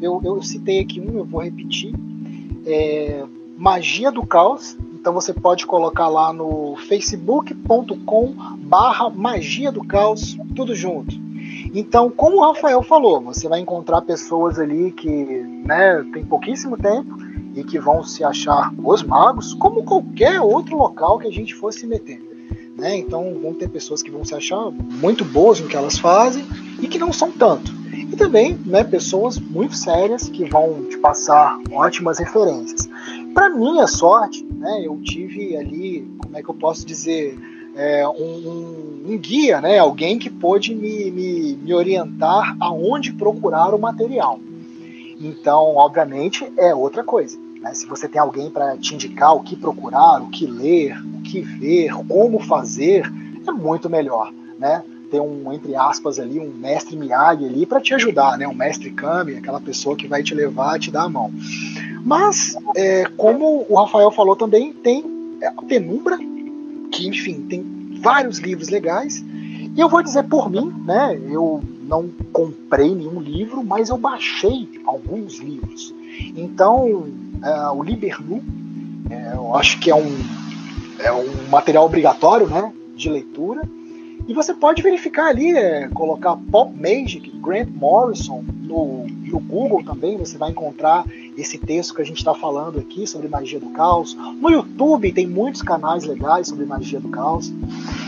eu, 0.00 0.20
eu 0.24 0.42
citei 0.42 0.80
aqui 0.80 1.00
um, 1.00 1.18
eu 1.18 1.24
vou 1.24 1.42
repetir. 1.42 1.94
É, 2.66 3.24
Magia 3.56 4.10
do 4.10 4.26
Caos. 4.26 4.76
Então 5.00 5.14
você 5.14 5.32
pode 5.32 5.66
colocar 5.66 6.08
lá 6.08 6.30
no 6.30 6.76
facebook.com 6.76 8.34
barra 8.58 9.08
Magia 9.08 9.72
do 9.72 9.82
Caos, 9.82 10.36
tudo 10.54 10.74
junto. 10.74 11.14
Então, 11.74 12.10
como 12.10 12.36
o 12.36 12.44
Rafael 12.44 12.82
falou, 12.82 13.18
você 13.18 13.48
vai 13.48 13.60
encontrar 13.60 14.02
pessoas 14.02 14.58
ali 14.58 14.92
que 14.92 15.08
né, 15.08 16.04
tem 16.12 16.22
pouquíssimo 16.24 16.76
tempo 16.76 17.16
e 17.54 17.64
que 17.64 17.78
vão 17.78 18.04
se 18.04 18.22
achar 18.22 18.74
os 18.84 19.02
magos, 19.02 19.54
como 19.54 19.84
qualquer 19.84 20.38
outro 20.40 20.76
local 20.76 21.18
que 21.18 21.28
a 21.28 21.32
gente 21.32 21.54
fosse 21.54 21.86
meter. 21.86 22.20
Né? 22.76 22.98
Então 22.98 23.34
vão 23.40 23.54
ter 23.54 23.68
pessoas 23.68 24.02
que 24.02 24.10
vão 24.10 24.22
se 24.24 24.34
achar 24.34 24.70
muito 24.70 25.24
boas 25.24 25.60
no 25.60 25.68
que 25.68 25.76
elas 25.76 25.98
fazem 25.98 26.44
e 26.78 26.86
que 26.86 26.98
não 26.98 27.12
são 27.12 27.32
tanto. 27.32 27.72
E 27.92 28.16
também 28.16 28.54
né, 28.66 28.84
pessoas 28.84 29.38
muito 29.38 29.74
sérias 29.74 30.28
que 30.28 30.44
vão 30.44 30.84
te 30.84 30.98
passar 30.98 31.58
ótimas 31.70 32.18
referências. 32.18 32.88
Para 33.34 33.48
minha 33.48 33.86
sorte, 33.86 34.44
né, 34.44 34.82
eu 34.84 35.00
tive 35.02 35.56
ali, 35.56 36.08
como 36.18 36.36
é 36.36 36.42
que 36.42 36.48
eu 36.48 36.54
posso 36.54 36.84
dizer, 36.84 37.38
é, 37.74 38.06
um, 38.08 39.04
um, 39.08 39.18
guia, 39.18 39.60
né, 39.60 39.78
alguém 39.78 40.18
que 40.18 40.28
pôde 40.28 40.74
me, 40.74 41.10
me, 41.10 41.56
me 41.56 41.74
orientar 41.74 42.56
aonde 42.60 43.12
procurar 43.12 43.74
o 43.74 43.78
material. 43.78 44.40
Então, 45.20 45.76
obviamente, 45.76 46.50
é 46.56 46.74
outra 46.74 47.04
coisa. 47.04 47.38
Né? 47.60 47.74
Se 47.74 47.86
você 47.86 48.08
tem 48.08 48.20
alguém 48.20 48.50
para 48.50 48.76
te 48.76 48.94
indicar 48.94 49.34
o 49.34 49.42
que 49.42 49.54
procurar, 49.54 50.22
o 50.22 50.28
que 50.28 50.46
ler, 50.46 50.98
o 51.14 51.22
que 51.22 51.40
ver, 51.40 51.92
como 52.08 52.40
fazer, 52.40 53.10
é 53.46 53.50
muito 53.52 53.88
melhor. 53.90 54.32
Né? 54.58 54.82
ter 55.10 55.20
um, 55.20 55.52
entre 55.52 55.74
aspas, 55.74 56.18
ali, 56.18 56.38
um 56.38 56.50
mestre 56.50 56.96
Miyagi 56.96 57.44
ali 57.44 57.66
para 57.66 57.80
te 57.80 57.92
ajudar, 57.94 58.38
né? 58.38 58.46
Um 58.46 58.54
mestre 58.54 58.90
Kami, 58.90 59.36
aquela 59.36 59.60
pessoa 59.60 59.96
que 59.96 60.06
vai 60.06 60.22
te 60.22 60.34
levar 60.34 60.78
te 60.78 60.90
dar 60.90 61.02
a 61.02 61.08
mão. 61.08 61.32
Mas, 62.04 62.56
é, 62.76 63.04
como 63.16 63.66
o 63.68 63.74
Rafael 63.74 64.10
falou 64.10 64.36
também, 64.36 64.72
tem 64.72 65.04
a 65.44 65.62
Penumbra, 65.62 66.18
que, 66.90 67.06
enfim, 67.06 67.42
tem 67.42 67.98
vários 68.00 68.38
livros 68.38 68.68
legais. 68.68 69.24
E 69.76 69.78
eu 69.78 69.88
vou 69.88 70.02
dizer 70.02 70.24
por 70.24 70.50
mim, 70.50 70.72
né? 70.84 71.18
Eu 71.28 71.62
não 71.82 72.08
comprei 72.32 72.94
nenhum 72.94 73.20
livro, 73.20 73.62
mas 73.62 73.88
eu 73.88 73.96
baixei 73.96 74.68
alguns 74.84 75.38
livros. 75.38 75.94
Então, 76.36 77.06
é, 77.42 77.68
o 77.70 77.82
Libernu, 77.82 78.42
é, 79.08 79.34
eu 79.34 79.54
acho 79.54 79.78
que 79.78 79.90
é 79.90 79.94
um, 79.94 80.16
é 80.98 81.12
um 81.12 81.48
material 81.48 81.84
obrigatório, 81.84 82.48
né? 82.48 82.72
De 82.96 83.08
leitura. 83.08 83.62
E 84.30 84.32
você 84.32 84.54
pode 84.54 84.80
verificar 84.80 85.26
ali, 85.26 85.50
é, 85.50 85.88
colocar 85.88 86.36
Pop 86.52 86.72
Magic, 86.80 87.28
Grant 87.42 87.68
Morrison 87.68 88.44
no, 88.62 89.04
no 89.04 89.40
Google 89.40 89.82
também, 89.82 90.16
você 90.16 90.38
vai 90.38 90.50
encontrar 90.52 91.04
esse 91.36 91.58
texto 91.58 91.96
que 91.96 92.00
a 92.00 92.04
gente 92.04 92.18
está 92.18 92.32
falando 92.32 92.78
aqui 92.78 93.08
sobre 93.08 93.26
magia 93.26 93.58
do 93.58 93.70
caos. 93.70 94.14
No 94.14 94.48
YouTube 94.48 95.10
tem 95.10 95.26
muitos 95.26 95.62
canais 95.62 96.04
legais 96.04 96.46
sobre 96.46 96.64
magia 96.64 97.00
do 97.00 97.08
caos. 97.08 97.52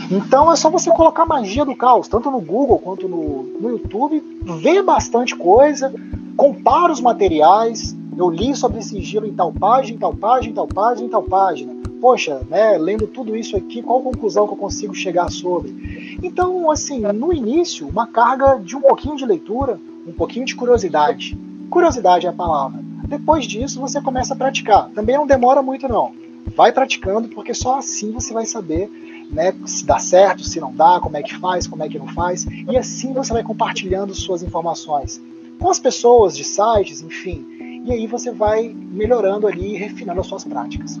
Então 0.09 0.49
é 0.49 0.55
só 0.55 0.69
você 0.69 0.89
colocar 0.91 1.25
magia 1.25 1.65
do 1.65 1.75
caos, 1.75 2.07
tanto 2.07 2.31
no 2.31 2.39
Google 2.39 2.79
quanto 2.79 3.05
no, 3.05 3.43
no 3.59 3.69
YouTube, 3.71 4.23
vê 4.61 4.81
bastante 4.81 5.35
coisa, 5.35 5.93
compara 6.37 6.93
os 6.93 7.01
materiais. 7.01 7.93
Eu 8.17 8.29
li 8.29 8.55
sobre 8.55 8.81
sigilo 8.81 9.27
em 9.27 9.33
tal 9.33 9.51
página, 9.51 9.97
em 9.97 9.99
tal 9.99 10.15
página, 10.15 10.51
em 10.51 10.55
tal 10.55 10.67
página, 10.69 11.05
em 11.05 11.09
tal 11.09 11.23
página. 11.23 11.82
Poxa, 12.03 12.41
né, 12.49 12.77
lendo 12.77 13.07
tudo 13.07 13.33
isso 13.33 13.55
aqui, 13.55 13.81
qual 13.81 14.01
conclusão 14.01 14.45
que 14.45 14.51
eu 14.51 14.57
consigo 14.57 14.93
chegar 14.93 15.31
sobre? 15.31 16.19
Então, 16.21 16.69
assim, 16.69 16.99
no 16.99 17.31
início, 17.31 17.87
uma 17.87 18.05
carga 18.05 18.59
de 18.59 18.75
um 18.75 18.81
pouquinho 18.81 19.15
de 19.15 19.25
leitura, 19.25 19.79
um 20.05 20.11
pouquinho 20.11 20.45
de 20.45 20.53
curiosidade. 20.53 21.37
Curiosidade 21.69 22.25
é 22.25 22.29
a 22.29 22.33
palavra. 22.33 22.81
Depois 23.07 23.45
disso, 23.45 23.79
você 23.79 24.01
começa 24.01 24.33
a 24.33 24.35
praticar. 24.35 24.89
Também 24.89 25.15
não 25.15 25.25
demora 25.25 25.61
muito, 25.61 25.87
não. 25.87 26.11
Vai 26.57 26.73
praticando, 26.73 27.29
porque 27.29 27.53
só 27.53 27.77
assim 27.77 28.11
você 28.11 28.33
vai 28.33 28.45
saber 28.45 28.91
né, 29.31 29.53
se 29.65 29.85
dá 29.85 29.97
certo, 29.97 30.43
se 30.43 30.59
não 30.59 30.75
dá, 30.75 30.99
como 30.99 31.15
é 31.15 31.23
que 31.23 31.33
faz, 31.37 31.67
como 31.67 31.83
é 31.83 31.87
que 31.87 31.97
não 31.97 32.09
faz. 32.09 32.45
E 32.69 32.75
assim 32.75 33.13
você 33.13 33.31
vai 33.31 33.43
compartilhando 33.43 34.13
suas 34.13 34.43
informações 34.43 35.21
com 35.57 35.69
as 35.69 35.79
pessoas 35.79 36.35
de 36.35 36.43
sites, 36.43 37.01
enfim. 37.01 37.81
E 37.85 37.93
aí 37.93 38.07
você 38.07 38.29
vai 38.29 38.67
melhorando 38.67 39.47
ali 39.47 39.75
e 39.75 39.77
refinando 39.77 40.19
as 40.19 40.27
suas 40.27 40.43
práticas. 40.43 40.99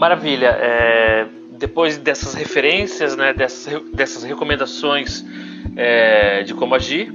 Maravilha. 0.00 0.56
É, 0.58 1.26
depois 1.58 1.98
dessas 1.98 2.32
referências, 2.32 3.14
né, 3.14 3.34
dessas, 3.34 3.82
dessas 3.92 4.22
recomendações 4.22 5.22
é, 5.76 6.42
de 6.42 6.54
como 6.54 6.74
agir, 6.74 7.12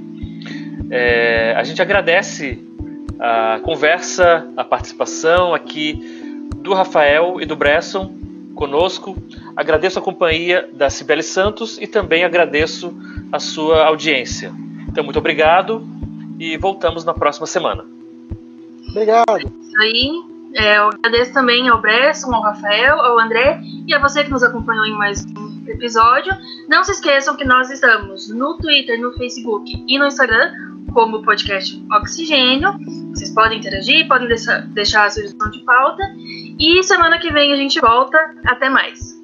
é, 0.88 1.52
a 1.56 1.64
gente 1.64 1.82
agradece 1.82 2.62
a 3.18 3.58
conversa, 3.64 4.48
a 4.56 4.62
participação 4.62 5.52
aqui 5.52 5.94
do 6.58 6.74
Rafael 6.74 7.40
e 7.40 7.44
do 7.44 7.56
Bresson 7.56 8.14
conosco. 8.54 9.16
Agradeço 9.56 9.98
a 9.98 10.02
companhia 10.02 10.70
da 10.72 10.88
Cibele 10.88 11.24
Santos 11.24 11.78
e 11.82 11.88
também 11.88 12.22
agradeço 12.22 12.96
a 13.32 13.40
sua 13.40 13.84
audiência. 13.84 14.52
Então, 14.88 15.02
muito 15.02 15.18
obrigado 15.18 15.84
e 16.38 16.56
voltamos 16.56 17.04
na 17.04 17.12
próxima 17.12 17.48
semana. 17.48 17.84
Obrigado. 18.88 19.38
Isso 19.38 19.76
aí. 19.82 20.35
É, 20.56 20.78
eu 20.78 20.88
agradeço 20.88 21.34
também 21.34 21.68
ao 21.68 21.80
Bresson, 21.80 22.34
ao 22.34 22.42
Rafael, 22.42 22.98
ao 22.98 23.18
André 23.18 23.60
e 23.86 23.94
a 23.94 23.98
você 23.98 24.24
que 24.24 24.30
nos 24.30 24.42
acompanhou 24.42 24.86
em 24.86 24.96
mais 24.96 25.22
um 25.36 25.62
episódio. 25.68 26.32
Não 26.66 26.82
se 26.82 26.92
esqueçam 26.92 27.36
que 27.36 27.44
nós 27.44 27.70
estamos 27.70 28.30
no 28.30 28.56
Twitter, 28.56 28.98
no 28.98 29.12
Facebook 29.12 29.70
e 29.86 29.98
no 29.98 30.06
Instagram 30.06 30.50
como 30.94 31.22
podcast 31.22 31.78
Oxigênio. 31.92 32.72
Vocês 33.10 33.34
podem 33.34 33.58
interagir, 33.58 34.08
podem 34.08 34.28
deixar 34.28 35.04
a 35.04 35.10
sugestão 35.10 35.50
de 35.50 35.60
pauta. 35.60 36.02
E 36.58 36.82
semana 36.82 37.18
que 37.18 37.30
vem 37.30 37.52
a 37.52 37.56
gente 37.56 37.78
volta. 37.78 38.18
Até 38.46 38.70
mais. 38.70 39.15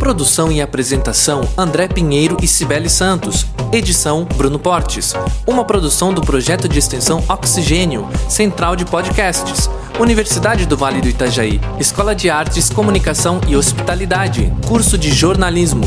Produção 0.00 0.50
e 0.50 0.62
apresentação 0.62 1.46
André 1.58 1.86
Pinheiro 1.86 2.38
e 2.40 2.48
Cibele 2.48 2.88
Santos. 2.88 3.44
Edição 3.70 4.26
Bruno 4.34 4.58
Portes. 4.58 5.12
Uma 5.46 5.62
produção 5.62 6.12
do 6.14 6.22
projeto 6.22 6.66
de 6.66 6.78
extensão 6.78 7.22
Oxigênio, 7.28 8.08
Central 8.26 8.76
de 8.76 8.86
Podcasts. 8.86 9.68
Universidade 10.00 10.64
do 10.64 10.74
Vale 10.74 11.02
do 11.02 11.08
Itajaí. 11.08 11.60
Escola 11.78 12.14
de 12.14 12.30
Artes, 12.30 12.70
Comunicação 12.70 13.42
e 13.46 13.54
Hospitalidade. 13.54 14.50
Curso 14.66 14.96
de 14.96 15.12
Jornalismo. 15.12 15.84